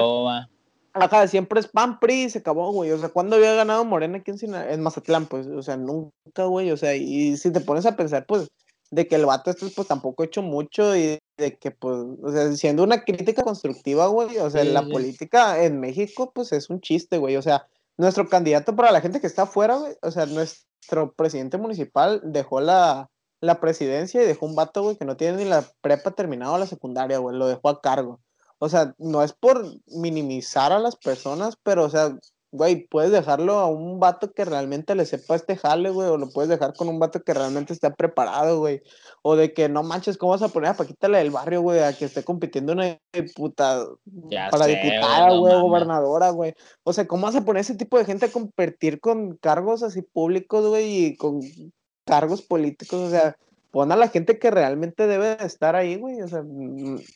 Ajá, 1.01 1.29
siempre 1.29 1.61
es 1.61 1.69
PAN 1.69 1.99
PRI 2.01 2.25
y 2.25 2.31
se 2.31 2.39
acabó, 2.39 2.73
güey. 2.73 2.91
O 2.91 2.99
sea, 2.99 3.09
¿cuándo 3.09 3.37
había 3.37 3.55
ganado 3.55 3.85
Morena 3.85 4.19
aquí 4.19 4.31
en, 4.31 4.55
en 4.55 4.83
Mazatlán? 4.83 5.27
Pues, 5.27 5.47
o 5.47 5.63
sea, 5.63 5.77
nunca, 5.77 6.45
güey. 6.45 6.71
O 6.71 6.77
sea, 6.77 6.95
y 6.95 7.37
si 7.37 7.53
te 7.53 7.61
pones 7.61 7.87
a 7.87 7.97
pensar, 7.97 8.27
pues, 8.27 8.49
de 8.91 9.07
que 9.07 9.17
el 9.17 9.27
vato 9.27 9.51
este, 9.51 9.67
pues, 9.75 9.89
tampoco 9.89 10.23
ha 10.23 10.27
hecho 10.27 10.43
mucho 10.43 10.97
y 10.97 11.19
de 11.37 11.59
que, 11.59 11.71
pues, 11.71 11.97
o 12.23 12.33
sea, 12.33 12.53
siendo 12.53 12.83
una 12.83 13.05
crítica 13.05 13.43
constructiva, 13.43 14.07
güey. 14.07 14.39
O 14.39 14.51
sea, 14.51 14.65
la 14.65 14.83
política 14.83 15.63
en 15.63 15.81
México, 15.81 16.33
pues, 16.35 16.53
es 16.53 16.71
un 16.71 16.81
chiste, 16.81 17.19
güey. 17.19 17.37
O 17.37 17.43
sea, 17.43 17.67
nuestro 17.97 18.29
candidato 18.29 18.75
para 18.75 18.93
la 18.93 19.01
gente 19.01 19.21
que 19.21 19.27
está 19.27 19.43
afuera, 19.43 19.77
güey. 19.77 19.95
O 20.03 20.11
sea, 20.11 20.27
nuestro 20.27 21.13
presidente 21.13 21.59
municipal 21.59 22.21
dejó 22.25 22.61
la 22.61 23.11
la 23.41 23.61
presidencia 23.61 24.23
y 24.23 24.27
dejó 24.27 24.47
un 24.47 24.55
vato, 24.55 24.83
güey, 24.83 24.97
que 24.97 25.05
no 25.05 25.17
tiene 25.17 25.39
ni 25.39 25.45
la 25.45 25.65
prepa 25.81 26.11
terminado 26.11 26.55
o 26.55 26.59
la 26.59 26.67
secundaria, 26.67 27.19
güey, 27.19 27.37
lo 27.37 27.47
dejó 27.47 27.69
a 27.69 27.81
cargo. 27.81 28.21
O 28.67 28.69
sea, 28.69 28.95
no 28.99 29.23
es 29.23 29.33
por 29.33 29.65
minimizar 29.87 30.73
a 30.73 30.79
las 30.79 30.97
personas, 30.97 31.57
pero, 31.63 31.85
o 31.85 31.89
sea, 31.89 32.19
güey, 32.53 32.87
puedes 32.89 33.13
dejarlo 33.13 33.59
a 33.59 33.67
un 33.67 34.01
vato 34.01 34.33
que 34.33 34.45
realmente 34.45 34.95
le 34.95 35.07
sepa 35.07 35.37
este 35.37 35.57
jale, 35.57 35.91
güey, 35.91 36.09
o 36.09 36.17
lo 36.17 36.31
puedes 36.31 36.49
dejar 36.49 36.75
con 36.75 36.89
un 36.89 36.99
vato 36.99 37.23
que 37.23 37.35
realmente 37.35 37.73
esté 37.73 37.91
preparado, 37.91 38.59
güey. 38.59 38.83
O 39.23 39.37
de 39.37 39.53
que 39.53 39.69
no 39.69 39.83
manches, 39.83 40.17
¿cómo 40.17 40.33
vas 40.33 40.43
a 40.43 40.49
poner 40.49 40.71
a 40.71 40.77
Paquita 40.77 41.09
la 41.09 41.19
del 41.19 41.31
barrio, 41.31 41.63
güey, 41.63 41.81
a 41.81 41.93
que 41.93 42.07
esté 42.07 42.25
compitiendo 42.25 42.73
una 42.73 42.99
puta 43.35 43.85
para 44.51 44.67
diputada, 44.67 45.37
güey, 45.37 45.61
gobernadora, 45.61 46.31
güey? 46.31 46.55
O 46.83 46.93
sea, 46.93 47.07
¿cómo 47.07 47.23
vas 47.27 47.37
a 47.37 47.45
poner 47.45 47.61
ese 47.61 47.77
tipo 47.77 47.99
de 47.99 48.05
gente 48.05 48.27
a 48.27 48.33
competir 48.33 49.01
con 49.01 49.37
cargos 49.37 49.83
así 49.83 50.03
públicos, 50.03 50.67
güey, 50.67 51.07
y 51.07 51.17
con 51.17 51.41
cargos 52.05 52.43
políticos, 52.43 53.01
o 53.01 53.11
sea, 53.11 53.37
pon 53.77 53.93
a 53.93 53.97
la 53.97 54.09
gente 54.09 54.39
que 54.39 54.51
realmente 54.51 55.07
debe 55.07 55.37
estar 55.45 55.77
ahí, 55.77 55.97
güey, 55.97 56.23
o 56.23 56.29
sea, 56.29 56.43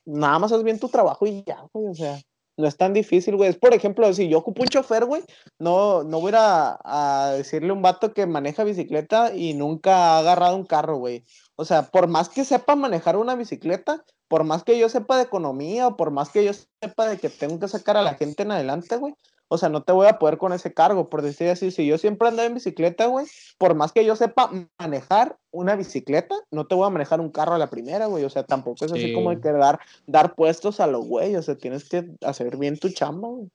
nada 0.04 0.38
más 0.38 0.52
haz 0.52 0.62
bien 0.62 0.78
tu 0.78 0.90
trabajo 0.90 1.26
y 1.26 1.42
ya, 1.42 1.64
güey, 1.72 1.88
o 1.88 1.94
sea, 1.94 2.20
no 2.58 2.68
es 2.68 2.76
tan 2.76 2.92
difícil, 2.92 3.34
güey. 3.36 3.48
Es, 3.48 3.56
por 3.56 3.72
ejemplo, 3.72 4.12
si 4.12 4.28
yo 4.28 4.36
ocupo 4.36 4.60
un 4.60 4.68
chofer, 4.68 5.06
güey, 5.06 5.22
no, 5.58 6.04
no 6.04 6.20
voy 6.20 6.32
a, 6.34 6.78
a 6.84 7.30
decirle 7.30 7.70
a 7.70 7.72
un 7.72 7.80
vato 7.80 8.12
que 8.12 8.26
maneja 8.26 8.62
bicicleta 8.62 9.34
y 9.34 9.54
nunca 9.54 9.96
ha 9.96 10.18
agarrado 10.18 10.54
un 10.54 10.66
carro, 10.66 10.98
güey. 10.98 11.24
O 11.56 11.64
sea, 11.64 11.84
por 11.84 12.08
más 12.08 12.28
que 12.28 12.44
sepa 12.44 12.76
manejar 12.76 13.16
una 13.16 13.36
bicicleta, 13.36 14.04
por 14.28 14.44
más 14.44 14.62
que 14.62 14.78
yo 14.78 14.90
sepa 14.90 15.16
de 15.16 15.22
economía 15.22 15.88
o 15.88 15.96
por 15.96 16.10
más 16.10 16.28
que 16.28 16.44
yo 16.44 16.52
sepa 16.52 17.08
de 17.08 17.16
que 17.16 17.30
tengo 17.30 17.58
que 17.58 17.68
sacar 17.68 17.96
a 17.96 18.02
la 18.02 18.16
gente 18.16 18.42
en 18.42 18.50
adelante, 18.50 18.98
güey, 18.98 19.14
o 19.52 19.58
sea, 19.58 19.68
no 19.68 19.82
te 19.82 19.90
voy 19.90 20.06
a 20.06 20.20
poder 20.20 20.38
con 20.38 20.52
ese 20.52 20.72
cargo, 20.72 21.10
por 21.10 21.22
decir 21.22 21.48
así. 21.48 21.72
Si 21.72 21.84
yo 21.84 21.98
siempre 21.98 22.28
ando 22.28 22.44
en 22.44 22.54
bicicleta, 22.54 23.06
güey, 23.06 23.26
por 23.58 23.74
más 23.74 23.90
que 23.90 24.04
yo 24.04 24.14
sepa 24.14 24.48
manejar 24.78 25.38
una 25.50 25.74
bicicleta, 25.74 26.36
no 26.52 26.68
te 26.68 26.76
voy 26.76 26.86
a 26.86 26.90
manejar 26.90 27.20
un 27.20 27.30
carro 27.30 27.54
a 27.54 27.58
la 27.58 27.68
primera, 27.68 28.06
güey. 28.06 28.22
O 28.22 28.30
sea, 28.30 28.44
tampoco 28.44 28.84
es 28.84 28.92
así 28.92 29.12
como 29.12 29.30
hay 29.30 29.40
que 29.40 29.50
dar, 29.50 29.80
dar 30.06 30.36
puestos 30.36 30.78
a 30.78 30.86
los 30.86 31.04
güey. 31.04 31.34
O 31.34 31.42
sea, 31.42 31.56
tienes 31.56 31.88
que 31.88 32.04
hacer 32.22 32.58
bien 32.58 32.78
tu 32.78 32.90
chamba, 32.90 33.26
güey. 33.26 33.48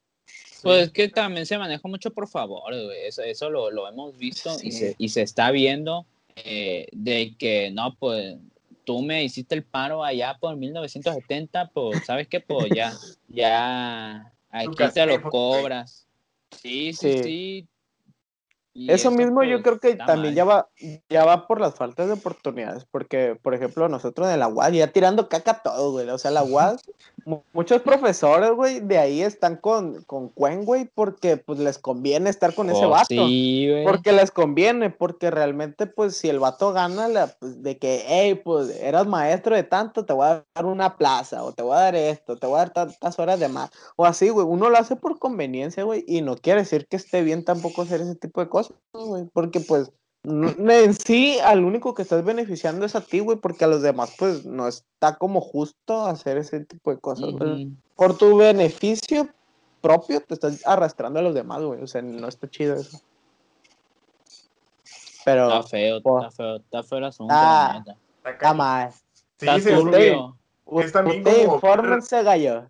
Pues 0.63 0.87
es 0.87 0.91
que 0.91 1.07
también 1.07 1.45
se 1.45 1.57
maneja 1.57 1.87
mucho 1.87 2.11
por 2.11 2.27
favor, 2.27 2.73
güey. 2.73 3.07
Eso, 3.07 3.23
eso 3.23 3.49
lo, 3.49 3.71
lo, 3.71 3.87
hemos 3.87 4.17
visto 4.17 4.51
y, 4.61 4.73
se, 4.73 4.95
y 4.97 5.07
se 5.07 5.21
está 5.21 5.51
viendo 5.51 6.05
eh, 6.35 6.87
de 6.91 7.37
que, 7.39 7.71
no, 7.71 7.95
pues 7.95 8.35
tú 8.83 9.01
me 9.01 9.23
hiciste 9.23 9.55
el 9.55 9.63
paro 9.63 10.03
allá 10.03 10.37
por 10.41 10.57
1970, 10.57 11.71
pues, 11.73 12.05
¿sabes 12.05 12.27
qué? 12.27 12.41
Pues 12.41 12.67
ya, 12.75 12.93
ya 13.29 14.33
Aquí 14.55 14.89
te 14.93 15.05
lo 15.05 15.21
cobras. 15.21 16.07
Sí, 16.51 16.93
sí, 16.93 17.21
sí. 17.21 17.67
Eso 18.75 19.09
mismo 19.09 19.41
yo 19.43 19.61
pues, 19.61 19.79
creo 19.79 19.79
que 19.79 19.95
también 19.95 20.35
ya 20.35 20.43
va, 20.43 20.67
ya 21.09 21.23
va 21.23 21.47
por 21.47 21.61
las 21.61 21.75
faltas 21.75 22.07
de 22.07 22.13
oportunidades, 22.13 22.85
porque, 22.91 23.39
por 23.41 23.53
ejemplo, 23.53 23.87
nosotros 23.87 24.27
de 24.27 24.35
la 24.35 24.49
UAS, 24.49 24.73
ya 24.73 24.87
tirando 24.87 25.29
caca 25.29 25.61
todo, 25.63 25.93
güey, 25.93 26.09
o 26.09 26.17
sea, 26.17 26.31
la 26.31 26.43
UAS, 26.43 26.81
muchos 27.53 27.81
profesores, 27.81 28.51
güey, 28.51 28.81
de 28.81 28.97
ahí 28.97 29.21
están 29.21 29.55
con, 29.55 30.03
con 30.03 30.27
Cuen, 30.27 30.65
güey, 30.65 30.89
porque, 30.93 31.37
pues, 31.37 31.59
les 31.59 31.77
conviene 31.77 32.29
estar 32.29 32.53
con 32.53 32.69
ese 32.69 32.83
oh, 32.83 32.89
vato, 32.89 33.05
sí, 33.07 33.71
porque 33.85 34.11
les 34.11 34.29
conviene, 34.31 34.89
porque 34.89 35.31
realmente, 35.31 35.87
pues, 35.87 36.17
si 36.17 36.27
el 36.27 36.39
vato 36.39 36.73
gana, 36.73 37.07
la, 37.07 37.27
pues, 37.27 37.63
de 37.63 37.77
que, 37.77 38.03
hey, 38.05 38.35
pues, 38.43 38.69
eras 38.81 39.07
maestro 39.07 39.55
de 39.55 39.63
tanto, 39.63 40.03
te 40.03 40.11
voy 40.11 40.27
a 40.27 40.45
dar 40.53 40.65
una 40.65 40.97
plaza, 40.97 41.45
o 41.45 41.53
te 41.53 41.63
voy 41.63 41.77
a 41.77 41.79
dar 41.79 41.95
esto, 41.95 42.35
te 42.35 42.45
voy 42.45 42.57
a 42.57 42.65
dar 42.65 42.73
tantas 42.73 43.17
horas 43.19 43.39
de 43.39 43.47
más, 43.47 43.69
o 43.95 44.05
así, 44.05 44.27
güey, 44.27 44.45
uno 44.45 44.69
lo 44.69 44.77
hace 44.77 44.97
por 44.97 45.17
conveniencia, 45.17 45.83
güey, 45.85 46.03
y 46.05 46.21
no 46.21 46.35
quiere 46.35 46.59
decir 46.59 46.87
que 46.87 46.97
esté 46.97 47.21
bien 47.21 47.45
tampoco 47.45 47.83
hacer 47.83 48.01
ese 48.01 48.15
tipo 48.15 48.41
de 48.41 48.49
cosas, 48.49 48.64
porque 49.33 49.59
pues 49.59 49.91
en 50.23 50.93
sí 50.93 51.37
al 51.39 51.63
único 51.63 51.93
que 51.93 52.01
estás 52.01 52.23
beneficiando 52.23 52.85
es 52.85 52.95
a 52.95 53.01
ti, 53.01 53.19
güey, 53.19 53.37
porque 53.37 53.65
a 53.65 53.67
los 53.67 53.81
demás 53.81 54.15
pues 54.17 54.45
no 54.45 54.67
está 54.67 55.17
como 55.17 55.41
justo 55.41 56.05
hacer 56.05 56.37
ese 56.37 56.61
tipo 56.65 56.91
de 56.91 56.99
cosas. 56.99 57.29
Por 57.95 58.17
tu 58.17 58.37
beneficio 58.37 59.29
propio 59.81 60.21
te 60.21 60.33
estás 60.33 60.65
arrastrando 60.65 61.19
a 61.19 61.21
los 61.21 61.35
demás, 61.35 61.61
güey, 61.61 61.81
o 61.81 61.87
sea, 61.87 62.01
no 62.01 62.27
está 62.27 62.49
chido 62.49 62.75
eso. 62.75 62.99
Pero... 65.23 65.47
Está 65.47 65.63
feo, 65.63 65.97
está 65.97 66.31
feo, 66.31 66.55
está 66.55 66.83
feo 66.83 66.97
el 66.97 67.03
asunto. 67.03 67.33
Ah, 67.35 67.83
está 68.23 68.53
mal. 68.53 68.91
Sí, 69.37 69.47
está 69.47 69.75
turbio. 69.75 70.37
Es 70.81 70.91
también 70.91 71.23
como 71.23 71.55
infórmense, 71.55 72.23
gallo. 72.23 72.69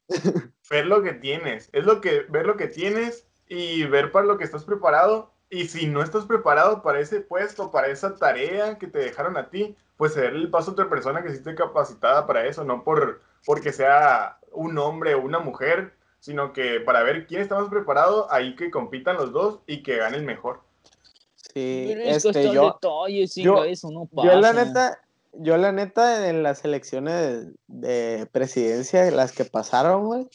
Ver 0.70 0.86
lo 0.88 1.02
que 1.04 1.14
tienes, 1.14 1.70
es 1.72 1.86
lo 1.86 2.02
que, 2.02 2.22
ver 2.30 2.46
lo 2.46 2.58
que 2.58 2.68
tienes 2.68 3.28
y 3.48 3.84
ver 3.84 4.12
para 4.12 4.26
lo 4.26 4.38
que 4.38 4.44
estás 4.44 4.66
preparado 4.66 5.35
y 5.50 5.68
si 5.68 5.88
no 5.88 6.02
estás 6.02 6.26
preparado 6.26 6.82
para 6.82 7.00
ese 7.00 7.22
puesto, 7.22 7.72
para 7.72 7.88
esa 7.88 8.16
tarea 8.16 8.78
que 8.78 8.88
te 8.88 9.00
dejaron 9.00 9.38
a 9.38 9.50
ti, 9.50 9.76
pues 9.98 10.14
cederle 10.14 10.40
el 10.40 10.50
paso 10.50 10.72
a 10.72 10.74
otra 10.74 10.90
persona 10.90 11.24
que 11.24 11.30
sí 11.30 11.38
esté 11.38 11.56
capacitada 11.56 12.26
para 12.28 12.46
eso, 12.46 12.64
no 12.64 12.84
por 12.84 13.22
porque 13.46 13.72
sea 13.72 14.40
un 14.52 14.78
hombre 14.78 15.14
o 15.14 15.22
una 15.22 15.40
mujer, 15.40 15.94
sino 16.20 16.52
que 16.52 16.80
para 16.80 17.04
ver 17.04 17.28
quién 17.28 17.42
está 17.42 17.60
más 17.60 17.70
preparado, 17.70 18.32
ahí 18.32 18.56
que 18.56 18.72
compitan 18.72 19.18
los 19.18 19.32
dos 19.32 19.60
y 19.68 19.84
que 19.84 19.98
gane 19.98 20.18
el 20.18 20.24
mejor. 20.24 20.62
Sí, 21.36 21.86
Pero 21.88 22.02
es 22.02 22.18
este, 22.18 22.32
cuestión 22.32 22.54
yo, 22.56 22.62
de 22.62 22.68
detalles, 22.68 23.34
sí, 23.34 23.44
yo- 23.44 23.64
eso 23.64 23.92
no 23.92 24.10
yo 24.12 24.36
la 24.36 24.52
pasa. 24.52 24.66
neta, 24.66 25.02
yo 25.34 25.58
la 25.58 25.72
neta 25.72 26.28
en 26.28 26.42
las 26.42 26.66
elecciones 26.66 27.50
de 27.68 28.28
presidencia, 28.32 29.10
las 29.12 29.32
que 29.32 29.46
pasaron, 29.46 30.06
güey, 30.06 30.28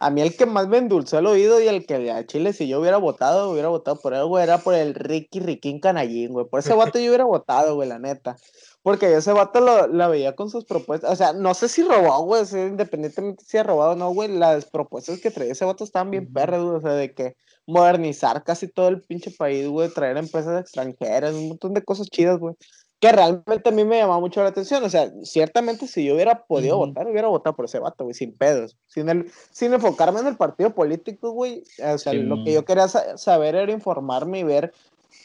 a 0.00 0.10
mí 0.10 0.20
el 0.22 0.36
que 0.36 0.46
más 0.46 0.68
me 0.68 0.78
endulzó 0.78 1.18
el 1.18 1.26
oído 1.26 1.60
y 1.60 1.66
el 1.66 1.84
que 1.84 2.10
a 2.10 2.24
Chile 2.24 2.52
si 2.52 2.68
yo 2.68 2.80
hubiera 2.80 2.98
votado, 2.98 3.50
hubiera 3.50 3.68
votado 3.68 4.00
por 4.00 4.14
él, 4.14 4.24
güey, 4.26 4.44
era 4.44 4.58
por 4.58 4.74
el 4.74 4.94
Ricky 4.94 5.40
Riquín 5.40 5.80
Canallín, 5.80 6.32
güey. 6.32 6.46
Por 6.46 6.60
ese 6.60 6.74
vato 6.74 6.98
yo 6.98 7.08
hubiera 7.08 7.24
votado, 7.24 7.74
güey, 7.74 7.88
la 7.88 7.98
neta. 7.98 8.36
Porque 8.82 9.10
yo 9.10 9.18
ese 9.18 9.32
vato 9.32 9.60
lo, 9.60 9.88
la 9.88 10.08
veía 10.08 10.36
con 10.36 10.50
sus 10.50 10.64
propuestas. 10.64 11.10
O 11.12 11.16
sea, 11.16 11.32
no 11.32 11.52
sé 11.54 11.68
si 11.68 11.82
robó, 11.82 12.22
güey, 12.24 12.46
sea, 12.46 12.66
independientemente 12.66 13.44
si 13.44 13.58
ha 13.58 13.64
robado 13.64 13.92
o 13.92 13.96
no, 13.96 14.10
güey, 14.14 14.28
las 14.28 14.66
propuestas 14.66 15.20
que 15.20 15.30
traía 15.32 15.52
ese 15.52 15.64
vato 15.64 15.84
estaban 15.84 16.10
bien 16.10 16.32
perras, 16.32 16.62
güey. 16.62 16.76
O 16.76 16.80
sea, 16.80 16.92
de 16.92 17.12
que 17.12 17.34
modernizar 17.66 18.44
casi 18.44 18.68
todo 18.68 18.88
el 18.88 19.02
pinche 19.02 19.30
país, 19.32 19.66
güey, 19.66 19.88
traer 19.90 20.16
empresas 20.16 20.60
extranjeras, 20.60 21.34
un 21.34 21.48
montón 21.48 21.74
de 21.74 21.82
cosas 21.84 22.08
chidas, 22.08 22.38
güey. 22.38 22.54
Que 23.00 23.12
realmente 23.12 23.68
a 23.68 23.72
mí 23.72 23.84
me 23.84 23.98
llamaba 23.98 24.18
mucho 24.18 24.42
la 24.42 24.48
atención. 24.48 24.82
O 24.82 24.90
sea, 24.90 25.10
ciertamente 25.22 25.86
si 25.86 26.04
yo 26.04 26.14
hubiera 26.14 26.44
podido 26.46 26.76
votar, 26.76 27.06
hubiera 27.06 27.28
votado 27.28 27.54
por 27.54 27.66
ese 27.66 27.78
vato, 27.78 28.04
güey, 28.04 28.14
sin 28.14 28.36
pedos. 28.36 28.76
Sin, 28.86 29.08
el, 29.08 29.30
sin 29.50 29.72
enfocarme 29.72 30.18
en 30.20 30.26
el 30.26 30.36
partido 30.36 30.74
político, 30.74 31.30
güey. 31.30 31.62
O 31.80 31.98
sea, 31.98 32.12
Sí, 32.12 32.18
lo 32.18 32.42
que 32.42 32.52
yo 32.52 32.64
quería 32.64 32.88
sa- 32.88 33.16
saber 33.16 33.54
era 33.54 33.70
informarme 33.70 34.40
y 34.40 34.42
ver 34.44 34.72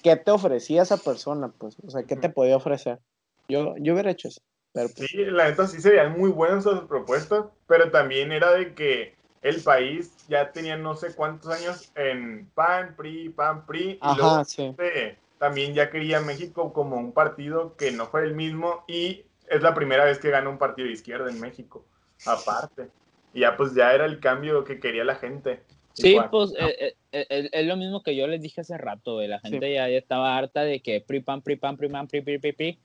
qué 0.03 0.15
te 0.15 0.29
ofrecía 0.29 0.83
esa 0.83 0.97
persona, 0.97 1.51
pues. 1.57 1.75
O 1.85 1.89
sea, 1.89 2.03
qué 2.03 2.15
te 2.15 2.29
podía 2.29 2.57
ofrecer. 2.57 2.99
Yo, 3.47 3.75
yo 3.77 3.93
hubiera 3.93 4.11
hecho 4.11 4.27
eso. 4.27 4.41
Pero, 4.71 4.89
pues, 4.95 5.09
Sí, 5.09 5.17
la 5.25 5.49
neta 5.49 5.67
sí 5.67 5.81
se 5.81 5.89
veían 5.89 6.17
muy 6.17 6.29
buenas 6.29 6.63
sus 6.63 6.81
propuestas, 6.81 7.45
pero 7.67 7.89
también 7.89 8.31
era 8.31 8.51
de 8.53 8.75
que 8.75 9.15
el 9.41 9.61
país 9.61 10.13
ya 10.29 10.51
tenía 10.51 10.77
no 10.77 10.95
sé 10.95 11.13
cuántos 11.15 11.51
años 11.51 11.91
en 11.95 12.49
PAN, 12.53 12.95
PRI, 12.95 13.29
PAN, 13.29 13.65
PRI, 13.65 13.91
y 13.93 13.97
Ajá, 13.99 14.15
luego 14.17 14.45
sí. 14.45 14.63
este, 14.77 15.17
también 15.43 15.73
ya 15.73 15.89
quería 15.89 16.21
México 16.21 16.71
como 16.71 16.95
un 16.95 17.11
partido 17.11 17.75
que 17.75 17.91
no 17.91 18.05
fue 18.05 18.23
el 18.23 18.33
mismo 18.33 18.85
y 18.87 19.23
es 19.49 19.61
la 19.61 19.73
primera 19.73 20.05
vez 20.05 20.17
que 20.17 20.29
gana 20.29 20.49
un 20.49 20.57
partido 20.57 20.87
de 20.87 20.93
izquierda 20.93 21.29
en 21.29 21.37
México, 21.37 21.85
aparte. 22.25 22.87
Y 23.33 23.41
ya 23.41 23.57
pues 23.57 23.75
ya 23.75 23.93
era 23.93 24.05
el 24.05 24.21
cambio 24.21 24.63
que 24.63 24.79
quería 24.79 25.03
la 25.03 25.15
gente. 25.15 25.61
Sí, 25.91 26.11
Igual. 26.11 26.29
pues 26.29 26.53
eh, 26.57 26.95
eh, 27.11 27.25
eh, 27.29 27.49
es 27.51 27.65
lo 27.65 27.75
mismo 27.75 28.01
que 28.03 28.15
yo 28.15 28.25
les 28.25 28.41
dije 28.41 28.61
hace 28.61 28.77
rato, 28.77 29.15
güey. 29.15 29.27
La 29.27 29.41
gente 29.41 29.73
ya, 29.73 29.89
ya 29.89 29.97
estaba 29.97 30.37
harta 30.37 30.61
de 30.61 30.79
que 30.79 31.01
pri, 31.01 31.19
pan, 31.19 31.41
pri, 31.41 31.57
pan, 31.57 31.75
pri, 31.75 31.89
pan, 31.89 32.07
pri, 32.07 32.21
pri, 32.21 32.39
pri, 32.39 32.53
pri. 32.53 32.79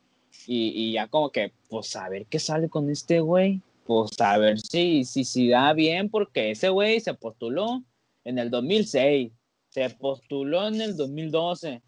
Y, 0.49 0.73
y 0.75 0.93
ya 0.95 1.07
como 1.07 1.31
que, 1.31 1.53
pues 1.69 1.95
a 1.95 2.09
ver 2.09 2.27
qué 2.27 2.41
sale 2.41 2.69
con 2.69 2.91
este 2.91 3.21
güey. 3.21 3.61
Pues 3.87 4.21
a 4.21 4.37
ver 4.37 4.59
si, 4.59 5.05
si, 5.05 5.23
si 5.23 5.49
da 5.49 5.73
bien, 5.75 6.11
porque 6.11 6.51
ese 6.51 6.71
güey 6.71 6.99
se 6.99 7.15
postuló 7.15 7.85
en 8.25 8.41
el 8.41 8.51
2006, 8.51 9.31
se 9.69 9.91
postuló 9.91 10.67
en 10.67 10.81
el 10.81 10.97
2012 10.97 11.83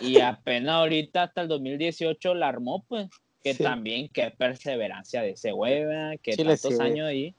y 0.00 0.20
apenas 0.20 0.74
ahorita 0.76 1.24
hasta 1.24 1.42
el 1.42 1.48
2018 1.48 2.34
la 2.34 2.48
armó, 2.48 2.84
pues. 2.88 3.08
Que 3.42 3.54
Sí. 3.54 3.62
también, 3.64 4.08
qué 4.08 4.30
perseverancia 4.30 5.20
de 5.22 5.30
ese 5.30 5.50
güey, 5.50 5.84
¿verdad? 5.84 6.12
Que 6.22 6.32
Chile, 6.36 6.50
tantos 6.50 6.76
sí. 6.76 6.80
años 6.82 7.08
ahí. 7.08 7.34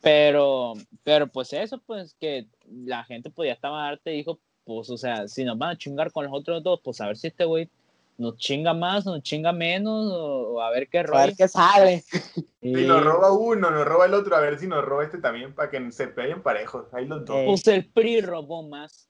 Pero, 0.00 0.74
pero 1.04 1.26
pues 1.28 1.52
eso, 1.52 1.78
pues 1.86 2.14
que 2.20 2.46
la 2.68 3.04
gente 3.04 3.30
pues 3.30 3.48
ya 3.48 3.52
estaba 3.54 3.86
harta 3.88 4.10
y 4.10 4.16
dijo, 4.16 4.38
pues, 4.64 4.90
o 4.90 4.96
sea, 4.96 5.26
si 5.28 5.44
nos 5.44 5.58
van 5.58 5.70
a 5.70 5.78
chingar 5.78 6.12
con 6.12 6.24
los 6.24 6.32
otros 6.34 6.62
dos, 6.62 6.80
pues 6.82 7.00
a 7.00 7.06
ver 7.06 7.16
si 7.16 7.28
este 7.28 7.44
güey 7.44 7.68
nos 8.16 8.36
chinga 8.36 8.74
más, 8.74 9.06
nos 9.06 9.22
chinga 9.22 9.52
menos, 9.52 10.10
o, 10.12 10.54
o 10.54 10.60
a 10.60 10.70
ver 10.70 10.88
qué 10.88 10.98
A 10.98 11.02
rollo. 11.04 11.26
ver 11.26 11.34
qué 11.36 11.46
sale. 11.48 12.00
Si 12.00 12.44
Y, 12.60 12.72
nos 12.86 13.04
roba 13.04 13.32
uno, 13.32 13.70
nos 13.70 13.86
roba 13.86 14.06
el 14.06 14.14
otro, 14.14 14.34
a 14.36 14.40
ver 14.40 14.58
si 14.58 14.66
nos 14.66 14.84
roba 14.84 15.04
este 15.04 15.18
también 15.18 15.54
para 15.54 15.70
que 15.70 15.92
se 15.92 16.08
peguen 16.08 16.42
parejos. 16.42 16.86
Ahí 16.92 17.06
los 17.06 17.24
dos. 17.24 17.44
Pues 17.46 17.66
el 17.68 17.86
PRI 17.86 18.20
robó 18.22 18.62
más. 18.68 19.08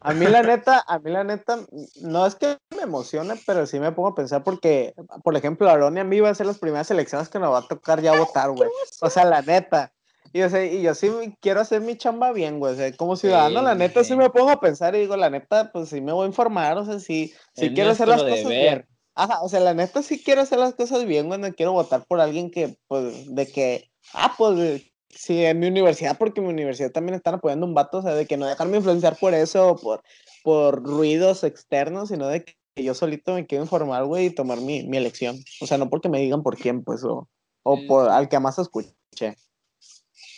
A 0.00 0.14
mí 0.14 0.26
la 0.26 0.42
neta, 0.42 0.84
a 0.86 0.98
mí 0.98 1.10
la 1.10 1.22
neta, 1.22 1.60
no 2.00 2.26
es 2.26 2.34
que 2.34 2.58
me 2.76 2.82
emocione, 2.82 3.34
pero 3.46 3.66
sí 3.66 3.78
me 3.78 3.92
pongo 3.92 4.08
a 4.08 4.14
pensar 4.14 4.42
porque, 4.42 4.94
por 5.22 5.36
ejemplo, 5.36 5.68
Aroni 5.70 6.00
a 6.00 6.04
mí 6.04 6.18
va 6.20 6.30
a 6.30 6.34
ser 6.34 6.46
las 6.46 6.58
primeras 6.58 6.90
elecciones 6.90 7.28
que 7.28 7.38
nos 7.38 7.52
va 7.52 7.58
a 7.58 7.68
tocar 7.68 8.00
ya 8.00 8.16
votar, 8.18 8.50
güey. 8.50 8.68
O 9.00 9.10
sea, 9.10 9.24
la 9.24 9.42
neta. 9.42 9.92
Y, 10.32 10.42
o 10.42 10.48
sea, 10.50 10.64
y 10.64 10.82
yo 10.82 10.94
sí 10.94 11.10
quiero 11.40 11.60
hacer 11.60 11.82
mi 11.82 11.96
chamba 11.96 12.32
bien, 12.32 12.58
güey. 12.58 12.72
O 12.72 12.76
sea, 12.76 12.90
como 12.96 13.16
ciudadano, 13.16 13.60
la 13.62 13.72
Sí, 13.74 13.78
neta, 13.78 14.00
sí 14.02 14.10
sí. 14.10 14.16
me 14.16 14.30
pongo 14.30 14.50
a 14.50 14.60
pensar 14.60 14.94
y 14.94 15.00
digo, 15.00 15.16
la 15.16 15.28
neta, 15.30 15.70
pues 15.72 15.90
sí 15.90 16.00
me 16.00 16.12
voy 16.12 16.24
a 16.24 16.28
informar, 16.28 16.78
o 16.78 16.84
sea, 16.84 16.98
sí, 16.98 17.32
sí 17.54 17.72
quiero 17.74 17.90
hacer 17.90 18.08
las 18.08 18.22
cosas 18.22 18.38
deber. 18.48 18.48
bien. 18.78 18.88
Ajá, 19.14 19.42
o 19.42 19.48
sea, 19.48 19.60
la 19.60 19.74
neta 19.74 20.02
sí 20.02 20.22
quiero 20.24 20.40
hacer 20.40 20.58
las 20.58 20.74
cosas 20.74 21.04
bien, 21.04 21.26
güey, 21.28 21.38
no 21.38 21.52
quiero 21.52 21.72
votar 21.72 22.04
por 22.06 22.18
alguien 22.20 22.50
que, 22.50 22.78
pues, 22.88 23.26
de 23.34 23.46
que, 23.46 23.90
ah, 24.14 24.34
pues, 24.38 24.82
sí, 25.12 25.44
en 25.44 25.60
mi 25.60 25.68
universidad, 25.68 26.18
porque 26.18 26.40
en 26.40 26.46
mi 26.48 26.52
universidad 26.52 26.90
también 26.90 27.14
están 27.14 27.34
apoyando 27.34 27.64
un 27.66 27.74
vato, 27.74 27.98
o 27.98 28.02
sea, 28.02 28.14
de 28.14 28.26
que 28.26 28.36
no 28.36 28.46
dejarme 28.46 28.78
influenciar 28.78 29.16
por 29.18 29.34
eso 29.34 29.68
o 29.72 29.76
por, 29.76 30.02
por 30.42 30.82
ruidos 30.82 31.44
externos, 31.44 32.08
sino 32.08 32.26
de 32.26 32.44
que 32.44 32.54
yo 32.82 32.94
solito 32.94 33.34
me 33.34 33.46
quiero 33.46 33.62
informar, 33.64 34.04
güey, 34.06 34.26
y 34.26 34.34
tomar 34.34 34.60
mi, 34.60 34.82
mi 34.84 34.96
elección. 34.96 35.36
O 35.60 35.66
sea, 35.66 35.78
no 35.78 35.88
porque 35.90 36.08
me 36.08 36.18
digan 36.20 36.42
por 36.42 36.56
quién, 36.56 36.82
pues, 36.82 37.04
o, 37.04 37.28
o 37.62 37.76
Sí, 37.76 37.86
por 37.86 38.08
al 38.10 38.28
que 38.28 38.40
más 38.40 38.58
escuche. 38.58 38.94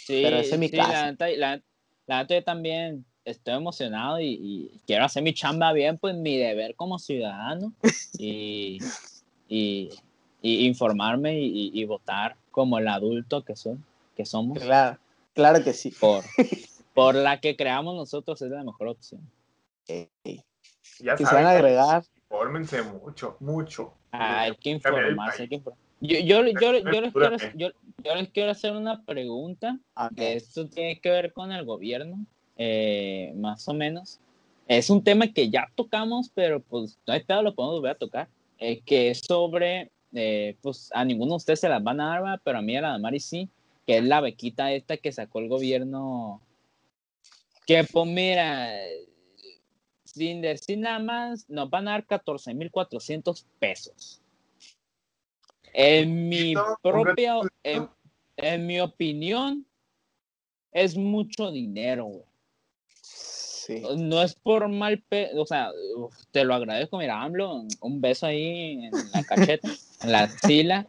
Sí, 0.06 0.20
Pero 0.22 0.36
ese 0.38 0.56
es 0.56 0.58
mi 0.60 0.68
sí, 0.68 0.76
caso. 0.76 0.90
La 0.92 1.10
neta, 1.10 1.28
la, 1.30 1.62
la 2.06 2.18
neta 2.22 2.34
yo 2.34 2.44
también 2.44 3.04
estoy 3.24 3.54
emocionado 3.54 4.20
y, 4.20 4.26
y 4.40 4.80
quiero 4.86 5.04
hacer 5.04 5.22
mi 5.22 5.32
chamba 5.32 5.72
bien, 5.72 5.96
pues 5.96 6.14
mi 6.14 6.36
deber 6.36 6.74
como 6.74 6.98
ciudadano 6.98 7.72
y, 8.18 8.80
y, 9.48 9.90
y 10.42 10.66
informarme 10.66 11.40
y- 11.40 11.70
y 11.72 11.84
votar 11.86 12.36
como 12.50 12.78
el 12.78 12.88
adulto 12.88 13.42
que 13.44 13.56
soy, 13.56 13.78
que 14.14 14.24
somos, 14.24 14.58
Claro, 14.58 14.98
claro 15.34 15.62
que 15.64 15.72
sí. 15.72 15.90
por, 16.00 16.22
por 16.94 17.14
la 17.14 17.40
que 17.40 17.56
creamos 17.56 17.94
nosotros 17.96 18.40
es 18.42 18.50
la 18.50 18.62
mejor 18.64 18.88
opción. 18.88 19.20
Eh, 19.88 20.08
Ya 21.00 21.16
Quisieran 21.16 21.44
saben, 21.44 21.46
agregar. 21.46 22.04
infórmense 22.22 22.82
mucho, 22.82 23.36
mucho. 23.40 23.94
Hay 24.12 24.54
que 24.56 24.70
informarse, 24.70 25.42
hay 25.42 25.48
que 25.48 25.60
inform- 25.60 25.74
Yo, 26.00 26.18
yo, 26.20 26.42
yo, 26.46 26.60
yo 26.60 26.72
les 26.72 26.82
quiero, 26.84 27.12
Cultúrame. 27.12 27.52
yo, 27.54 27.68
yo 28.04 28.14
les 28.14 28.28
quiero 28.30 28.50
hacer 28.50 28.72
una 28.72 29.02
pregunta 29.04 29.78
ah, 29.96 30.10
que 30.14 30.34
esto 30.34 30.68
tiene 30.68 31.00
que 31.00 31.10
ver 31.10 31.32
con 31.32 31.50
el 31.52 31.64
gobierno, 31.64 32.24
eh, 32.56 33.32
más 33.36 33.66
o 33.68 33.74
menos. 33.74 34.20
Es 34.68 34.88
un 34.88 35.02
tema 35.02 35.26
que 35.28 35.50
ya 35.50 35.68
tocamos, 35.74 36.30
pero 36.34 36.60
pues 36.62 36.98
no 37.06 37.12
hay 37.12 37.22
pedo, 37.24 37.42
lo 37.42 37.54
podemos 37.54 37.76
volver 37.80 37.92
a 37.92 37.98
tocar. 37.98 38.28
eh, 38.58 38.80
que 38.86 39.10
es 39.10 39.18
sobre, 39.26 39.90
eh, 40.12 40.56
pues 40.62 40.88
a 40.94 41.04
ninguno 41.04 41.32
de 41.32 41.36
ustedes 41.36 41.60
se 41.60 41.68
las 41.68 41.82
van 41.82 42.00
a 42.00 42.20
dar, 42.20 42.40
pero 42.44 42.58
a 42.58 42.62
mí 42.62 42.76
a 42.76 42.80
la 42.80 42.90
Damari 42.90 43.18
sí, 43.20 43.50
que 43.86 43.98
es 43.98 44.04
la 44.04 44.20
bequita 44.20 44.72
esta 44.72 44.96
que 44.96 45.12
sacó 45.12 45.40
el 45.40 45.48
gobierno. 45.48 46.40
Que 47.66 47.84
pues 47.84 48.06
mira, 48.06 48.72
sin 50.04 50.42
decir 50.42 50.78
nada 50.78 50.98
más, 50.98 51.48
nos 51.48 51.68
van 51.70 51.88
a 51.88 51.92
dar 51.92 52.06
14.400 52.06 53.44
pesos. 53.58 54.20
En 55.72 56.28
mi 56.28 56.54
propia, 56.82 57.40
en, 57.64 57.88
en 58.36 58.66
mi 58.66 58.80
opinión, 58.80 59.66
es 60.70 60.96
mucho 60.96 61.50
dinero, 61.50 62.04
güey. 62.04 62.24
Sí. 63.00 63.82
No 63.96 64.22
es 64.22 64.34
por 64.34 64.68
mal, 64.68 65.02
pe 65.08 65.30
o 65.34 65.46
sea, 65.46 65.70
uf, 65.96 66.14
te 66.30 66.44
lo 66.44 66.54
agradezco, 66.54 66.98
mira, 66.98 67.22
AMLO, 67.22 67.64
un 67.80 68.00
beso 68.00 68.26
ahí 68.26 68.84
en 68.84 68.90
la 69.12 69.24
cacheta, 69.24 69.68
en 70.02 70.12
la 70.12 70.28
sila, 70.28 70.86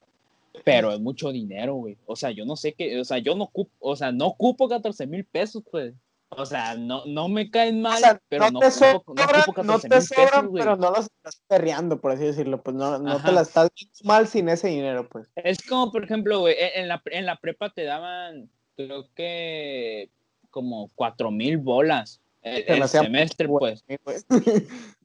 pero 0.64 0.92
es 0.92 1.00
mucho 1.00 1.32
dinero, 1.32 1.76
güey. 1.76 1.98
O 2.06 2.16
sea, 2.16 2.32
yo 2.32 2.46
no 2.46 2.56
sé 2.56 2.74
qué, 2.74 3.00
o 3.00 3.06
sea, 3.06 3.18
yo 3.20 3.36
no 3.36 3.46
ocupo, 3.46 3.72
o 3.80 3.96
sea, 3.96 4.12
no 4.12 4.28
ocupo 4.28 4.68
14 4.70 5.08
mil 5.08 5.26
pesos, 5.26 5.64
pues. 5.70 5.94
O 6.30 6.46
sea, 6.46 6.76
no, 6.76 7.06
no 7.06 7.30
me 7.30 7.50
caen 7.50 7.82
mal, 7.82 7.96
O 7.96 8.00
sea, 8.00 8.22
pero 8.28 8.46
no 8.46 8.52
no, 8.52 8.60
te 8.60 8.68
ocupo, 8.68 9.14
no 9.14 9.24
ocupo 9.24 9.64
no 9.64 9.80
14 9.80 9.90
te 9.90 9.96
mil 9.96 10.08
pesos, 10.08 10.16
sobran, 10.18 10.48
güey. 10.48 10.64
pero 10.64 10.76
no 10.76 10.90
los 10.92 11.06
estás 11.06 11.42
perreando, 11.48 12.02
por 12.02 12.12
así 12.12 12.24
decirlo. 12.24 12.62
Pues 12.62 12.76
no, 12.76 12.98
no 13.00 13.16
te 13.16 13.22
Ajá. 13.22 13.32
la 13.32 13.42
estás 13.42 13.70
mal 14.04 14.28
sin 14.28 14.50
ese 14.50 14.68
dinero, 14.68 15.08
pues. 15.08 15.28
Es 15.36 15.62
como, 15.64 15.92
por 15.92 16.04
ejemplo, 16.04 16.40
güey, 16.40 16.56
en 16.60 16.84
en 16.84 16.88
la, 16.88 17.02
en 17.06 17.26
la 17.26 17.38
prepa 17.38 17.70
te 17.70 17.84
daban, 17.84 18.50
creo 18.76 19.08
que 19.14 20.10
como 20.50 20.90
4 20.96 21.32
mil 21.32 21.58
bolas 21.58 22.22
el, 22.42 22.66
me 22.66 22.76
el 22.76 22.84
hacía 22.84 23.02
semestre, 23.02 23.48
pues. 23.48 23.84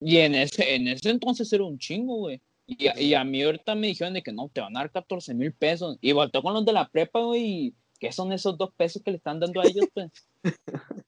Y 0.00 0.18
en 0.18 0.34
ese, 0.34 0.74
en 0.74 0.88
ese 0.88 1.10
entonces 1.10 1.50
era 1.52 1.64
un 1.64 1.78
chingo, 1.78 2.16
güey. 2.16 2.40
Y, 2.66 2.86
a- 2.88 3.00
y 3.00 3.14
a 3.14 3.24
mí 3.24 3.42
ahorita 3.42 3.74
me 3.74 3.86
dijeron 3.88 4.14
de 4.14 4.22
que 4.22 4.32
no, 4.32 4.48
te 4.52 4.60
van 4.60 4.76
a 4.76 4.80
dar 4.80 4.90
14 4.90 5.34
mil 5.34 5.52
pesos. 5.52 5.98
Y 6.00 6.12
volteó 6.12 6.42
con 6.42 6.54
los 6.54 6.64
de 6.64 6.72
la 6.72 6.88
prepa, 6.88 7.20
güey. 7.20 7.72
¿Qué 8.00 8.12
son 8.12 8.32
esos 8.32 8.58
dos 8.58 8.70
pesos 8.76 9.02
que 9.02 9.10
le 9.10 9.16
están 9.18 9.40
dando 9.40 9.60
a 9.60 9.66
ellos, 9.66 9.86
pues? 9.94 10.10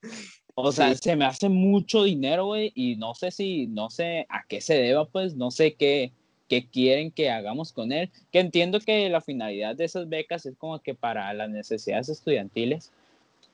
O 0.60 0.72
sea, 0.72 0.92
Sí. 0.94 1.00
se 1.04 1.14
me 1.16 1.24
hace 1.24 1.48
mucho 1.48 2.02
dinero, 2.02 2.46
güey. 2.46 2.72
Y 2.74 2.96
no 2.96 3.14
sé 3.14 3.30
si, 3.30 3.66
no 3.68 3.90
sé 3.90 4.26
a 4.28 4.44
qué 4.48 4.60
se 4.60 4.74
deba, 4.74 5.04
pues. 5.06 5.36
No 5.36 5.50
sé 5.52 5.74
qué, 5.74 6.10
qué 6.48 6.66
quieren 6.68 7.12
que 7.12 7.30
hagamos 7.30 7.72
con 7.72 7.92
él. 7.92 8.10
Que 8.32 8.40
entiendo 8.40 8.80
que 8.80 9.08
la 9.08 9.20
finalidad 9.20 9.76
de 9.76 9.84
esas 9.84 10.08
becas 10.08 10.46
es 10.46 10.56
como 10.56 10.80
que 10.80 10.94
para 10.94 11.32
las 11.34 11.48
necesidades 11.50 12.08
estudiantiles. 12.08 12.90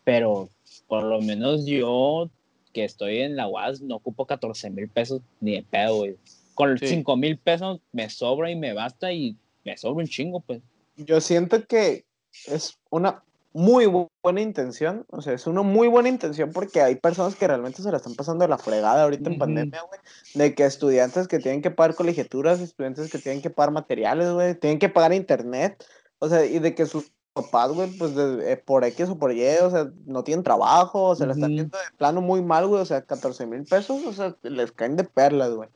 Pero 0.05 0.49
por 0.87 1.03
lo 1.05 1.21
menos 1.21 1.67
yo 1.67 2.31
que 2.73 2.85
estoy 2.85 3.19
en 3.21 3.37
la 3.37 3.49
UAS 3.49 3.83
no 3.83 3.97
ocupo 3.97 4.25
14 4.27 4.71
mil 4.71 4.89
pesos 4.89 5.21
ni 5.41 5.53
de 5.57 5.63
pedo, 5.63 5.97
güey. 5.97 6.17
Con 6.55 6.79
Sí. 6.79 6.89
5 6.89 7.17
mil 7.17 7.39
pesos 7.39 7.81
me 7.93 8.09
sobra 8.09 8.51
y 8.51 8.57
me 8.57 8.73
basta 8.73 9.13
y 9.13 9.37
me 9.65 9.77
sobra 9.77 10.03
un 10.03 10.09
chingo, 10.09 10.41
pues. 10.41 10.61
Yo 10.97 11.21
siento 11.21 11.67
que 11.67 12.05
es 12.47 12.79
una 12.91 13.23
muy 13.53 13.87
buena 13.87 14.41
intención, 14.41 15.07
o 15.11 15.23
sea, 15.23 15.33
es 15.33 15.47
una 15.47 15.63
muy 15.63 15.87
buena 15.87 16.09
intención 16.09 16.51
porque 16.53 16.83
hay 16.83 16.97
personas 16.97 17.37
que 17.37 17.47
realmente 17.47 17.83
se 17.83 17.91
la 17.93 17.99
están 17.99 18.17
pasando 18.17 18.45
de 18.45 18.49
la 18.49 18.59
fregada 18.59 19.05
ahorita 19.05 19.31
en 19.31 19.39
pandemia, 19.39 19.81
güey, 19.83 20.01
de 20.35 20.55
que 20.57 20.65
estudiantes 20.65 21.29
que 21.29 21.39
tienen 21.39 21.63
que 21.63 21.71
pagar 21.71 21.95
colegiaturas, 21.95 22.61
estudiantes 22.61 23.13
que 23.13 23.19
tienen 23.19 23.43
que 23.43 23.51
pagar 23.51 23.73
materiales, 23.73 24.33
güey, 24.33 24.57
tienen 24.57 24.81
que 24.81 24.89
pagar 24.89 25.13
internet, 25.13 25.85
o 26.19 26.29
sea, 26.29 26.45
y 26.45 26.59
de 26.59 26.75
que 26.75 26.87
sus 26.87 27.13
papás, 27.33 27.71
güey, 27.71 27.89
pues 27.97 28.13
eh, 28.17 28.61
por 28.65 28.85
X 28.85 29.09
o 29.09 29.19
por 29.19 29.33
Y, 29.33 29.47
o 29.59 29.71
sea, 29.71 29.89
no 30.05 30.25
tienen 30.25 30.43
trabajo, 30.43 31.11
o 31.11 31.15
sea, 31.15 31.29
la 31.29 31.35
están 31.35 31.51
viendo 31.51 31.79
de 31.79 31.97
plano 31.97 32.21
muy 32.21 32.43
mal, 32.43 32.67
güey, 32.67 32.83
o 32.83 32.87
sea, 32.87 33.03
14 33.03 33.47
mil 33.47 33.63
pesos, 33.63 34.05
o 34.05 34.13
sea, 34.13 34.37
les 34.43 34.73
caen 34.73 34.97
de 34.97 35.05
perlas, 35.05 35.53
güey. 35.53 35.69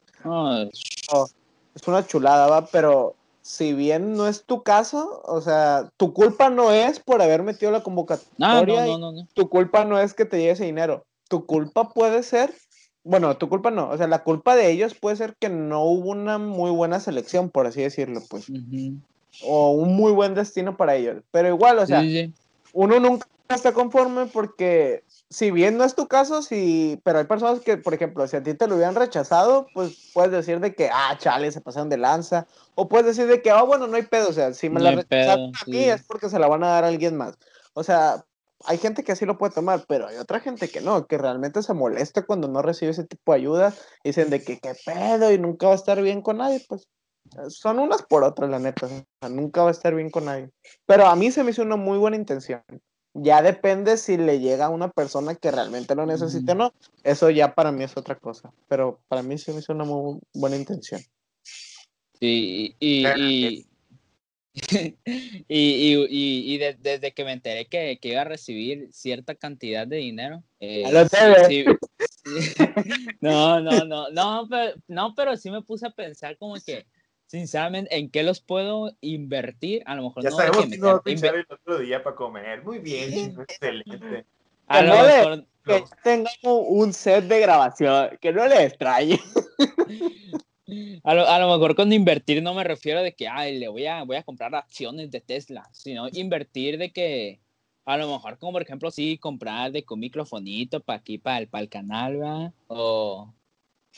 Es 1.74 1.88
una 1.88 2.06
chulada, 2.06 2.46
va, 2.48 2.66
pero 2.66 3.14
si 3.42 3.72
bien 3.72 4.14
no 4.14 4.28
es 4.28 4.44
tu 4.44 4.62
caso, 4.62 5.22
o 5.24 5.40
sea, 5.40 5.90
tu 5.96 6.12
culpa 6.12 6.50
no 6.50 6.70
es 6.70 7.00
por 7.00 7.22
haber 7.22 7.42
metido 7.42 7.70
la 7.70 7.82
convocatoria. 7.82 8.86
No, 8.86 8.98
no, 8.98 9.12
no, 9.12 9.28
tu 9.32 9.48
culpa 9.48 9.84
no 9.84 9.98
es 9.98 10.12
que 10.14 10.24
te 10.24 10.38
llegue 10.38 10.50
ese 10.50 10.64
dinero. 10.64 11.04
Tu 11.28 11.46
culpa 11.46 11.88
puede 11.90 12.22
ser, 12.22 12.52
bueno, 13.04 13.36
tu 13.36 13.48
culpa 13.48 13.70
no, 13.70 13.88
o 13.90 13.96
sea, 13.96 14.06
la 14.06 14.22
culpa 14.22 14.54
de 14.54 14.70
ellos 14.70 14.94
puede 14.94 15.16
ser 15.16 15.34
que 15.38 15.48
no 15.48 15.82
hubo 15.84 16.10
una 16.10 16.38
muy 16.38 16.70
buena 16.70 17.00
selección, 17.00 17.48
por 17.48 17.66
así 17.66 17.82
decirlo, 17.82 18.20
pues 18.28 18.50
o 19.42 19.70
un 19.72 19.94
muy 19.94 20.12
buen 20.12 20.34
destino 20.34 20.76
para 20.76 20.96
ellos. 20.96 21.22
Pero 21.30 21.48
igual, 21.48 21.78
o 21.78 21.86
sea, 21.86 22.02
uno 22.72 23.00
nunca 23.00 23.26
está 23.48 23.72
conforme 23.72 24.26
porque 24.26 25.04
si 25.30 25.50
bien 25.50 25.76
no 25.76 25.84
es 25.84 25.94
tu 25.94 26.08
caso, 26.08 26.40
sí, 26.40 27.00
pero 27.04 27.18
hay 27.18 27.26
personas 27.26 27.60
que, 27.60 27.76
por 27.76 27.92
ejemplo, 27.92 28.26
si 28.26 28.36
a 28.36 28.42
ti 28.42 28.54
te 28.54 28.66
lo 28.66 28.76
hubieran 28.76 28.94
rechazado, 28.94 29.66
pues 29.74 30.10
puedes 30.14 30.32
decir 30.32 30.60
de 30.60 30.74
que, 30.74 30.88
ah, 30.90 31.16
chale, 31.18 31.52
se 31.52 31.60
pasaron 31.60 31.90
de 31.90 31.98
lanza. 31.98 32.46
O 32.74 32.88
puedes 32.88 33.06
decir 33.06 33.26
de 33.26 33.42
que, 33.42 33.50
ah, 33.50 33.62
bueno, 33.62 33.86
no 33.86 33.96
hay 33.96 34.04
pedo. 34.04 34.30
O 34.30 34.32
sea, 34.32 34.54
si 34.54 34.70
me 34.70 34.80
la 34.80 34.92
rechazaron 34.92 35.52
a 35.54 35.70
mí 35.70 35.84
es 35.84 36.02
porque 36.04 36.30
se 36.30 36.38
la 36.38 36.48
van 36.48 36.64
a 36.64 36.68
dar 36.68 36.84
a 36.84 36.88
alguien 36.88 37.16
más. 37.16 37.36
O 37.74 37.84
sea, 37.84 38.24
hay 38.64 38.78
gente 38.78 39.04
que 39.04 39.12
así 39.12 39.26
lo 39.26 39.36
puede 39.36 39.52
tomar, 39.52 39.84
pero 39.86 40.08
hay 40.08 40.16
otra 40.16 40.40
gente 40.40 40.68
que 40.68 40.80
no, 40.80 41.06
que 41.06 41.18
realmente 41.18 41.62
se 41.62 41.74
molesta 41.74 42.24
cuando 42.24 42.48
no 42.48 42.62
recibe 42.62 42.92
ese 42.92 43.04
tipo 43.04 43.32
de 43.32 43.38
ayuda. 43.38 43.74
Dicen 44.02 44.30
de 44.30 44.42
que, 44.42 44.58
qué 44.58 44.72
pedo, 44.86 45.30
y 45.30 45.38
nunca 45.38 45.66
va 45.66 45.74
a 45.74 45.76
estar 45.76 46.00
bien 46.00 46.22
con 46.22 46.38
nadie, 46.38 46.64
pues 46.66 46.88
son 47.48 47.78
unas 47.78 48.02
por 48.02 48.24
otras, 48.24 48.48
la 48.48 48.58
neta. 48.58 48.88
nunca 49.28 49.62
va 49.62 49.68
a 49.68 49.72
estar 49.72 49.94
bien 49.94 50.10
con 50.10 50.24
nadie. 50.24 50.50
Pero 50.86 51.06
a 51.06 51.14
mí 51.16 51.30
se 51.30 51.44
me 51.44 51.50
hizo 51.50 51.62
una 51.62 51.76
muy 51.76 51.98
buena 51.98 52.16
intención. 52.16 52.62
Ya 53.22 53.42
depende 53.42 53.96
si 53.96 54.16
le 54.16 54.40
llega 54.40 54.66
a 54.66 54.70
una 54.70 54.90
persona 54.90 55.34
que 55.34 55.50
realmente 55.50 55.94
lo 55.94 56.06
necesite 56.06 56.52
o 56.52 56.54
no. 56.54 56.72
Eso 57.02 57.30
ya 57.30 57.54
para 57.54 57.72
mí 57.72 57.84
es 57.84 57.96
otra 57.96 58.16
cosa. 58.16 58.52
Pero 58.68 59.00
para 59.08 59.22
mí 59.22 59.38
se 59.38 59.52
me 59.52 59.60
hizo 59.60 59.72
una 59.72 59.84
muy 59.84 60.18
buena 60.34 60.56
intención. 60.56 61.00
Sí, 62.20 62.74
y, 62.80 63.06
y, 63.06 63.66
y, 65.48 66.54
y, 66.54 66.58
desde 66.58 67.12
que 67.12 67.24
me 67.24 67.32
enteré 67.32 67.66
que, 67.66 67.98
que, 68.00 68.08
iba 68.08 68.22
a 68.22 68.24
recibir 68.24 68.88
cierta 68.92 69.34
cantidad 69.34 69.86
de 69.86 69.96
dinero. 69.96 70.42
Eh, 70.58 70.84
no, 73.20 73.60
no, 73.60 73.84
no, 73.84 74.10
no, 74.10 74.46
pero, 74.50 74.74
no, 74.88 75.14
pero 75.14 75.36
sí 75.36 75.50
me 75.50 75.62
puse 75.62 75.86
a 75.86 75.90
pensar 75.90 76.36
como 76.38 76.54
que 76.56 76.86
sinceramente, 77.28 77.96
¿en 77.96 78.10
qué 78.10 78.24
los 78.24 78.40
puedo 78.40 78.90
invertir? 79.00 79.82
A 79.86 79.94
lo 79.94 80.02
mejor 80.04 80.24
ya 80.24 80.30
sabemos 80.30 80.66
que 80.66 80.78
no 80.78 81.00
pensar 81.00 81.36
el 81.36 81.46
otro 81.48 81.78
día 81.78 82.02
para 82.02 82.16
comer. 82.16 82.64
Muy 82.64 82.80
bien, 82.80 83.36
excelente. 83.40 84.24
A 84.66 84.82
lo 84.82 84.94
mejor 84.94 85.46
que 85.64 85.84
tengamos 86.02 86.64
un 86.68 86.92
set 86.92 87.24
de 87.24 87.40
grabación, 87.40 88.18
que 88.20 88.32
no 88.32 88.46
le 88.48 88.64
extrañe. 88.64 89.20
A 91.02 91.14
lo, 91.14 91.26
a 91.26 91.38
lo, 91.38 91.50
mejor 91.50 91.74
con 91.74 91.90
invertir 91.94 92.42
no 92.42 92.52
me 92.52 92.62
refiero 92.62 93.02
de 93.02 93.14
que 93.14 93.26
ay, 93.26 93.58
le 93.58 93.68
voy 93.68 93.86
a, 93.86 94.02
voy 94.02 94.16
a 94.16 94.22
comprar 94.22 94.54
acciones 94.54 95.10
de 95.10 95.22
Tesla, 95.22 95.66
sino 95.72 96.08
invertir 96.12 96.76
de 96.76 96.92
que 96.92 97.40
a 97.86 97.96
lo 97.96 98.06
mejor 98.06 98.38
como 98.38 98.52
por 98.52 98.60
ejemplo 98.60 98.90
sí 98.90 99.16
comprar 99.16 99.72
de 99.72 99.82
con 99.82 99.98
microfonito 99.98 100.80
para 100.80 100.98
aquí, 100.98 101.16
para 101.16 101.38
el, 101.38 101.48
para 101.48 101.62
el 101.62 101.70
canal, 101.70 102.22
¿va? 102.22 102.52
O, 102.66 103.32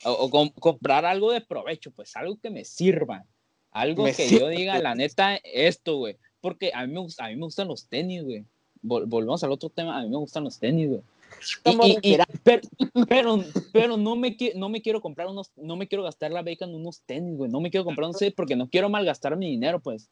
o, 0.04 0.50
comprar 0.58 1.04
algo 1.04 1.32
de 1.32 1.40
provecho, 1.40 1.90
pues 1.90 2.14
algo 2.16 2.38
que 2.38 2.50
me 2.50 2.64
sirva. 2.64 3.24
Algo 3.70 4.04
que 4.04 4.28
yo 4.28 4.48
diga, 4.48 4.80
la 4.80 4.94
neta, 4.94 5.36
esto, 5.44 5.98
güey. 5.98 6.16
Porque 6.40 6.72
a 6.74 6.86
mí, 6.86 6.92
me, 6.92 7.06
a 7.18 7.28
mí 7.28 7.36
me 7.36 7.44
gustan 7.44 7.68
los 7.68 7.86
tenis, 7.86 8.24
güey. 8.24 8.44
volvemos 8.82 9.44
al 9.44 9.52
otro 9.52 9.68
tema, 9.68 9.98
a 9.98 10.02
mí 10.02 10.08
me 10.08 10.16
gustan 10.16 10.44
los 10.44 10.58
tenis, 10.58 10.88
güey. 10.88 11.02
pero, 12.44 13.44
pero, 13.72 13.96
no, 13.96 14.16
me, 14.16 14.36
no 14.56 14.68
me 14.68 14.82
quiero 14.82 15.00
comprar 15.00 15.28
unos, 15.28 15.52
no 15.56 15.76
me 15.76 15.86
quiero 15.86 16.02
gastar 16.02 16.32
la 16.32 16.42
beca 16.42 16.64
en 16.64 16.74
unos 16.74 17.02
tenis, 17.02 17.36
güey. 17.36 17.50
No 17.50 17.60
me 17.60 17.70
quiero 17.70 17.84
comprar 17.84 18.08
un 18.08 18.14
set 18.14 18.34
porque 18.34 18.56
no 18.56 18.68
quiero 18.68 18.88
malgastar 18.88 19.36
mi 19.36 19.50
dinero, 19.50 19.80
pues. 19.80 20.10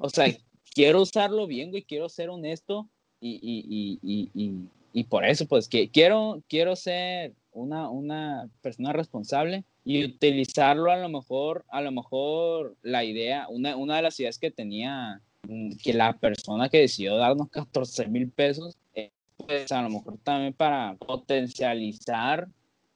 O 0.00 0.08
sea, 0.08 0.26
quiero 0.74 1.02
usarlo 1.02 1.46
bien, 1.46 1.70
güey. 1.70 1.82
Quiero 1.82 2.08
ser 2.08 2.30
honesto 2.30 2.88
y, 3.20 3.40
y, 3.42 3.98
y, 4.02 4.30
y, 4.34 4.68
y 4.92 5.04
por 5.04 5.24
eso, 5.24 5.46
pues, 5.46 5.68
que 5.68 5.90
quiero, 5.90 6.42
quiero 6.48 6.76
ser 6.76 7.34
una, 7.52 7.88
una 7.88 8.48
persona 8.60 8.92
responsable 8.92 9.64
y 9.84 10.04
utilizarlo 10.04 10.90
a 10.90 10.96
lo 10.96 11.08
mejor, 11.08 11.64
a 11.68 11.80
lo 11.80 11.92
mejor 11.92 12.76
la 12.82 13.04
idea, 13.04 13.46
una, 13.48 13.76
una 13.76 13.96
de 13.96 14.02
las 14.02 14.18
ideas 14.20 14.38
que 14.38 14.50
tenía 14.50 15.20
mm, 15.48 15.76
que 15.82 15.92
la 15.92 16.12
persona 16.14 16.68
que 16.68 16.80
decidió 16.80 17.16
darnos 17.16 17.48
14 17.50 18.08
mil 18.08 18.30
pesos, 18.30 18.76
eh, 18.94 19.10
pues 19.36 19.70
a 19.72 19.82
lo 19.82 19.90
mejor 19.90 20.18
también 20.22 20.52
para 20.52 20.96
potencializar 20.96 22.48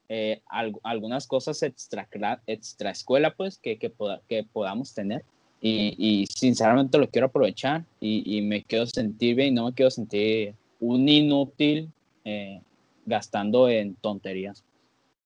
eh, 0.08 0.40
algunas 0.82 1.26
cosas 1.26 1.62
extra, 1.62 2.08
extra 2.46 2.90
escuela, 2.90 3.34
pues, 3.34 3.58
que, 3.58 3.76
que, 3.76 3.92
que 4.28 4.44
podamos 4.44 4.94
tener. 4.94 5.24
Y, 5.60 5.96
y, 5.98 6.26
sinceramente 6.26 6.98
lo 6.98 7.08
quiero 7.08 7.26
aprovechar 7.28 7.84
y, 7.98 8.22
y, 8.36 8.42
me 8.42 8.62
quiero 8.62 8.86
sentir 8.86 9.34
bien, 9.34 9.54
no 9.54 9.64
me 9.64 9.72
quiero 9.72 9.90
sentir 9.90 10.54
un 10.78 11.08
inútil 11.08 11.90
eh, 12.24 12.60
gastando 13.06 13.68
en 13.68 13.94
tonterías. 13.96 14.64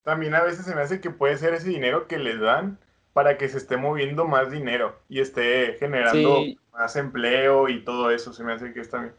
También 0.03 0.35
a 0.35 0.43
veces 0.43 0.65
se 0.65 0.75
me 0.75 0.83
hace 0.83 1.01
que 1.01 1.11
puede 1.11 1.37
ser 1.37 1.55
ese 1.55 1.69
dinero 1.69 2.07
que 2.07 2.19
les 2.19 2.41
dan 2.41 2.79
para 3.13 3.37
que 3.37 3.49
se 3.49 3.59
esté 3.59 3.77
moviendo 3.77 4.25
más 4.27 4.51
dinero 4.51 4.99
y 5.09 5.21
esté 5.21 5.77
generando 5.79 6.45
más 6.73 6.97
empleo 6.97 7.69
y 7.69 7.85
todo 7.85 8.11
eso. 8.11 8.33
Se 8.33 8.45
me 8.45 8.53
hace 8.53 8.73
que 8.73 8.81
está 8.81 9.01
bien. 9.01 9.15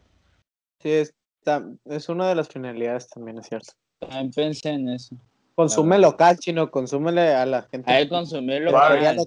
Sí, 0.80 0.92
está, 0.92 1.64
es 1.86 2.10
una 2.10 2.28
de 2.28 2.36
las 2.36 2.48
finalidades 2.48 3.10
también, 3.10 3.38
es 3.38 3.48
cierto. 3.48 3.74
También 4.00 4.32
pensé 4.32 4.70
en 4.70 4.90
eso. 4.90 5.16
Consume 5.56 6.00
local, 6.00 6.38
chino, 6.40 6.72
consúmele 6.72 7.34
a 7.34 7.46
la 7.46 7.64
gente. 7.64 7.92
Hay 7.92 8.08
consumir 8.08 8.62
local. 8.62 9.18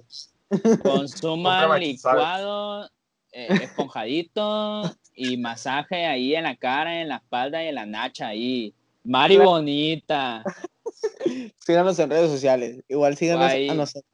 Consuma 0.83 1.77
licuado, 1.77 2.89
eh, 3.31 3.47
esponjadito 3.61 4.83
y 5.13 5.37
masaje 5.37 6.05
ahí 6.05 6.35
en 6.35 6.43
la 6.43 6.55
cara, 6.55 7.01
en 7.01 7.09
la 7.09 7.17
espalda 7.17 7.63
y 7.63 7.67
en 7.67 7.75
la 7.75 7.85
nacha 7.85 8.27
ahí. 8.27 8.73
Mari 9.05 9.37
bonita. 9.37 10.43
síganos 11.59 11.97
en 11.99 12.09
redes 12.09 12.31
sociales. 12.31 12.83
Igual 12.87 13.15
síganos 13.15 13.51
a 13.51 13.73
nosotros. 13.73 14.11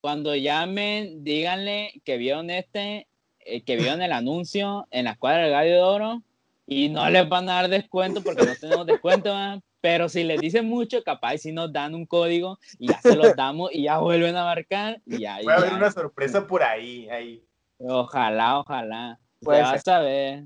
Cuando 0.00 0.34
llamen, 0.34 1.22
díganle 1.22 2.02
que 2.04 2.16
vieron 2.16 2.50
este, 2.50 3.06
eh, 3.40 3.62
que 3.62 3.76
vieron 3.76 4.02
el 4.02 4.12
anuncio 4.12 4.88
en 4.90 5.04
la 5.04 5.12
escuadra 5.12 5.42
del 5.42 5.52
Gallo 5.52 5.74
de 5.74 5.80
Oro 5.80 6.22
y 6.66 6.88
no 6.88 7.08
les 7.08 7.28
van 7.28 7.48
a 7.48 7.54
dar 7.54 7.68
descuento 7.68 8.22
porque 8.22 8.44
no 8.44 8.54
tenemos 8.56 8.86
descuento, 8.86 9.32
pero 9.80 10.08
si 10.08 10.24
les 10.24 10.40
dicen 10.40 10.66
mucho, 10.66 11.04
capaz 11.04 11.38
si 11.38 11.52
nos 11.52 11.72
dan 11.72 11.94
un 11.94 12.06
código 12.06 12.58
y 12.78 12.88
ya 12.88 13.00
se 13.00 13.14
los 13.14 13.34
damos 13.36 13.70
y 13.72 13.84
ya 13.84 13.98
vuelven 13.98 14.36
a 14.36 14.44
marcar 14.44 15.00
y 15.06 15.20
ya. 15.20 15.38
Puede 15.42 15.56
haber 15.56 15.74
una 15.74 15.92
sorpresa 15.92 16.46
por 16.48 16.64
ahí, 16.64 17.08
ahí. 17.08 17.44
Ojalá, 17.78 18.58
ojalá. 18.58 19.20
Pues 19.40 19.62
vas 19.62 19.86
a 19.86 20.00
ver. 20.00 20.44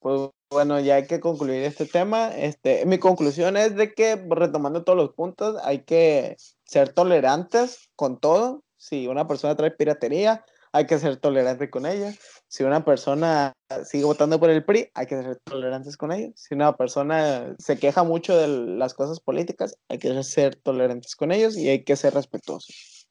Pues 0.00 0.30
bueno, 0.50 0.80
ya 0.80 0.96
hay 0.96 1.06
que 1.06 1.20
concluir 1.20 1.62
este 1.62 1.86
tema. 1.86 2.34
Este, 2.36 2.84
mi 2.86 2.98
conclusión 2.98 3.56
es 3.56 3.76
de 3.76 3.94
que, 3.94 4.16
retomando 4.16 4.82
todos 4.82 4.96
los 4.96 5.12
puntos, 5.12 5.60
hay 5.62 5.84
que 5.84 6.36
ser 6.64 6.92
tolerantes 6.92 7.90
con 7.96 8.18
todo. 8.18 8.64
Si 8.76 9.06
una 9.06 9.28
persona 9.28 9.54
trae 9.56 9.70
piratería, 9.70 10.44
hay 10.72 10.86
que 10.86 10.98
ser 10.98 11.18
tolerante 11.18 11.68
con 11.68 11.84
ella. 11.84 12.14
Si 12.48 12.64
una 12.64 12.84
persona 12.84 13.52
sigue 13.84 14.04
votando 14.04 14.40
por 14.40 14.50
el 14.50 14.64
PRI, 14.64 14.90
hay 14.94 15.06
que 15.06 15.22
ser 15.22 15.38
tolerantes 15.44 15.96
con 15.96 16.12
ella. 16.12 16.32
Si 16.34 16.54
una 16.54 16.76
persona 16.76 17.54
se 17.58 17.78
queja 17.78 18.02
mucho 18.02 18.36
de 18.36 18.48
las 18.48 18.94
cosas 18.94 19.20
políticas, 19.20 19.76
hay 19.88 19.98
que 19.98 20.22
ser 20.22 20.56
tolerantes 20.56 21.14
con 21.14 21.30
ellos 21.30 21.56
y 21.56 21.68
hay 21.68 21.84
que 21.84 21.96
ser 21.96 22.14
respetuosos. 22.14 23.08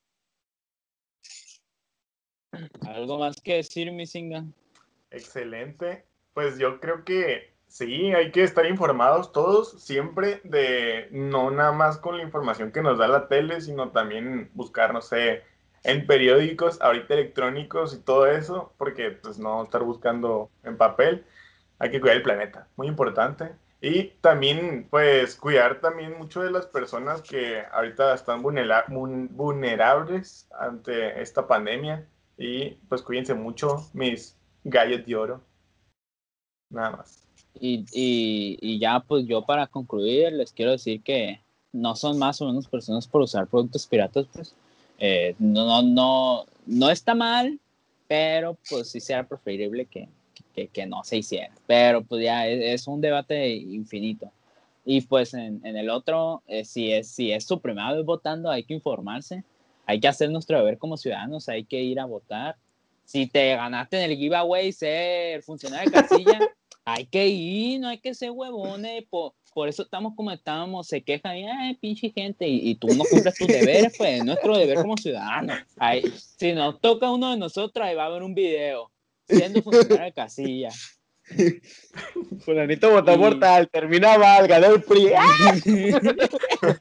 ¿Algo 2.82 3.20
más 3.20 3.40
que 3.42 3.56
decir, 3.56 3.92
mi 3.92 4.08
singa? 4.08 4.44
Excelente. 5.12 6.09
Pues 6.34 6.58
yo 6.58 6.80
creo 6.80 7.04
que 7.04 7.54
sí, 7.68 8.14
hay 8.14 8.32
que 8.32 8.44
estar 8.44 8.66
informados 8.66 9.32
todos 9.32 9.82
siempre 9.84 10.42
de 10.44 11.08
no 11.12 11.52
nada 11.52 11.72
más 11.72 11.98
con 11.98 12.18
la 12.18 12.24
información 12.24 12.72
que 12.72 12.82
nos 12.82 12.98
da 12.98 13.08
la 13.08 13.28
tele, 13.28 13.62
sino 13.62 13.92
también 13.92 14.50
buscar, 14.54 14.94
no 14.94 15.02
sé, 15.02 15.44
en 15.84 16.06
periódicos, 16.08 16.82
ahorita 16.82 17.14
electrónicos 17.14 17.94
y 17.94 18.02
todo 18.02 18.28
eso, 18.28 18.74
porque 18.78 19.12
pues 19.12 19.40
no 19.40 19.64
estar 19.64 19.84
buscando 19.84 20.50
en 20.64 20.78
papel, 20.78 21.26
hay 21.80 21.92
que 21.92 22.02
cuidar 22.02 22.18
el 22.18 22.24
planeta, 22.24 22.68
muy 22.76 22.88
importante. 22.88 23.56
Y 23.82 24.10
también, 24.22 24.88
pues, 24.90 25.36
cuidar 25.38 25.80
también 25.80 26.18
mucho 26.18 26.42
de 26.42 26.52
las 26.52 26.66
personas 26.68 27.22
que 27.22 27.64
ahorita 27.72 28.14
están 28.14 28.42
vulnerables 28.44 30.50
ante 30.60 31.22
esta 31.22 31.48
pandemia. 31.48 32.06
Y 32.38 32.72
pues 32.90 33.02
cuídense 33.02 33.34
mucho, 33.36 33.90
mis 33.94 34.38
gallos 34.64 35.06
de 35.06 35.16
oro. 35.16 35.42
Nada 36.70 36.92
más. 36.98 37.24
Y, 37.60 37.86
y, 37.92 38.58
y 38.62 38.80
ya, 38.80 39.00
pues 39.00 39.26
yo 39.26 39.46
para 39.46 39.68
concluir, 39.68 40.32
les 40.34 40.54
quiero 40.54 40.72
decir 40.72 41.02
que 41.02 41.40
no 41.72 41.96
son 41.96 42.18
más 42.18 42.42
o 42.42 42.48
menos 42.48 42.68
personas 42.68 43.08
por 43.08 43.22
usar 43.22 43.48
productos 43.48 43.86
piratas, 43.86 44.28
pues 44.32 44.56
eh, 44.98 45.36
no, 45.40 45.66
no, 45.66 45.82
no, 45.82 46.46
no 46.66 46.90
está 46.90 47.16
mal, 47.16 47.60
pero 48.08 48.58
pues 48.70 48.90
sí 48.90 49.00
sea 49.00 49.28
preferible 49.28 49.86
que, 49.86 50.08
que, 50.54 50.68
que 50.68 50.86
no 50.86 51.04
se 51.04 51.18
hiciera. 51.18 51.52
Pero 51.68 52.04
pues 52.04 52.24
ya 52.24 52.48
es, 52.48 52.82
es 52.82 52.88
un 52.88 53.02
debate 53.02 53.56
infinito. 53.56 54.32
Y 54.86 55.02
pues 55.02 55.34
en, 55.34 55.62
en 55.66 55.78
el 55.78 55.90
otro, 55.90 56.42
eh, 56.48 56.66
si, 56.66 56.92
es, 56.92 57.08
si 57.10 57.32
es 57.32 57.46
su 57.46 57.60
primera 57.60 57.94
vez 57.94 58.06
votando, 58.06 58.50
hay 58.50 58.64
que 58.64 58.74
informarse, 58.74 59.44
hay 59.86 60.00
que 60.00 60.08
hacer 60.08 60.32
nuestro 60.32 60.58
deber 60.58 60.78
como 60.78 60.98
ciudadanos, 60.98 61.50
hay 61.50 61.64
que 61.64 61.82
ir 61.82 62.00
a 62.00 62.06
votar. 62.06 62.56
Si 63.06 63.28
te 63.28 63.56
ganaste 63.56 64.04
en 64.04 64.12
el 64.12 64.18
giveaway 64.18 64.72
ser 64.72 65.42
funcionario 65.44 65.92
de 65.92 65.96
casilla, 65.96 66.40
hay 66.94 67.06
que 67.06 67.28
ir, 67.28 67.80
no 67.80 67.88
hay 67.90 68.00
que 68.00 68.14
ser 68.14 68.32
huevones. 68.32 69.04
Por, 69.10 69.34
por 69.54 69.68
eso 69.68 69.84
estamos 69.84 70.14
como 70.16 70.32
estamos, 70.32 70.88
se 70.88 71.02
quejan, 71.02 71.38
y, 71.38 71.48
ay, 71.48 71.76
pinche 71.76 72.12
gente, 72.12 72.48
y, 72.48 72.70
y 72.70 72.76
tú 72.76 72.88
no 72.90 73.04
cumples 73.04 73.36
tus 73.36 73.48
deberes, 73.48 73.94
pues 73.98 74.20
es 74.20 74.26
nuestro 74.26 74.58
deber 74.58 74.78
como 74.78 74.98
ciudadanos. 74.98 75.58
Ahí, 75.78 76.04
si 76.38 76.54
nos 76.54 76.80
toca 76.80 77.10
uno 77.12 77.32
de 77.32 77.38
nosotros, 77.38 77.86
ahí 77.86 77.96
va 77.96 78.04
a 78.04 78.08
haber 78.08 78.24
un 78.24 78.34
video 78.36 78.92
siendo 79.28 79.62
funcionario 79.62 80.06
de 80.06 80.14
casilla. 80.14 80.70
Fulanito 82.40 82.90
votó 82.90 83.14
Y- 83.14 83.18
por 83.18 83.40
tal, 83.40 83.70
termina 83.70 84.18
mal, 84.18 84.48
ganó 84.48 84.68
el 84.74 84.82
PRI. 84.82 85.12
¡Ah! 85.16 85.56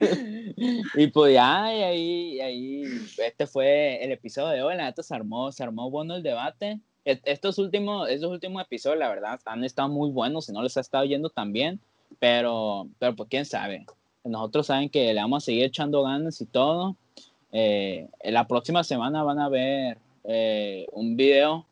y 0.96 1.06
pues 1.08 1.34
ya, 1.34 1.64
ahí, 1.64 2.40
ahí, 2.40 2.82
este 3.18 3.46
fue 3.46 4.02
el 4.02 4.12
episodio 4.12 4.48
de 4.48 4.62
hoy, 4.62 4.76
la 4.76 4.84
neta 4.84 5.02
se 5.02 5.14
armó, 5.14 5.52
se 5.52 5.62
armó 5.62 5.90
bueno 5.90 6.16
el 6.16 6.22
debate. 6.22 6.80
Et- 7.04 7.20
Estos 7.24 7.58
últimos, 7.58 8.08
estos 8.08 8.30
últimos 8.30 8.62
episodios, 8.62 8.98
la 8.98 9.08
verdad, 9.08 9.40
han 9.44 9.64
estado 9.64 9.88
muy 9.88 10.10
buenos, 10.10 10.46
si 10.46 10.52
no 10.52 10.62
les 10.62 10.76
ha 10.76 10.80
estado 10.80 11.04
yendo 11.04 11.28
tan 11.28 11.52
bien, 11.52 11.80
pero, 12.18 12.88
pero 12.98 13.14
pues 13.14 13.28
quién 13.28 13.44
sabe. 13.44 13.86
Nosotros 14.24 14.66
saben 14.68 14.88
que 14.88 15.12
le 15.12 15.20
vamos 15.20 15.42
a 15.42 15.46
seguir 15.46 15.64
echando 15.64 16.02
ganas 16.02 16.40
y 16.40 16.46
todo. 16.46 16.96
Eh, 17.52 18.08
la 18.24 18.46
próxima 18.46 18.82
semana 18.84 19.22
van 19.22 19.38
a 19.38 19.48
ver 19.48 19.98
eh, 20.24 20.86
un 20.92 21.16
video, 21.16 21.66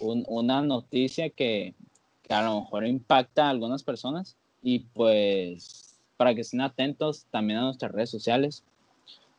un- 0.00 0.24
una 0.28 0.60
noticia 0.62 1.30
que, 1.30 1.74
que 2.22 2.34
a 2.34 2.42
lo 2.42 2.62
mejor 2.62 2.86
impacta 2.86 3.46
a 3.46 3.50
algunas 3.50 3.84
personas 3.84 4.36
y 4.62 4.80
pues 4.80 5.96
para 6.16 6.34
que 6.34 6.40
estén 6.40 6.60
atentos 6.60 7.26
también 7.30 7.60
a 7.60 7.62
nuestras 7.62 7.92
redes 7.92 8.10
sociales. 8.10 8.64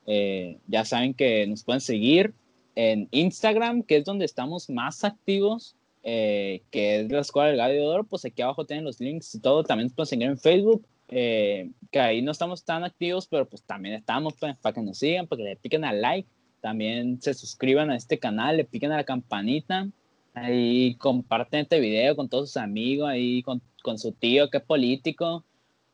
Eh, 0.06 0.58
ya 0.68 0.86
saben 0.86 1.14
que 1.14 1.46
nos 1.48 1.64
pueden 1.64 1.82
seguir 1.82 2.34
en 2.76 3.08
Instagram, 3.12 3.84
que 3.84 3.98
es 3.98 4.06
donde 4.06 4.26
estamos 4.26 4.70
más 4.70 5.04
activos, 5.04 5.76
eh, 6.04 6.64
que 6.72 7.02
es 7.02 7.12
la 7.12 7.22
Escuela 7.22 7.50
del 7.50 7.58
Gallo 7.58 7.74
de 7.74 7.88
Oro, 7.88 8.04
pues 8.04 8.26
aquí 8.26 8.42
abajo 8.42 8.66
tienen 8.66 8.86
los 8.86 9.00
links 9.00 9.36
y 9.36 9.40
todo. 9.40 9.64
También 9.64 9.88
nos 9.88 9.96
pueden 9.96 10.08
seguir 10.08 10.28
en 10.28 10.38
Facebook, 10.38 10.86
eh, 11.10 11.70
que 11.92 12.00
ahí 12.00 12.22
no 12.22 12.32
estamos 12.32 12.64
tan 12.64 12.84
activos, 12.84 13.28
pero 13.28 13.48
pues 13.48 13.64
también 13.64 13.96
estamos 13.96 14.34
pues, 14.40 14.58
para 14.58 14.74
que 14.74 14.82
nos 14.82 14.98
sigan, 14.98 15.28
para 15.28 15.38
que 15.38 15.50
le 15.50 15.56
piquen 15.56 15.86
al 15.86 16.02
like, 16.02 16.28
también 16.62 17.22
se 17.22 17.34
suscriban 17.34 17.90
a 17.90 17.96
este 17.96 18.20
canal, 18.20 18.58
le 18.58 18.66
piquen 18.66 18.92
a 18.92 18.98
la 18.98 19.04
campanita, 19.04 19.88
ahí 20.34 20.96
comparten 20.96 21.62
este 21.62 21.80
video 21.80 22.16
con 22.16 22.30
todos 22.30 22.50
sus 22.50 22.58
amigos, 22.58 23.10
ahí 23.10 23.44
con, 23.44 23.62
con 23.82 23.98
su 23.98 24.12
tío 24.12 24.50
que 24.50 24.58
es 24.58 24.64
político, 24.64 25.46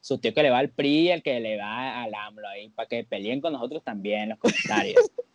su 0.01 0.17
tío 0.17 0.33
que 0.33 0.43
le 0.43 0.49
va 0.49 0.59
al 0.59 0.69
PRI, 0.69 1.09
el 1.09 1.23
que 1.23 1.39
le 1.39 1.57
va 1.57 2.01
al 2.01 2.13
AMLO 2.13 2.47
ahí, 2.47 2.69
para 2.69 2.87
que 2.87 3.03
peleen 3.03 3.41
con 3.41 3.53
nosotros 3.53 3.83
también 3.83 4.21
en 4.21 4.29
los 4.29 4.39
comentarios. 4.39 4.95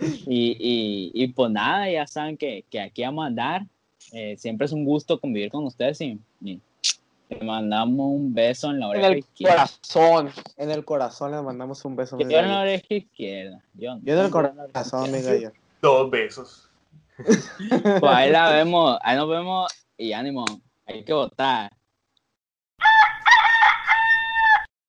y, 0.00 0.56
y, 0.58 1.10
y 1.14 1.28
pues 1.28 1.50
nada, 1.50 1.90
ya 1.90 2.06
saben 2.06 2.36
que, 2.36 2.64
que 2.70 2.80
aquí 2.80 3.02
vamos 3.02 3.24
a 3.24 3.26
andar. 3.28 3.66
Eh, 4.12 4.36
siempre 4.38 4.64
es 4.66 4.72
un 4.72 4.84
gusto 4.84 5.20
convivir 5.20 5.50
con 5.50 5.64
ustedes 5.64 6.00
y, 6.00 6.18
y 6.42 6.60
le 7.28 7.44
mandamos 7.44 8.06
un 8.06 8.32
beso 8.32 8.70
en 8.70 8.80
la 8.80 8.86
En 8.86 8.90
oreja 8.90 9.06
el 9.08 9.18
izquierda. 9.18 9.54
corazón, 9.54 10.30
en 10.56 10.70
el 10.70 10.84
corazón 10.84 11.30
le 11.32 11.42
mandamos 11.42 11.84
un 11.84 11.96
beso. 11.96 12.18
Yo 12.18 12.38
en 12.38 12.48
la 12.48 12.60
oreja 12.60 12.86
izquierda. 12.88 13.62
Yo, 13.74 13.98
Yo 14.02 14.14
en 14.18 14.24
el 14.24 14.30
corazón, 14.30 15.12
mi 15.12 15.20
gallo. 15.20 15.52
Dos 15.82 16.10
besos. 16.10 16.70
Pues 17.18 18.02
ahí 18.04 18.30
la 18.30 18.50
vemos, 18.50 18.98
ahí 19.02 19.16
nos 19.16 19.28
vemos 19.28 19.70
y 19.96 20.12
ánimo, 20.12 20.44
hay 20.86 21.02
que 21.04 21.12
votar. 21.12 21.70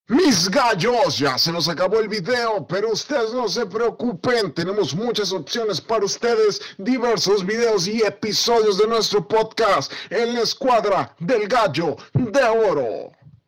Mis 0.09 0.49
gallos, 0.49 1.19
ya 1.19 1.37
se 1.37 1.51
nos 1.51 1.69
acabó 1.69 1.99
el 1.99 2.07
video, 2.07 2.65
pero 2.67 2.91
ustedes 2.93 3.31
no 3.31 3.47
se 3.47 3.67
preocupen, 3.67 4.51
tenemos 4.51 4.95
muchas 4.95 5.31
opciones 5.31 5.79
para 5.79 6.03
ustedes, 6.03 6.59
diversos 6.79 7.45
videos 7.45 7.87
y 7.87 8.01
episodios 8.01 8.79
de 8.79 8.87
nuestro 8.87 9.27
podcast 9.27 9.93
en 10.09 10.33
la 10.33 10.41
escuadra 10.41 11.15
del 11.19 11.47
gallo 11.47 11.95
de 12.15 12.43
oro. 12.43 13.18